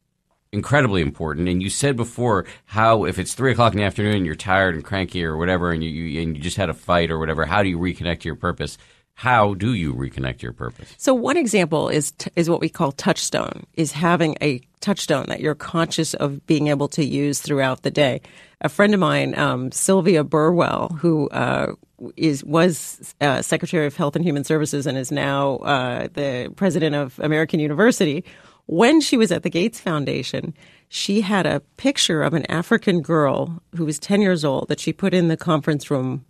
incredibly 0.51 1.01
important. 1.01 1.47
And 1.49 1.63
you 1.63 1.69
said 1.69 1.95
before 1.95 2.45
how 2.65 3.05
if 3.05 3.17
it's 3.17 3.33
three 3.33 3.51
o'clock 3.51 3.73
in 3.73 3.79
the 3.79 3.85
afternoon, 3.85 4.17
and 4.17 4.25
you're 4.25 4.35
tired 4.35 4.75
and 4.75 4.83
cranky 4.83 5.23
or 5.25 5.37
whatever, 5.37 5.71
and 5.71 5.83
you, 5.83 5.89
you 5.89 6.21
and 6.21 6.35
you 6.37 6.43
just 6.43 6.57
had 6.57 6.69
a 6.69 6.73
fight 6.73 7.09
or 7.09 7.17
whatever. 7.19 7.45
How 7.45 7.63
do 7.63 7.69
you 7.69 7.77
reconnect 7.79 8.19
to 8.21 8.25
your 8.27 8.35
purpose? 8.35 8.77
How 9.15 9.53
do 9.53 9.73
you 9.73 9.93
reconnect 9.93 10.39
to 10.39 10.43
your 10.43 10.53
purpose? 10.53 10.93
So 10.97 11.13
one 11.13 11.37
example 11.37 11.87
is 11.89 12.11
t- 12.11 12.31
is 12.35 12.49
what 12.49 12.59
we 12.59 12.69
call 12.69 12.91
touchstone, 12.91 13.65
is 13.73 13.91
having 13.91 14.35
a 14.41 14.59
touchstone 14.81 15.25
that 15.29 15.39
you're 15.39 15.55
conscious 15.55 16.13
of 16.15 16.45
being 16.47 16.67
able 16.67 16.87
to 16.89 17.05
use 17.05 17.39
throughout 17.39 17.83
the 17.83 17.91
day. 17.91 18.21
A 18.61 18.69
friend 18.69 18.93
of 18.93 18.99
mine, 18.99 19.37
um, 19.37 19.71
Sylvia 19.71 20.23
Burwell, 20.23 20.89
who 20.99 21.29
uh, 21.29 21.73
is 22.17 22.43
was 22.43 23.15
uh, 23.21 23.41
Secretary 23.41 23.85
of 23.85 23.95
Health 23.95 24.15
and 24.15 24.25
Human 24.25 24.43
Services 24.43 24.87
and 24.87 24.97
is 24.97 25.11
now 25.11 25.57
uh, 25.57 26.07
the 26.13 26.51
president 26.55 26.95
of 26.95 27.19
American 27.19 27.59
University. 27.59 28.23
When 28.65 29.01
she 29.01 29.17
was 29.17 29.31
at 29.31 29.43
the 29.43 29.49
Gates 29.49 29.79
Foundation, 29.79 30.53
she 30.87 31.21
had 31.21 31.45
a 31.45 31.59
picture 31.77 32.23
of 32.23 32.33
an 32.33 32.49
African 32.49 33.01
girl 33.01 33.61
who 33.75 33.83
was 33.85 33.99
10 33.99 34.21
years 34.21 34.45
old 34.45 34.69
that 34.69 34.79
she 34.79 34.93
put 34.93 35.13
in 35.13 35.27
the 35.27 35.35
conference 35.35 35.91
room 35.91 36.23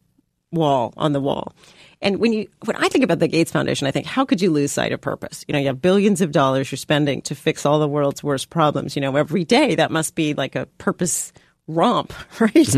wall 0.54 0.94
on 0.98 1.14
the 1.14 1.20
wall. 1.20 1.54
And 2.02 2.20
when 2.20 2.34
you 2.34 2.48
when 2.66 2.76
I 2.78 2.90
think 2.90 3.04
about 3.04 3.20
the 3.20 3.28
Gates 3.28 3.52
Foundation, 3.52 3.88
I 3.88 3.92
think 3.92 4.06
how 4.06 4.26
could 4.26 4.42
you 4.42 4.52
lose 4.52 4.72
sight 4.72 4.92
of 4.92 5.02
purpose? 5.02 5.46
You 5.48 5.54
know, 5.54 5.60
you 5.60 5.68
have 5.68 5.82
billions 5.82 6.22
of 6.22 6.32
dollars 6.32 6.72
you're 6.72 6.78
spending 6.78 7.22
to 7.24 7.36
fix 7.36 7.66
all 7.66 7.80
the 7.80 7.88
world's 7.88 8.24
worst 8.24 8.50
problems. 8.50 8.96
You 8.96 9.02
know, 9.02 9.16
every 9.16 9.46
day 9.46 9.76
that 9.76 9.92
must 9.92 10.16
be 10.16 10.34
like 10.34 10.56
a 10.56 10.66
purpose 10.78 11.32
romp, 11.68 12.14
right? 12.40 12.76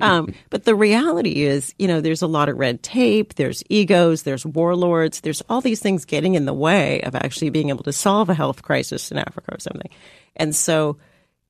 um, 0.00 0.32
but 0.50 0.64
the 0.64 0.74
reality 0.74 1.42
is, 1.42 1.74
you 1.78 1.88
know, 1.88 2.00
there's 2.00 2.22
a 2.22 2.26
lot 2.26 2.48
of 2.48 2.56
red 2.56 2.82
tape, 2.82 3.34
there's 3.34 3.62
egos, 3.68 4.22
there's 4.22 4.46
warlords, 4.46 5.20
there's 5.20 5.42
all 5.48 5.60
these 5.60 5.80
things 5.80 6.04
getting 6.04 6.34
in 6.34 6.44
the 6.44 6.54
way 6.54 7.00
of 7.02 7.14
actually 7.14 7.50
being 7.50 7.68
able 7.68 7.84
to 7.84 7.92
solve 7.92 8.28
a 8.28 8.34
health 8.34 8.62
crisis 8.62 9.10
in 9.10 9.18
Africa 9.18 9.54
or 9.54 9.60
something. 9.60 9.90
And 10.36 10.54
so 10.54 10.98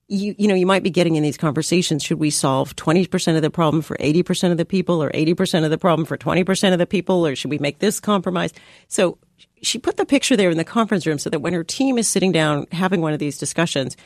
you 0.09 0.35
you 0.39 0.49
know 0.49 0.55
you 0.55 0.67
might 0.67 0.83
be 0.83 0.91
getting 0.91 1.17
in 1.17 1.23
these 1.23 1.37
conversations 1.37 2.03
should 2.03 2.19
we 2.19 2.31
solve 2.31 2.75
20% 2.77 3.37
of 3.37 3.43
the 3.43 3.51
problem 3.51 3.83
for 3.83 3.97
80% 3.99 4.51
of 4.51 4.57
the 4.57 4.65
people 4.65 5.03
or 5.03 5.11
80% 5.11 5.65
of 5.65 5.71
the 5.71 5.79
problem 5.79 6.07
for 6.07 6.17
20% 6.17 6.73
of 6.73 6.79
the 6.79 6.87
people 6.87 7.27
or 7.27 7.37
should 7.37 7.51
we 7.51 7.59
make 7.59 7.79
this 7.79 8.01
compromise 8.01 8.53
so 8.89 9.19
she 9.63 9.79
put 9.79 9.97
the 9.97 10.07
picture 10.07 10.37
there 10.37 10.51
in 10.51 10.57
the 10.57 10.65
conference 10.65 11.07
room 11.07 11.19
so 11.19 11.31
that 11.31 11.41
when 11.41 11.53
her 11.53 11.63
team 11.63 11.99
is 11.99 12.09
sitting 12.09 12.33
down 12.33 12.67
having 12.73 13.01
one 13.01 13.13
of 13.13 13.19
these 13.19 13.39
discussions 13.39 13.97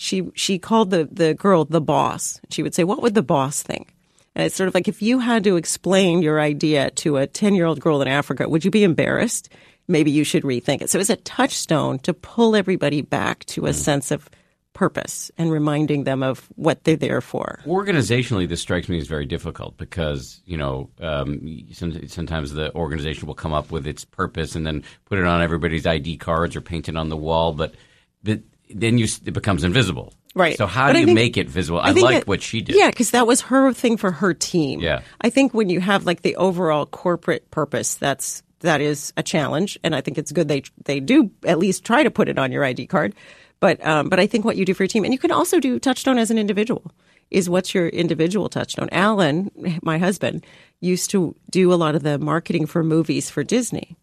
she 0.00 0.30
she 0.34 0.58
called 0.58 0.90
the 0.90 1.08
the 1.12 1.34
girl 1.34 1.64
the 1.64 1.80
boss 1.80 2.40
she 2.48 2.62
would 2.62 2.74
say 2.74 2.84
what 2.84 3.02
would 3.02 3.14
the 3.14 3.22
boss 3.22 3.62
think 3.62 3.94
and 4.34 4.46
it's 4.46 4.54
sort 4.54 4.68
of 4.68 4.74
like 4.74 4.88
if 4.88 5.02
you 5.02 5.18
had 5.18 5.44
to 5.44 5.56
explain 5.56 6.22
your 6.22 6.40
idea 6.40 6.90
to 6.92 7.16
a 7.16 7.26
10 7.26 7.54
year 7.54 7.66
old 7.66 7.80
girl 7.80 8.00
in 8.00 8.08
Africa, 8.08 8.48
would 8.48 8.64
you 8.64 8.70
be 8.70 8.84
embarrassed? 8.84 9.48
Maybe 9.88 10.10
you 10.10 10.24
should 10.24 10.44
rethink 10.44 10.82
it. 10.82 10.90
So 10.90 11.00
it's 11.00 11.10
a 11.10 11.16
touchstone 11.16 11.98
to 12.00 12.14
pull 12.14 12.54
everybody 12.54 13.02
back 13.02 13.44
to 13.46 13.66
a 13.66 13.72
sense 13.72 14.10
of 14.10 14.30
purpose 14.72 15.32
and 15.36 15.50
reminding 15.50 16.04
them 16.04 16.22
of 16.22 16.48
what 16.54 16.84
they're 16.84 16.94
there 16.96 17.20
for. 17.20 17.60
Organizationally, 17.66 18.48
this 18.48 18.60
strikes 18.62 18.88
me 18.88 18.98
as 18.98 19.08
very 19.08 19.26
difficult 19.26 19.76
because 19.76 20.40
you 20.46 20.56
know 20.56 20.88
um, 21.00 21.66
sometimes 21.72 22.52
the 22.52 22.72
organization 22.76 23.26
will 23.26 23.34
come 23.34 23.52
up 23.52 23.72
with 23.72 23.86
its 23.86 24.04
purpose 24.04 24.54
and 24.54 24.64
then 24.64 24.84
put 25.06 25.18
it 25.18 25.24
on 25.24 25.42
everybody's 25.42 25.86
ID 25.86 26.18
cards 26.18 26.54
or 26.54 26.60
paint 26.60 26.88
it 26.88 26.96
on 26.96 27.08
the 27.08 27.16
wall, 27.16 27.52
but 27.52 27.74
the, 28.22 28.42
then 28.74 28.98
you 28.98 29.06
it 29.24 29.32
becomes 29.32 29.64
invisible. 29.64 30.12
Right. 30.34 30.56
So 30.56 30.66
how 30.66 30.86
But 30.86 30.92
do 30.92 30.98
I 30.98 31.00
you 31.00 31.06
think- 31.06 31.16
make 31.16 31.36
it 31.36 31.48
visible? 31.48 31.80
I, 31.80 31.92
think 31.92 32.04
like 32.04 32.24
what 32.26 32.40
she 32.42 32.60
did. 32.60 32.76
Yeah, 32.76 32.90
because 32.90 33.10
that 33.10 33.26
was 33.26 33.40
her 33.42 33.72
thing 33.72 33.96
for 33.96 34.12
her 34.12 34.32
team. 34.32 34.80
Yeah. 34.80 35.00
I 35.20 35.30
think 35.30 35.52
when 35.54 35.68
you 35.68 35.80
have 35.80 36.06
like 36.06 36.22
the 36.22 36.36
overall 36.36 36.86
corporate 36.86 37.50
purpose, 37.50 37.94
that's 37.96 38.42
that 38.60 38.80
is 38.80 39.12
a 39.16 39.22
challenge, 39.22 39.78
and 39.82 39.94
I 39.94 40.00
think 40.02 40.18
it's 40.18 40.32
good 40.32 40.48
they 40.48 40.62
they 40.84 41.00
do 41.00 41.30
at 41.44 41.58
least 41.58 41.84
try 41.84 42.02
to 42.02 42.10
put 42.10 42.28
it 42.28 42.38
on 42.38 42.52
your 42.52 42.64
ID 42.64 42.86
card. 42.86 43.14
But 43.58 43.84
um, 43.84 44.08
but 44.08 44.20
I 44.20 44.26
think 44.26 44.44
what 44.44 44.56
you 44.56 44.64
do 44.64 44.72
for 44.74 44.84
your 44.84 44.88
team, 44.88 45.04
and 45.04 45.12
you 45.12 45.18
can 45.18 45.30
also 45.32 45.60
do 45.60 45.78
touchstone 45.78 46.18
as 46.18 46.30
an 46.30 46.38
individual. 46.38 46.90
Is 47.30 47.48
what's 47.48 47.74
your 47.74 47.88
individual 47.88 48.48
touchstone? 48.48 48.88
Allen, 48.92 49.50
my 49.82 49.98
husband, 49.98 50.44
used 50.80 51.10
to 51.10 51.34
do 51.50 51.72
a 51.72 51.76
lot 51.76 51.94
of 51.94 52.02
the 52.02 52.18
marketing 52.18 52.66
for 52.66 52.82
movies 52.82 53.30
for 53.30 53.44
Disney, 53.44 53.96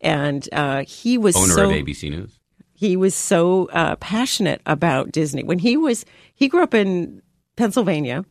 and 0.00 0.48
uh, 0.52 0.84
he 0.86 1.18
was 1.18 1.36
Owner 1.36 1.54
so 1.54 1.64
of 1.64 1.70
ABC 1.70 2.10
News. 2.10 2.38
He 2.80 2.96
was 2.96 3.14
so 3.14 3.68
uh, 3.74 3.94
passionate 3.96 4.62
about 4.64 5.12
Disney. 5.12 5.42
When 5.42 5.58
he 5.58 5.76
was, 5.76 6.06
he 6.32 6.48
grew 6.48 6.62
up 6.62 6.72
in 6.72 7.20
Pennsylvania, 7.56 8.24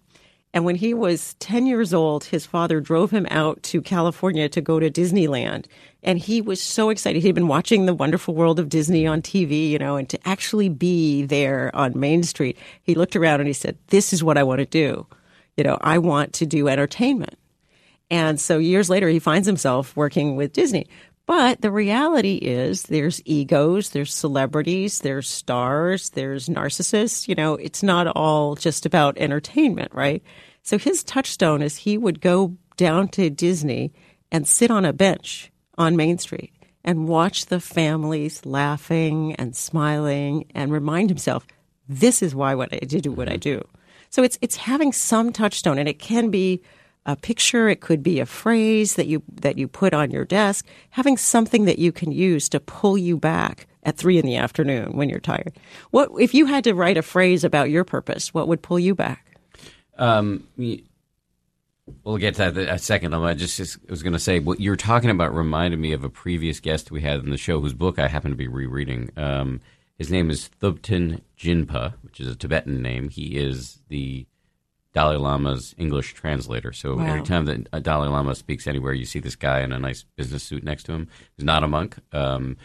and 0.56 0.66
when 0.66 0.74
he 0.74 0.92
was 0.96 1.36
10 1.36 1.68
years 1.68 1.94
old, 1.94 2.24
his 2.24 2.48
father 2.48 2.82
drove 2.82 3.12
him 3.12 3.28
out 3.30 3.62
to 3.62 3.80
California 3.80 4.50
to 4.50 4.60
go 4.60 4.80
to 4.80 4.90
Disneyland. 4.90 5.68
And 6.02 6.18
he 6.18 6.42
was 6.42 6.60
so 6.60 6.90
excited. 6.90 7.22
He'd 7.22 7.36
been 7.36 7.48
watching 7.48 7.86
The 7.86 7.94
Wonderful 7.94 8.34
World 8.34 8.58
of 8.58 8.70
Disney 8.70 9.06
on 9.06 9.22
TV, 9.22 9.70
you 9.70 9.78
know, 9.78 9.98
and 9.98 10.10
to 10.10 10.28
actually 10.28 10.68
be 10.68 11.22
there 11.22 11.70
on 11.76 12.00
Main 12.00 12.24
Street, 12.24 12.58
he 12.82 12.96
looked 12.96 13.16
around 13.16 13.42
and 13.42 13.48
he 13.48 13.54
said, 13.54 13.78
This 13.90 14.14
is 14.14 14.24
what 14.24 14.40
I 14.40 14.42
want 14.42 14.62
to 14.62 14.66
do. 14.66 15.06
You 15.58 15.64
know, 15.64 15.78
I 15.82 16.00
want 16.00 16.34
to 16.34 16.48
do 16.48 16.68
entertainment. 16.68 17.38
And 18.10 18.40
so 18.40 18.58
years 18.58 18.90
later, 18.90 19.08
he 19.10 19.20
finds 19.20 19.46
himself 19.46 19.96
working 19.96 20.36
with 20.36 20.54
Disney. 20.54 20.88
But 21.30 21.62
the 21.62 21.70
reality 21.72 22.38
is 22.38 22.82
there's 22.82 23.22
egos, 23.24 23.92
there's 23.92 24.16
celebrities, 24.16 25.02
there's 25.02 25.30
stars, 25.30 26.10
there's 26.10 26.50
narcissists. 26.50 27.28
You 27.28 27.36
know, 27.36 27.54
it's 27.54 27.84
not 27.84 28.08
all 28.08 28.56
just 28.56 28.84
about 28.84 29.16
entertainment, 29.20 29.94
right? 29.94 30.24
So 30.64 30.80
his 30.80 31.04
touchstone 31.04 31.62
is 31.62 31.76
he 31.76 32.00
would 32.00 32.20
go 32.20 32.58
down 32.78 33.10
to 33.10 33.30
Disney 33.30 33.94
and 34.32 34.48
sit 34.48 34.72
on 34.72 34.86
a 34.86 34.92
bench 34.92 35.52
on 35.78 35.96
Main 35.96 36.18
Street 36.18 36.52
and 36.84 37.08
watch 37.08 37.46
the 37.46 37.60
families 37.60 38.44
laughing 38.44 39.36
and 39.36 39.56
smiling 39.56 40.48
and 40.56 40.72
remind 40.72 41.12
himself, 41.12 41.46
this 41.88 42.24
is 42.24 42.34
why 42.34 42.56
what 42.56 42.74
I 42.74 42.80
do 42.80 43.12
what 43.12 43.30
I 43.30 43.38
do. 43.38 43.64
So 44.10 44.24
it's 44.24 44.40
it's 44.42 44.56
having 44.56 44.92
some 44.94 45.32
touchstone, 45.32 45.78
and 45.78 45.88
it 45.88 46.00
can 46.00 46.32
be 46.32 46.64
a 47.06 47.16
picture, 47.16 47.70
it 47.70 47.82
could 47.82 48.04
be 48.04 48.20
a 48.20 48.26
phrase 48.26 48.96
that 48.96 49.08
you 49.08 49.24
that 49.42 49.58
you 49.58 49.68
put 49.68 49.94
on 49.94 50.12
your 50.12 50.26
desk. 50.26 50.66
Having 50.92 51.18
something 51.18 51.66
that 51.66 51.80
you 51.80 51.92
can 51.92 52.12
use 52.12 52.50
to 52.50 52.60
pull 52.60 52.98
you 52.98 53.18
back 53.18 53.68
at 53.84 53.98
three 53.98 54.18
in 54.18 54.26
the 54.26 54.36
afternoon 54.36 54.96
when 54.96 55.10
you're 55.10 55.20
tired. 55.20 55.54
What 55.92 56.10
if 56.20 56.34
you 56.34 56.46
had 56.46 56.64
to 56.66 56.74
write 56.74 56.98
a 56.98 57.02
phrase 57.02 57.44
about 57.44 57.70
your 57.70 57.84
purpose? 57.84 58.34
What 58.34 58.48
would 58.48 58.62
pull 58.62 58.80
you 58.80 58.94
back? 58.94 59.38
Um, 59.98 60.48
we'll 62.04 62.18
get 62.18 62.36
to 62.36 62.52
that 62.52 62.74
a 62.74 62.78
second. 62.78 63.14
I 63.14 63.34
just, 63.34 63.58
just 63.58 63.90
was 63.90 64.04
going 64.04 64.14
to 64.14 64.20
say 64.20 64.40
what 64.40 64.60
you're 64.60 64.76
talking 64.76 65.10
about 65.10 65.36
reminded 65.36 65.80
me 65.80 65.94
of 65.94 66.04
a 66.04 66.10
previous 66.10 66.60
guest 66.60 66.92
we 66.92 67.02
had 67.02 67.20
in 67.20 67.30
the 67.30 67.38
show 67.38 67.60
whose 67.60 67.74
book 67.74 68.00
I 68.00 68.08
happen 68.08 68.32
to 68.32 68.38
be 68.38 68.48
rereading. 68.48 69.12
Um, 69.18 69.62
his 69.98 70.10
name 70.10 70.30
is 70.30 70.50
Thubten 70.62 71.22
Jinpa, 71.38 71.94
which 72.02 72.20
is 72.22 72.28
a 72.28 72.36
Tibetan 72.36 72.82
name. 72.82 73.10
He 73.10 73.38
is 73.38 73.80
the 73.90 74.26
Dalai 74.94 75.18
Lama's 75.18 75.76
English 75.78 76.14
translator. 76.14 76.74
So 76.74 76.96
Wow. 76.98 77.06
every 77.06 77.24
time 77.24 77.46
that 77.46 77.68
a 77.72 77.80
Dalai 77.80 78.08
Lama 78.08 78.36
speaks 78.36 78.68
anywhere, 78.68 78.94
you 78.94 79.06
see 79.06 79.20
this 79.20 79.36
guy 79.36 79.62
in 79.62 79.72
a 79.72 79.80
nice 79.80 80.04
business 80.16 80.44
suit 80.44 80.64
next 80.64 80.84
to 80.84 80.94
him. 80.94 81.08
He's 81.38 81.46
not 81.46 81.64
a 81.64 81.68
monk. 81.68 81.98
Um, 82.12 82.58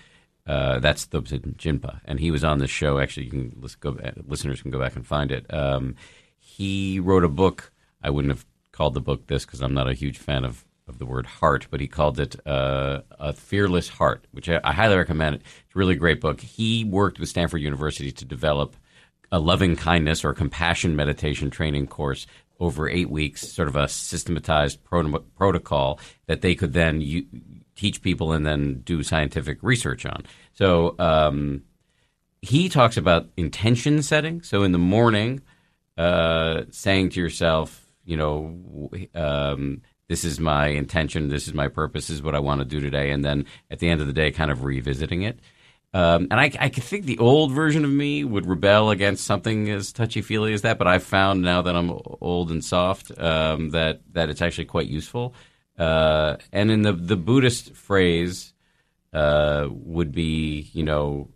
uh, 0.46 0.78
that's 0.78 1.06
Thubten 1.06 1.56
Jinpa, 1.56 2.00
and 2.04 2.20
he 2.20 2.30
was 2.30 2.44
on 2.44 2.58
this 2.58 2.70
show. 2.70 2.98
Actually, 2.98 3.24
you 3.26 3.30
can 3.30 3.62
go, 3.80 3.96
listeners 4.26 4.60
can 4.60 4.70
go 4.70 4.78
back 4.78 4.94
and 4.96 5.06
find 5.06 5.30
it. 5.32 5.52
Um, 5.52 5.94
he 6.38 7.00
wrote 7.00 7.24
a 7.24 7.28
book. 7.28 7.72
I 8.02 8.10
wouldn't 8.10 8.32
have 8.32 8.44
called 8.72 8.92
the 8.94 9.00
book 9.00 9.26
this 9.26 9.46
because 9.46 9.62
I'm 9.62 9.72
not 9.74 9.88
a 9.88 9.94
huge 9.94 10.18
fan 10.18 10.44
of 10.44 10.64
of 10.86 10.98
the 10.98 11.06
word 11.06 11.24
heart, 11.24 11.66
but 11.70 11.80
he 11.80 11.86
called 11.86 12.20
it 12.20 12.36
uh, 12.46 13.00
a 13.18 13.32
fearless 13.32 13.88
heart, 13.88 14.26
which 14.32 14.50
I, 14.50 14.60
I 14.62 14.72
highly 14.74 14.96
recommend. 14.96 15.36
It's 15.36 15.74
a 15.74 15.78
really 15.78 15.94
great 15.94 16.20
book. 16.20 16.42
He 16.42 16.84
worked 16.84 17.18
with 17.18 17.30
Stanford 17.30 17.62
University 17.62 18.12
to 18.12 18.24
develop 18.26 18.76
a 19.34 19.40
loving 19.40 19.74
kindness 19.74 20.24
or 20.24 20.32
compassion 20.32 20.94
meditation 20.94 21.50
training 21.50 21.88
course 21.88 22.24
over 22.60 22.88
eight 22.88 23.10
weeks, 23.10 23.40
sort 23.40 23.66
of 23.66 23.74
a 23.74 23.88
systematized 23.88 24.84
pro- 24.84 25.18
protocol 25.36 25.98
that 26.26 26.40
they 26.40 26.54
could 26.54 26.72
then 26.72 27.00
u- 27.00 27.26
teach 27.74 28.00
people 28.00 28.30
and 28.30 28.46
then 28.46 28.80
do 28.84 29.02
scientific 29.02 29.58
research 29.60 30.06
on. 30.06 30.24
So 30.52 30.94
um, 31.00 31.64
he 32.42 32.68
talks 32.68 32.96
about 32.96 33.28
intention 33.36 34.04
setting. 34.04 34.40
So 34.42 34.62
in 34.62 34.70
the 34.70 34.78
morning, 34.78 35.42
uh, 35.98 36.62
saying 36.70 37.08
to 37.10 37.20
yourself, 37.20 37.84
you 38.04 38.16
know, 38.16 38.88
um, 39.16 39.82
this 40.08 40.22
is 40.22 40.38
my 40.38 40.68
intention, 40.68 41.28
this 41.28 41.48
is 41.48 41.54
my 41.54 41.66
purpose, 41.66 42.06
this 42.06 42.14
is 42.18 42.22
what 42.22 42.36
I 42.36 42.38
want 42.38 42.60
to 42.60 42.64
do 42.64 42.78
today, 42.78 43.10
and 43.10 43.24
then 43.24 43.46
at 43.68 43.80
the 43.80 43.88
end 43.88 44.00
of 44.00 44.06
the 44.06 44.12
day, 44.12 44.30
kind 44.30 44.52
of 44.52 44.62
revisiting 44.62 45.22
it. 45.22 45.40
Um, 45.94 46.26
and 46.32 46.40
I, 46.40 46.50
I 46.58 46.68
think 46.70 47.04
the 47.04 47.18
old 47.18 47.52
version 47.52 47.84
of 47.84 47.90
me 47.90 48.24
would 48.24 48.46
rebel 48.46 48.90
against 48.90 49.24
something 49.24 49.70
as 49.70 49.92
touchy 49.92 50.22
feely 50.22 50.52
as 50.52 50.62
that, 50.62 50.76
but 50.76 50.88
I've 50.88 51.04
found 51.04 51.42
now 51.42 51.62
that 51.62 51.76
I'm 51.76 51.92
old 52.20 52.50
and 52.50 52.64
soft 52.64 53.16
um, 53.16 53.70
that 53.70 54.00
that 54.12 54.28
it's 54.28 54.42
actually 54.42 54.64
quite 54.64 54.88
useful. 54.88 55.34
Uh, 55.78 56.36
and 56.52 56.72
in 56.72 56.82
the 56.82 56.92
the 56.92 57.16
Buddhist 57.16 57.76
phrase 57.76 58.52
uh, 59.12 59.68
would 59.70 60.10
be, 60.10 60.68
you 60.72 60.82
know, 60.82 61.28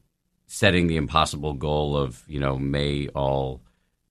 setting 0.49 0.89
the 0.89 0.97
impossible 0.97 1.53
goal 1.53 1.97
of, 1.97 2.25
you 2.27 2.41
know, 2.41 2.59
may 2.59 3.07
all 3.15 3.63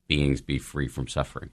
beings 0.07 0.41
be 0.41 0.59
free 0.59 0.87
from 0.87 1.09
suffering, 1.09 1.49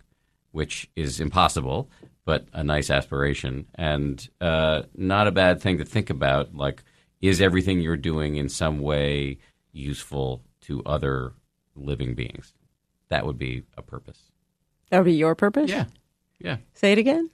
which 0.53 0.89
is 0.95 1.19
impossible, 1.19 1.91
but 2.25 2.47
a 2.53 2.63
nice 2.63 2.91
aspiration 2.91 3.67
and 3.75 4.29
uh, 4.41 4.83
not 4.95 5.27
a 5.27 5.33
bad 5.33 5.61
thing 5.61 5.79
to 5.79 5.85
think 5.85 6.11
about. 6.11 6.55
Like 6.55 6.85
is 7.25 7.41
everything 7.41 7.81
you're 7.81 7.97
doing 7.97 8.37
in 8.37 8.51
some 8.51 8.81
way 8.81 9.39
useful 9.72 10.43
to 10.61 10.83
other 10.85 11.33
living 11.75 12.14
beings? 12.14 12.53
That 13.09 13.25
would 13.25 13.39
be 13.39 13.62
a 13.79 13.83
purpose. 13.83 14.31
That 14.91 14.99
would 14.99 15.07
be 15.07 15.14
your 15.14 15.35
purpose? 15.35 15.70
Yeah. 15.70 15.87
Yeah. 16.39 16.59
Say 16.75 16.93
it 16.93 16.99
again. 16.99 17.31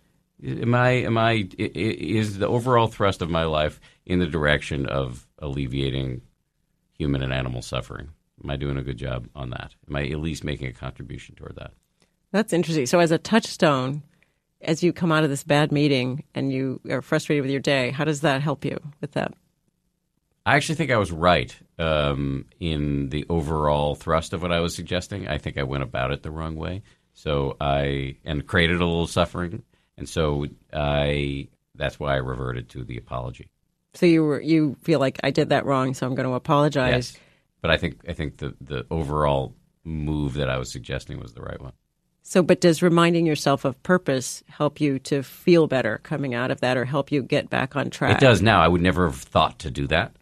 Am 0.47 0.75
I 0.75 0.91
am 0.91 1.19
I 1.19 1.49
is 1.59 2.39
the 2.39 2.47
overall 2.47 2.87
thrust 2.87 3.21
of 3.21 3.29
my 3.31 3.45
life 3.45 3.81
in 4.07 4.21
the 4.21 4.27
direction 4.27 4.87
of 4.87 5.27
alleviating 5.39 6.23
human 6.97 7.23
and 7.23 7.33
animal 7.33 7.61
suffering? 7.61 8.11
Am 8.43 8.49
I 8.49 8.57
doing 8.57 8.79
a 8.79 8.83
good 8.83 8.97
job 8.97 9.29
on 9.35 9.51
that? 9.51 9.75
Am 9.89 9.97
I 9.97 10.07
at 10.07 10.21
least 10.21 10.45
making 10.45 10.69
a 10.69 10.73
contribution 10.73 11.35
toward 11.35 11.57
that? 11.57 11.73
That's 12.31 12.53
interesting. 12.53 12.87
So 12.87 13.01
as 13.01 13.11
a 13.11 13.19
touchstone, 13.19 14.03
as 14.63 14.83
you 14.83 14.93
come 14.93 15.11
out 15.11 15.25
of 15.25 15.31
this 15.31 15.43
bad 15.43 15.73
meeting 15.73 16.25
and 16.35 16.53
you 16.53 16.81
are 16.89 17.03
frustrated 17.03 17.43
with 17.43 17.51
your 17.51 17.61
day, 17.61 17.91
how 17.91 18.05
does 18.05 18.21
that 18.21 18.41
help 18.41 18.65
you 18.65 18.79
with 19.01 19.13
that? 19.13 19.35
I 20.51 20.57
actually 20.57 20.75
think 20.75 20.91
I 20.91 20.97
was 20.97 21.13
right 21.13 21.57
um, 21.79 22.45
in 22.59 23.11
the 23.11 23.25
overall 23.29 23.95
thrust 23.95 24.33
of 24.33 24.43
what 24.43 24.51
I 24.51 24.59
was 24.59 24.75
suggesting. 24.75 25.29
I 25.29 25.39
think 25.39 25.57
I 25.57 25.63
went 25.63 25.85
about 25.85 26.11
it 26.11 26.25
the 26.25 26.33
wrong 26.33 26.57
way. 26.57 26.83
So 27.15 27.57
I 27.61 28.17
and 28.25 28.45
created 28.45 28.81
a 28.81 28.85
little 28.85 29.07
suffering, 29.07 29.63
and 29.97 30.09
so 30.09 30.47
I 30.73 31.47
that's 31.77 32.01
why 32.01 32.15
I 32.15 32.17
reverted 32.17 32.69
to 32.71 32.83
the 32.83 32.97
apology. 32.97 33.49
So 33.95 34.07
you 34.07 34.25
were 34.25 34.41
you 34.41 34.77
feel 34.83 34.99
like 34.99 35.21
I 35.23 35.31
did 35.31 35.51
that 35.51 35.67
wrong, 35.67 35.95
so 35.95 36.05
I'm 36.05 36.17
going 36.17 36.29
to 36.29 36.35
apologize. 36.35 37.13
Yes, 37.13 37.19
but 37.61 37.71
I 37.71 37.77
think 37.77 38.01
I 38.09 38.13
think 38.13 38.39
the 38.39 38.57
the 38.61 38.87
overall 38.91 39.55
move 39.85 40.35
that 40.35 40.51
I 40.51 40.59
was 40.59 40.73
suggesting 40.73 41.21
was 41.21 41.33
the 41.33 41.43
right 41.43 41.61
one. 41.61 41.75
So, 42.23 42.43
but 42.43 42.61
does 42.61 42.83
reminding 42.83 43.25
yourself 43.25 43.65
of 43.65 43.81
purpose 43.85 44.43
help 44.49 44.81
you 44.81 44.99
to 45.01 45.23
feel 45.23 45.69
better 45.69 46.01
coming 46.03 46.35
out 46.35 46.51
of 46.51 46.61
that, 46.61 46.77
or 46.77 46.87
help 46.87 47.13
you 47.13 47.23
get 47.23 47.51
back 47.51 47.77
on 47.77 47.91
track? 47.91 48.17
It 48.17 48.21
does 48.21 48.43
now. 48.43 48.61
I 48.61 48.67
would 48.67 48.83
never 48.83 49.07
have 49.07 49.21
thought 49.21 49.61
to 49.61 49.71
do 49.71 49.87
that. 49.87 50.17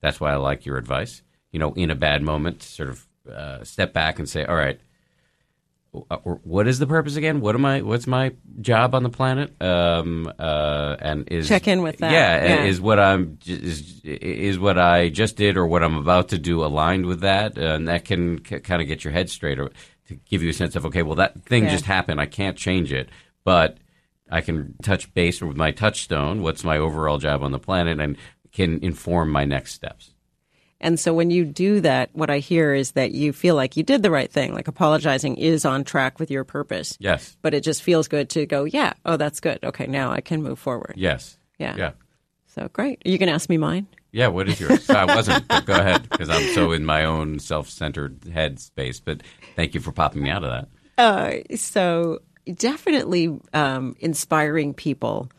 That's 0.00 0.20
why 0.20 0.32
I 0.32 0.36
like 0.36 0.66
your 0.66 0.76
advice. 0.76 1.22
You 1.52 1.58
know, 1.58 1.72
in 1.72 1.90
a 1.90 1.94
bad 1.94 2.22
moment, 2.22 2.62
sort 2.62 2.90
of 2.90 3.06
uh, 3.30 3.64
step 3.64 3.92
back 3.92 4.18
and 4.18 4.28
say, 4.28 4.44
"All 4.44 4.54
right, 4.54 4.80
what 5.90 6.68
is 6.68 6.78
the 6.78 6.86
purpose 6.86 7.16
again? 7.16 7.40
What 7.40 7.54
am 7.54 7.64
I? 7.64 7.80
What's 7.80 8.06
my 8.06 8.34
job 8.60 8.94
on 8.94 9.02
the 9.02 9.08
planet? 9.08 9.60
Um, 9.62 10.30
uh, 10.38 10.96
and 11.00 11.26
is 11.28 11.48
check 11.48 11.66
in 11.66 11.82
with 11.82 11.98
that. 11.98 12.12
Yeah, 12.12 12.44
yeah, 12.44 12.64
is 12.64 12.80
what 12.80 12.98
I'm 12.98 13.38
is 13.46 14.02
is 14.04 14.58
what 14.58 14.78
I 14.78 15.08
just 15.08 15.36
did 15.36 15.56
or 15.56 15.66
what 15.66 15.82
I'm 15.82 15.96
about 15.96 16.28
to 16.28 16.38
do 16.38 16.62
aligned 16.62 17.06
with 17.06 17.20
that, 17.20 17.56
and 17.56 17.88
that 17.88 18.04
can 18.04 18.44
c- 18.44 18.60
kind 18.60 18.82
of 18.82 18.88
get 18.88 19.02
your 19.02 19.12
head 19.12 19.30
straight 19.30 19.58
or 19.58 19.70
to 20.08 20.14
give 20.26 20.42
you 20.42 20.50
a 20.50 20.54
sense 20.54 20.76
of 20.76 20.84
okay, 20.86 21.02
well 21.02 21.16
that 21.16 21.42
thing 21.44 21.64
yeah. 21.64 21.70
just 21.70 21.86
happened. 21.86 22.20
I 22.20 22.26
can't 22.26 22.56
change 22.56 22.92
it, 22.92 23.08
but 23.44 23.78
I 24.30 24.42
can 24.42 24.74
touch 24.82 25.12
base 25.14 25.40
with 25.40 25.56
my 25.56 25.70
touchstone. 25.70 26.42
What's 26.42 26.64
my 26.64 26.76
overall 26.76 27.18
job 27.18 27.42
on 27.42 27.52
the 27.52 27.58
planet, 27.58 27.98
and 27.98 28.16
can 28.52 28.82
inform 28.82 29.30
my 29.30 29.44
next 29.44 29.74
steps. 29.74 30.12
And 30.80 30.98
so 30.98 31.12
when 31.12 31.30
you 31.30 31.44
do 31.44 31.80
that, 31.80 32.10
what 32.12 32.30
I 32.30 32.38
hear 32.38 32.72
is 32.72 32.92
that 32.92 33.10
you 33.10 33.32
feel 33.32 33.56
like 33.56 33.76
you 33.76 33.82
did 33.82 34.02
the 34.02 34.10
right 34.10 34.30
thing, 34.30 34.54
like 34.54 34.68
apologizing 34.68 35.36
is 35.36 35.64
on 35.64 35.82
track 35.82 36.20
with 36.20 36.30
your 36.30 36.44
purpose. 36.44 36.96
Yes. 37.00 37.36
But 37.42 37.52
it 37.52 37.62
just 37.62 37.82
feels 37.82 38.06
good 38.06 38.30
to 38.30 38.46
go, 38.46 38.64
yeah, 38.64 38.92
oh, 39.04 39.16
that's 39.16 39.40
good. 39.40 39.58
Okay, 39.64 39.86
now 39.86 40.12
I 40.12 40.20
can 40.20 40.42
move 40.42 40.58
forward. 40.58 40.94
Yes. 40.96 41.36
Yeah. 41.58 41.74
Yeah. 41.76 41.90
So 42.46 42.68
great. 42.72 43.02
Are 43.04 43.10
you 43.10 43.18
going 43.18 43.28
to 43.28 43.34
ask 43.34 43.48
me 43.48 43.58
mine? 43.58 43.88
Yeah, 44.12 44.28
what 44.28 44.48
is 44.48 44.60
yours? 44.60 44.88
I 44.88 45.04
wasn't, 45.04 45.46
but 45.48 45.66
go 45.66 45.74
ahead, 45.74 46.08
because 46.08 46.30
I'm 46.30 46.54
so 46.54 46.72
in 46.72 46.84
my 46.84 47.04
own 47.04 47.40
self 47.40 47.68
centered 47.68 48.24
head 48.32 48.58
space. 48.58 49.00
But 49.00 49.22
thank 49.54 49.74
you 49.74 49.80
for 49.80 49.92
popping 49.92 50.22
me 50.22 50.30
out 50.30 50.44
of 50.44 50.50
that. 50.50 50.68
Uh, 50.96 51.56
so 51.56 52.20
definitely 52.54 53.38
um, 53.52 53.96
inspiring 54.00 54.74
people. 54.74 55.30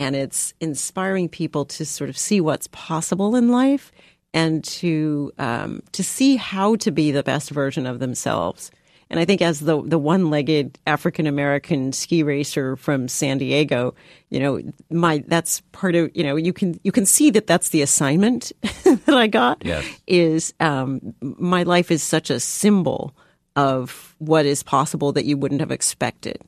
And 0.00 0.16
it's 0.16 0.54
inspiring 0.60 1.28
people 1.28 1.64
to 1.66 1.84
sort 1.84 2.10
of 2.10 2.18
see 2.18 2.40
what's 2.40 2.68
possible 2.72 3.36
in 3.36 3.50
life 3.50 3.92
and 4.32 4.64
to 4.64 5.32
um, 5.38 5.82
to 5.92 6.02
see 6.02 6.36
how 6.36 6.76
to 6.76 6.90
be 6.90 7.10
the 7.10 7.22
best 7.22 7.50
version 7.50 7.86
of 7.86 7.98
themselves. 7.98 8.70
And 9.10 9.18
I 9.18 9.24
think 9.24 9.42
as 9.42 9.60
the 9.60 9.82
the 9.82 9.98
one 9.98 10.30
legged 10.30 10.78
African 10.86 11.26
American 11.26 11.92
ski 11.92 12.22
racer 12.22 12.76
from 12.76 13.08
San 13.08 13.38
Diego, 13.38 13.94
you 14.30 14.38
know, 14.38 14.60
my 14.88 15.24
that's 15.26 15.60
part 15.72 15.96
of 15.96 16.10
you 16.14 16.22
know 16.22 16.36
you 16.36 16.52
can 16.52 16.78
you 16.84 16.92
can 16.92 17.04
see 17.04 17.30
that 17.30 17.48
that's 17.48 17.70
the 17.70 17.82
assignment 17.82 18.52
that 18.62 19.08
I 19.08 19.26
got. 19.26 19.64
Yes. 19.64 19.84
Is 20.06 20.54
um, 20.60 21.14
my 21.20 21.64
life 21.64 21.90
is 21.90 22.02
such 22.04 22.30
a 22.30 22.38
symbol 22.38 23.16
of 23.56 24.14
what 24.18 24.46
is 24.46 24.62
possible 24.62 25.10
that 25.12 25.24
you 25.24 25.36
wouldn't 25.36 25.60
have 25.60 25.72
expected. 25.72 26.40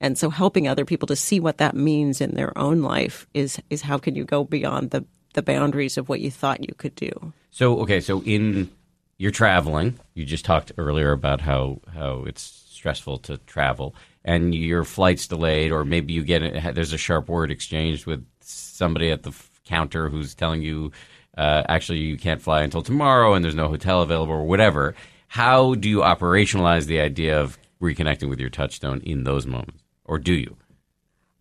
And 0.00 0.18
so 0.18 0.30
helping 0.30 0.68
other 0.68 0.84
people 0.84 1.06
to 1.06 1.16
see 1.16 1.40
what 1.40 1.58
that 1.58 1.74
means 1.74 2.20
in 2.20 2.34
their 2.34 2.56
own 2.58 2.82
life 2.82 3.26
is 3.32 3.60
is 3.70 3.82
how 3.82 3.98
can 3.98 4.14
you 4.14 4.24
go 4.24 4.44
beyond 4.44 4.90
the 4.90 5.04
the 5.34 5.42
boundaries 5.42 5.98
of 5.98 6.08
what 6.08 6.20
you 6.20 6.30
thought 6.30 6.66
you 6.66 6.74
could 6.76 6.94
do. 6.94 7.32
So 7.50 7.78
okay, 7.80 8.00
so 8.00 8.22
in 8.22 8.70
you're 9.18 9.30
traveling. 9.30 9.98
You 10.14 10.24
just 10.24 10.44
talked 10.44 10.72
earlier 10.78 11.12
about 11.12 11.40
how 11.40 11.80
how 11.92 12.24
it's 12.24 12.42
stressful 12.70 13.18
to 13.18 13.36
travel, 13.38 13.94
and 14.24 14.54
your 14.54 14.84
flight's 14.84 15.26
delayed, 15.26 15.70
or 15.70 15.84
maybe 15.84 16.12
you 16.12 16.24
get 16.24 16.74
there's 16.74 16.92
a 16.92 16.98
sharp 16.98 17.28
word 17.28 17.50
exchanged 17.50 18.06
with 18.06 18.24
somebody 18.40 19.10
at 19.10 19.22
the 19.22 19.32
counter 19.64 20.08
who's 20.08 20.34
telling 20.34 20.62
you 20.62 20.92
uh, 21.38 21.62
actually 21.68 21.98
you 21.98 22.16
can't 22.16 22.42
fly 22.42 22.62
until 22.62 22.82
tomorrow, 22.82 23.34
and 23.34 23.44
there's 23.44 23.54
no 23.54 23.68
hotel 23.68 24.02
available, 24.02 24.34
or 24.34 24.46
whatever. 24.46 24.94
How 25.28 25.74
do 25.74 25.88
you 25.88 25.98
operationalize 25.98 26.86
the 26.86 27.00
idea 27.00 27.40
of 27.40 27.58
reconnecting 27.80 28.28
with 28.28 28.40
your 28.40 28.50
touchstone 28.50 29.00
in 29.00 29.24
those 29.24 29.46
moments, 29.46 29.82
or 30.04 30.18
do 30.18 30.32
you? 30.32 30.56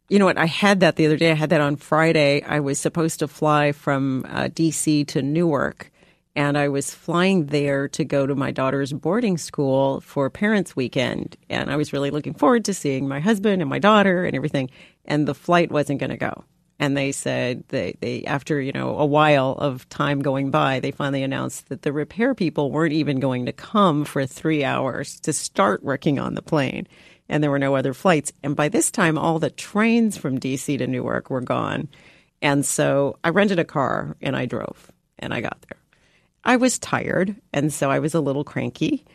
You 0.10 0.20
know 0.20 0.26
what? 0.26 0.38
I 0.38 0.46
had 0.46 0.82
that 0.82 0.96
the 0.96 1.06
other 1.06 1.18
day. 1.18 1.32
I 1.32 1.36
had 1.36 1.50
that 1.50 1.62
on 1.62 1.76
Friday. 1.76 2.44
I 2.44 2.60
was 2.60 2.80
supposed 2.80 3.20
to 3.20 3.28
fly 3.28 3.72
from 3.72 4.26
uh, 4.30 4.44
DC 4.44 5.08
to 5.08 5.22
Newark, 5.22 5.92
and 6.36 6.58
I 6.58 6.68
was 6.68 6.94
flying 6.94 7.48
there 7.48 7.88
to 7.90 8.04
go 8.04 8.28
to 8.28 8.36
my 8.36 8.52
daughter's 8.52 8.92
boarding 8.94 9.38
school 9.38 10.02
for 10.02 10.30
Parents 10.30 10.76
Weekend. 10.76 11.38
And 11.50 11.72
I 11.72 11.78
was 11.78 11.94
really 11.94 12.12
looking 12.12 12.34
forward 12.34 12.66
to 12.66 12.74
seeing 12.74 13.08
my 13.08 13.20
husband 13.20 13.62
and 13.62 13.70
my 13.70 13.80
daughter 13.80 14.26
and 14.26 14.36
everything. 14.36 14.70
And 15.06 15.28
the 15.28 15.36
flight 15.36 15.72
wasn't 15.72 16.00
going 16.00 16.10
to 16.10 16.18
go. 16.18 16.44
And 16.80 16.98
they 16.98 17.12
said 17.12 17.64
they, 17.70 17.96
they 18.02 18.24
after 18.26 18.60
you 18.60 18.72
know 18.72 18.98
a 18.98 19.06
while 19.06 19.54
of 19.54 19.88
time 19.90 20.22
going 20.22 20.52
by, 20.52 20.80
they 20.80 20.92
finally 20.92 21.24
announced 21.24 21.70
that 21.70 21.84
the 21.84 21.94
repair 21.94 22.36
people 22.36 22.72
weren't 22.72 22.94
even 22.94 23.20
going 23.20 23.46
to 23.46 23.54
come 23.54 24.06
for 24.06 24.26
three 24.26 24.64
hours 24.64 25.20
to 25.22 25.32
start 25.32 25.84
working 25.84 26.20
on 26.20 26.34
the 26.34 26.42
plane 26.42 26.88
and 27.30 27.44
there 27.44 27.52
were 27.52 27.60
no 27.60 27.76
other 27.76 27.94
flights. 27.94 28.32
And 28.44 28.56
by 28.56 28.70
this 28.70 28.92
time, 28.92 29.18
all 29.18 29.40
the 29.40 29.50
trains 29.50 30.18
from 30.18 30.40
DC 30.40 30.78
to 30.78 30.88
Newark 30.88 31.30
were 31.30 31.42
gone. 31.42 31.88
And 32.42 32.66
so 32.66 33.18
I 33.24 33.30
rented 33.30 33.60
a 33.60 33.66
car 33.66 34.18
and 34.22 34.36
I 34.36 34.46
drove 34.46 34.92
and 35.20 35.34
I 35.34 35.42
got 35.42 35.58
there. 35.70 35.80
I 36.46 36.58
was 36.58 36.78
tired, 36.78 37.36
and 37.54 37.72
so 37.72 37.90
I 37.90 38.00
was 38.00 38.14
a 38.14 38.20
little 38.20 38.44
cranky. 38.44 39.06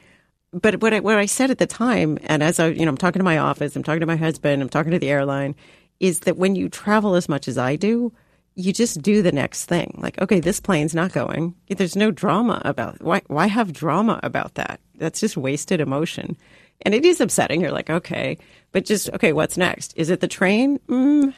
But 0.53 0.81
what 0.81 0.95
I, 0.95 1.01
what 1.01 1.19
I 1.19 1.27
said 1.27 1.51
at 1.51 1.59
the 1.59 1.67
time, 1.67 2.19
and 2.23 2.43
as 2.43 2.59
I, 2.59 2.69
you 2.69 2.87
know, 2.87 2.89
I'm 2.89 2.97
talking 2.97 3.21
to 3.21 3.25
my 3.25 3.37
office, 3.37 3.77
I'm 3.77 3.83
talking 3.83 4.01
to 4.01 4.07
my 4.07 4.17
husband, 4.17 4.63
I'm 4.63 4.71
talking 4.71 4.93
to 4.93 4.99
the 4.99 5.11
airline, 5.11 5.55
is 6.01 6.21
that 6.21 6.39
when 6.39 6.55
you 6.55 6.71
travel 6.71 7.15
as 7.17 7.29
much 7.29 7.47
as 7.47 7.59
I 7.59 7.77
do, 7.77 8.13
you 8.55 8.73
just 8.73 9.03
do 9.03 9.21
the 9.21 9.31
next 9.31 9.67
thing. 9.67 9.99
Like, 9.99 10.21
okay, 10.21 10.41
this 10.41 10.59
plane's 10.59 10.95
not 10.95 11.13
going. 11.13 11.55
There's 11.69 11.97
no 11.97 12.11
drama 12.11 12.63
about 12.65 13.01
why. 13.03 13.23
Why 13.27 13.47
have 13.47 13.73
drama 13.73 14.19
about 14.23 14.55
that? 14.55 14.81
That's 14.97 15.21
just 15.21 15.37
wasted 15.37 15.81
emotion. 15.81 16.37
And 16.83 16.95
it 16.95 17.05
is 17.05 17.20
upsetting. 17.20 17.61
You're 17.61 17.72
like, 17.72 17.91
okay, 17.91 18.39
but 18.72 18.85
just, 18.85 19.11
okay, 19.11 19.33
what's 19.33 19.57
next? 19.57 19.95
Is 19.97 20.11
it 20.11 20.20
the 20.20 20.29
train? 20.29 20.79
Mm, 20.89 21.35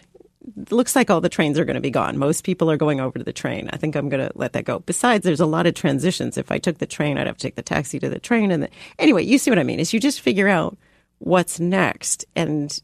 looks 0.70 0.94
like 0.94 1.10
all 1.10 1.20
the 1.20 1.28
trains 1.28 1.58
are 1.58 1.64
going 1.64 1.74
to 1.74 1.80
be 1.80 1.90
gone. 1.90 2.18
Most 2.18 2.44
people 2.44 2.70
are 2.70 2.76
going 2.76 3.00
over 3.00 3.18
to 3.18 3.24
the 3.24 3.32
train. 3.32 3.70
I 3.72 3.76
think 3.76 3.96
I'm 3.96 4.08
going 4.08 4.26
to 4.26 4.32
let 4.34 4.52
that 4.52 4.64
go. 4.64 4.80
Besides, 4.80 5.24
there's 5.24 5.40
a 5.40 5.46
lot 5.46 5.66
of 5.66 5.74
transitions. 5.74 6.36
If 6.36 6.50
I 6.50 6.58
took 6.58 6.78
the 6.78 6.86
train, 6.86 7.18
I'd 7.18 7.26
have 7.26 7.36
to 7.38 7.42
take 7.42 7.54
the 7.54 7.62
taxi 7.62 7.98
to 8.00 8.08
the 8.08 8.18
train. 8.18 8.50
And 8.50 8.64
the, 8.64 8.70
anyway, 8.98 9.24
you 9.24 9.38
see 9.38 9.50
what 9.50 9.58
I 9.58 9.64
mean? 9.64 9.80
Is 9.80 9.92
you 9.92 10.00
just 10.00 10.20
figure 10.20 10.48
out 10.48 10.76
what's 11.18 11.60
next, 11.60 12.24
and 12.34 12.80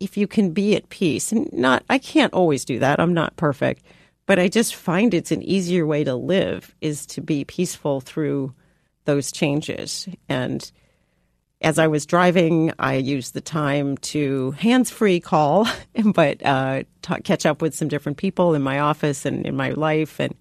if 0.00 0.16
you 0.16 0.26
can 0.26 0.52
be 0.52 0.76
at 0.76 0.88
peace, 0.88 1.30
and 1.30 1.50
not, 1.52 1.84
I 1.90 1.98
can't 1.98 2.32
always 2.32 2.64
do 2.64 2.78
that. 2.78 2.98
I'm 2.98 3.14
not 3.14 3.36
perfect, 3.36 3.82
but 4.26 4.38
I 4.38 4.48
just 4.48 4.74
find 4.74 5.12
it's 5.12 5.30
an 5.30 5.42
easier 5.42 5.86
way 5.86 6.04
to 6.04 6.14
live 6.14 6.74
is 6.80 7.04
to 7.06 7.20
be 7.20 7.44
peaceful 7.44 8.00
through 8.00 8.54
those 9.04 9.30
changes 9.30 10.08
and 10.28 10.70
as 11.64 11.78
I 11.78 11.86
was 11.86 12.04
driving, 12.04 12.72
I 12.78 12.96
used 12.96 13.32
the 13.32 13.40
time 13.40 13.96
to 13.98 14.50
hands 14.52 14.90
free 14.90 15.18
call, 15.18 15.66
but 16.04 16.44
uh, 16.44 16.84
talk, 17.02 17.24
catch 17.24 17.46
up 17.46 17.62
with 17.62 17.74
some 17.74 17.88
different 17.88 18.18
people 18.18 18.54
in 18.54 18.62
my 18.62 18.78
office 18.78 19.24
and 19.24 19.46
in 19.46 19.56
my 19.56 19.70
life, 19.70 20.20
and 20.20 20.34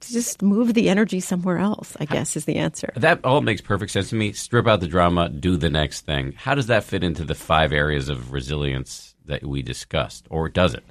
just 0.00 0.42
move 0.42 0.74
the 0.74 0.88
energy 0.88 1.20
somewhere 1.20 1.58
else. 1.58 1.96
I 2.00 2.06
guess 2.06 2.34
is 2.34 2.46
the 2.46 2.56
answer. 2.56 2.92
That 2.96 3.24
all 3.24 3.42
makes 3.42 3.60
perfect 3.60 3.92
sense 3.92 4.08
to 4.10 4.16
me. 4.16 4.32
Strip 4.32 4.66
out 4.66 4.80
the 4.80 4.88
drama, 4.88 5.28
do 5.28 5.56
the 5.56 5.70
next 5.70 6.02
thing. 6.06 6.32
How 6.32 6.54
does 6.54 6.66
that 6.66 6.84
fit 6.84 7.04
into 7.04 7.24
the 7.24 7.34
five 7.34 7.72
areas 7.72 8.08
of 8.08 8.32
resilience 8.32 9.14
that 9.26 9.44
we 9.44 9.62
discussed, 9.62 10.26
or 10.30 10.48
does 10.48 10.74
it? 10.74 10.84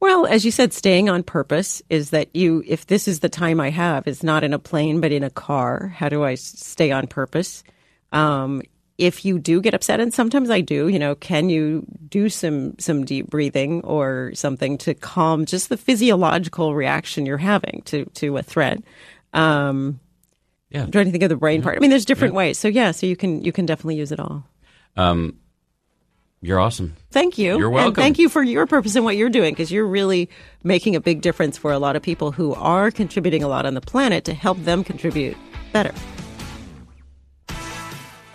Well, 0.00 0.26
as 0.26 0.44
you 0.44 0.50
said, 0.50 0.72
staying 0.72 1.08
on 1.08 1.22
purpose 1.22 1.82
is 1.88 2.10
that 2.10 2.34
you, 2.34 2.62
if 2.66 2.86
this 2.86 3.08
is 3.08 3.20
the 3.20 3.28
time 3.28 3.58
I 3.58 3.70
have, 3.70 4.06
is 4.06 4.22
not 4.22 4.44
in 4.44 4.52
a 4.52 4.58
plane 4.58 5.00
but 5.00 5.12
in 5.12 5.22
a 5.22 5.30
car. 5.30 5.88
How 5.88 6.08
do 6.08 6.24
I 6.24 6.34
stay 6.34 6.92
on 6.92 7.06
purpose? 7.06 7.64
Um, 8.14 8.62
if 8.96 9.24
you 9.24 9.38
do 9.38 9.60
get 9.60 9.74
upset, 9.74 10.00
and 10.00 10.14
sometimes 10.14 10.50
I 10.50 10.60
do, 10.60 10.88
you 10.88 10.98
know, 10.98 11.16
can 11.16 11.50
you 11.50 11.84
do 12.08 12.28
some 12.28 12.78
some 12.78 13.04
deep 13.04 13.28
breathing 13.28 13.82
or 13.82 14.30
something 14.34 14.78
to 14.78 14.94
calm 14.94 15.46
just 15.46 15.68
the 15.68 15.76
physiological 15.76 16.74
reaction 16.74 17.26
you're 17.26 17.36
having 17.36 17.82
to 17.86 18.04
to 18.06 18.36
a 18.36 18.42
threat? 18.42 18.82
Um, 19.32 19.98
yeah, 20.70 20.84
I'm 20.84 20.92
trying 20.92 21.06
to 21.06 21.10
think 21.10 21.24
of 21.24 21.28
the 21.28 21.36
brain 21.36 21.60
part. 21.60 21.76
I 21.76 21.80
mean, 21.80 21.90
there's 21.90 22.04
different 22.04 22.34
yeah. 22.34 22.38
ways. 22.38 22.58
So 22.58 22.68
yeah, 22.68 22.92
so 22.92 23.06
you 23.06 23.16
can 23.16 23.42
you 23.44 23.50
can 23.50 23.66
definitely 23.66 23.96
use 23.96 24.12
it 24.12 24.20
all. 24.20 24.46
Um, 24.96 25.38
you're 26.40 26.60
awesome. 26.60 26.94
Thank 27.10 27.36
you. 27.36 27.58
You're 27.58 27.70
welcome. 27.70 27.88
And 27.88 27.96
thank 27.96 28.18
you 28.18 28.28
for 28.28 28.42
your 28.42 28.66
purpose 28.66 28.94
and 28.94 29.04
what 29.04 29.16
you're 29.16 29.30
doing 29.30 29.54
because 29.54 29.72
you're 29.72 29.86
really 29.86 30.28
making 30.62 30.94
a 30.94 31.00
big 31.00 31.20
difference 31.20 31.58
for 31.58 31.72
a 31.72 31.78
lot 31.78 31.96
of 31.96 32.02
people 32.02 32.32
who 32.32 32.54
are 32.54 32.90
contributing 32.90 33.42
a 33.42 33.48
lot 33.48 33.66
on 33.66 33.74
the 33.74 33.80
planet 33.80 34.24
to 34.26 34.34
help 34.34 34.62
them 34.62 34.84
contribute 34.84 35.36
better. 35.72 35.92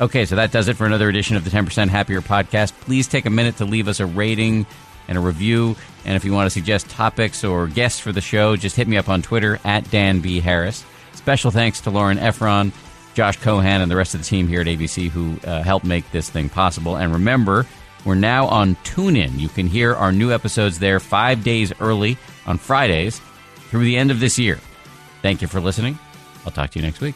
Okay, 0.02 0.26
so 0.26 0.38
that 0.38 0.52
does 0.52 0.70
it 0.70 0.78
for 0.78 0.86
another 0.86 1.10
edition 1.10 1.36
of 1.36 1.43
the 1.43 1.50
10% 1.50 1.89
Happier 1.89 2.22
podcast. 2.22 2.72
Please 2.82 3.06
take 3.08 3.26
a 3.26 3.30
minute 3.30 3.58
to 3.58 3.66
leave 3.66 3.89
us 3.89 4.00
a 4.00 4.06
rating 4.06 4.66
and 5.10 5.18
a 5.18 5.22
review. 5.22 5.76
And 6.06 6.16
if 6.16 6.24
you 6.24 6.32
want 6.32 6.45
to 6.45 6.50
suggest 6.50 6.89
topics 6.89 7.43
or 7.43 7.68
guests 7.68 8.00
for 8.00 8.14
the 8.14 8.22
show, 8.22 8.56
just 8.56 8.78
hit 8.78 8.88
me 8.88 8.95
up 8.95 9.10
on 9.10 9.22
Twitter 9.22 9.60
at 9.66 9.89
Dan 9.91 10.22
B. 10.22 10.39
Harris. 10.39 10.86
Special 11.14 11.52
thanks 11.52 11.82
to 11.82 11.89
Lauren 11.89 12.18
Efron, 12.18 12.72
Josh 13.14 13.38
Cohan, 13.38 13.82
and 13.82 13.91
the 13.91 13.95
rest 13.97 14.14
of 14.14 14.22
the 14.22 14.26
team 14.26 14.47
here 14.47 14.62
at 14.62 14.68
ABC 14.68 15.10
who 15.10 15.38
uh, 15.43 15.64
helped 15.64 15.86
make 15.86 16.10
this 16.12 16.30
thing 16.30 16.47
possible. 16.47 16.95
And 16.95 17.12
remember, 17.12 17.66
we're 18.06 18.16
now 18.16 18.47
on 18.47 18.76
TuneIn. 18.78 19.38
You 19.38 19.50
can 19.50 19.68
hear 19.68 19.95
our 19.95 20.14
new 20.14 20.32
episodes 20.32 20.80
there 20.80 21.02
five 21.02 21.43
days 21.43 21.74
early 21.82 22.18
on 22.45 22.58
Fridays 22.58 23.20
through 23.70 23.84
the 23.84 23.97
end 23.97 24.12
of 24.12 24.22
this 24.22 24.39
year. 24.39 24.60
Thank 25.22 25.41
you 25.41 25.50
for 25.50 25.60
listening. 25.60 26.00
I'll 26.45 26.54
talk 26.54 26.70
to 26.72 26.80
you 26.80 26.86
next 26.86 27.02
week. 27.02 27.16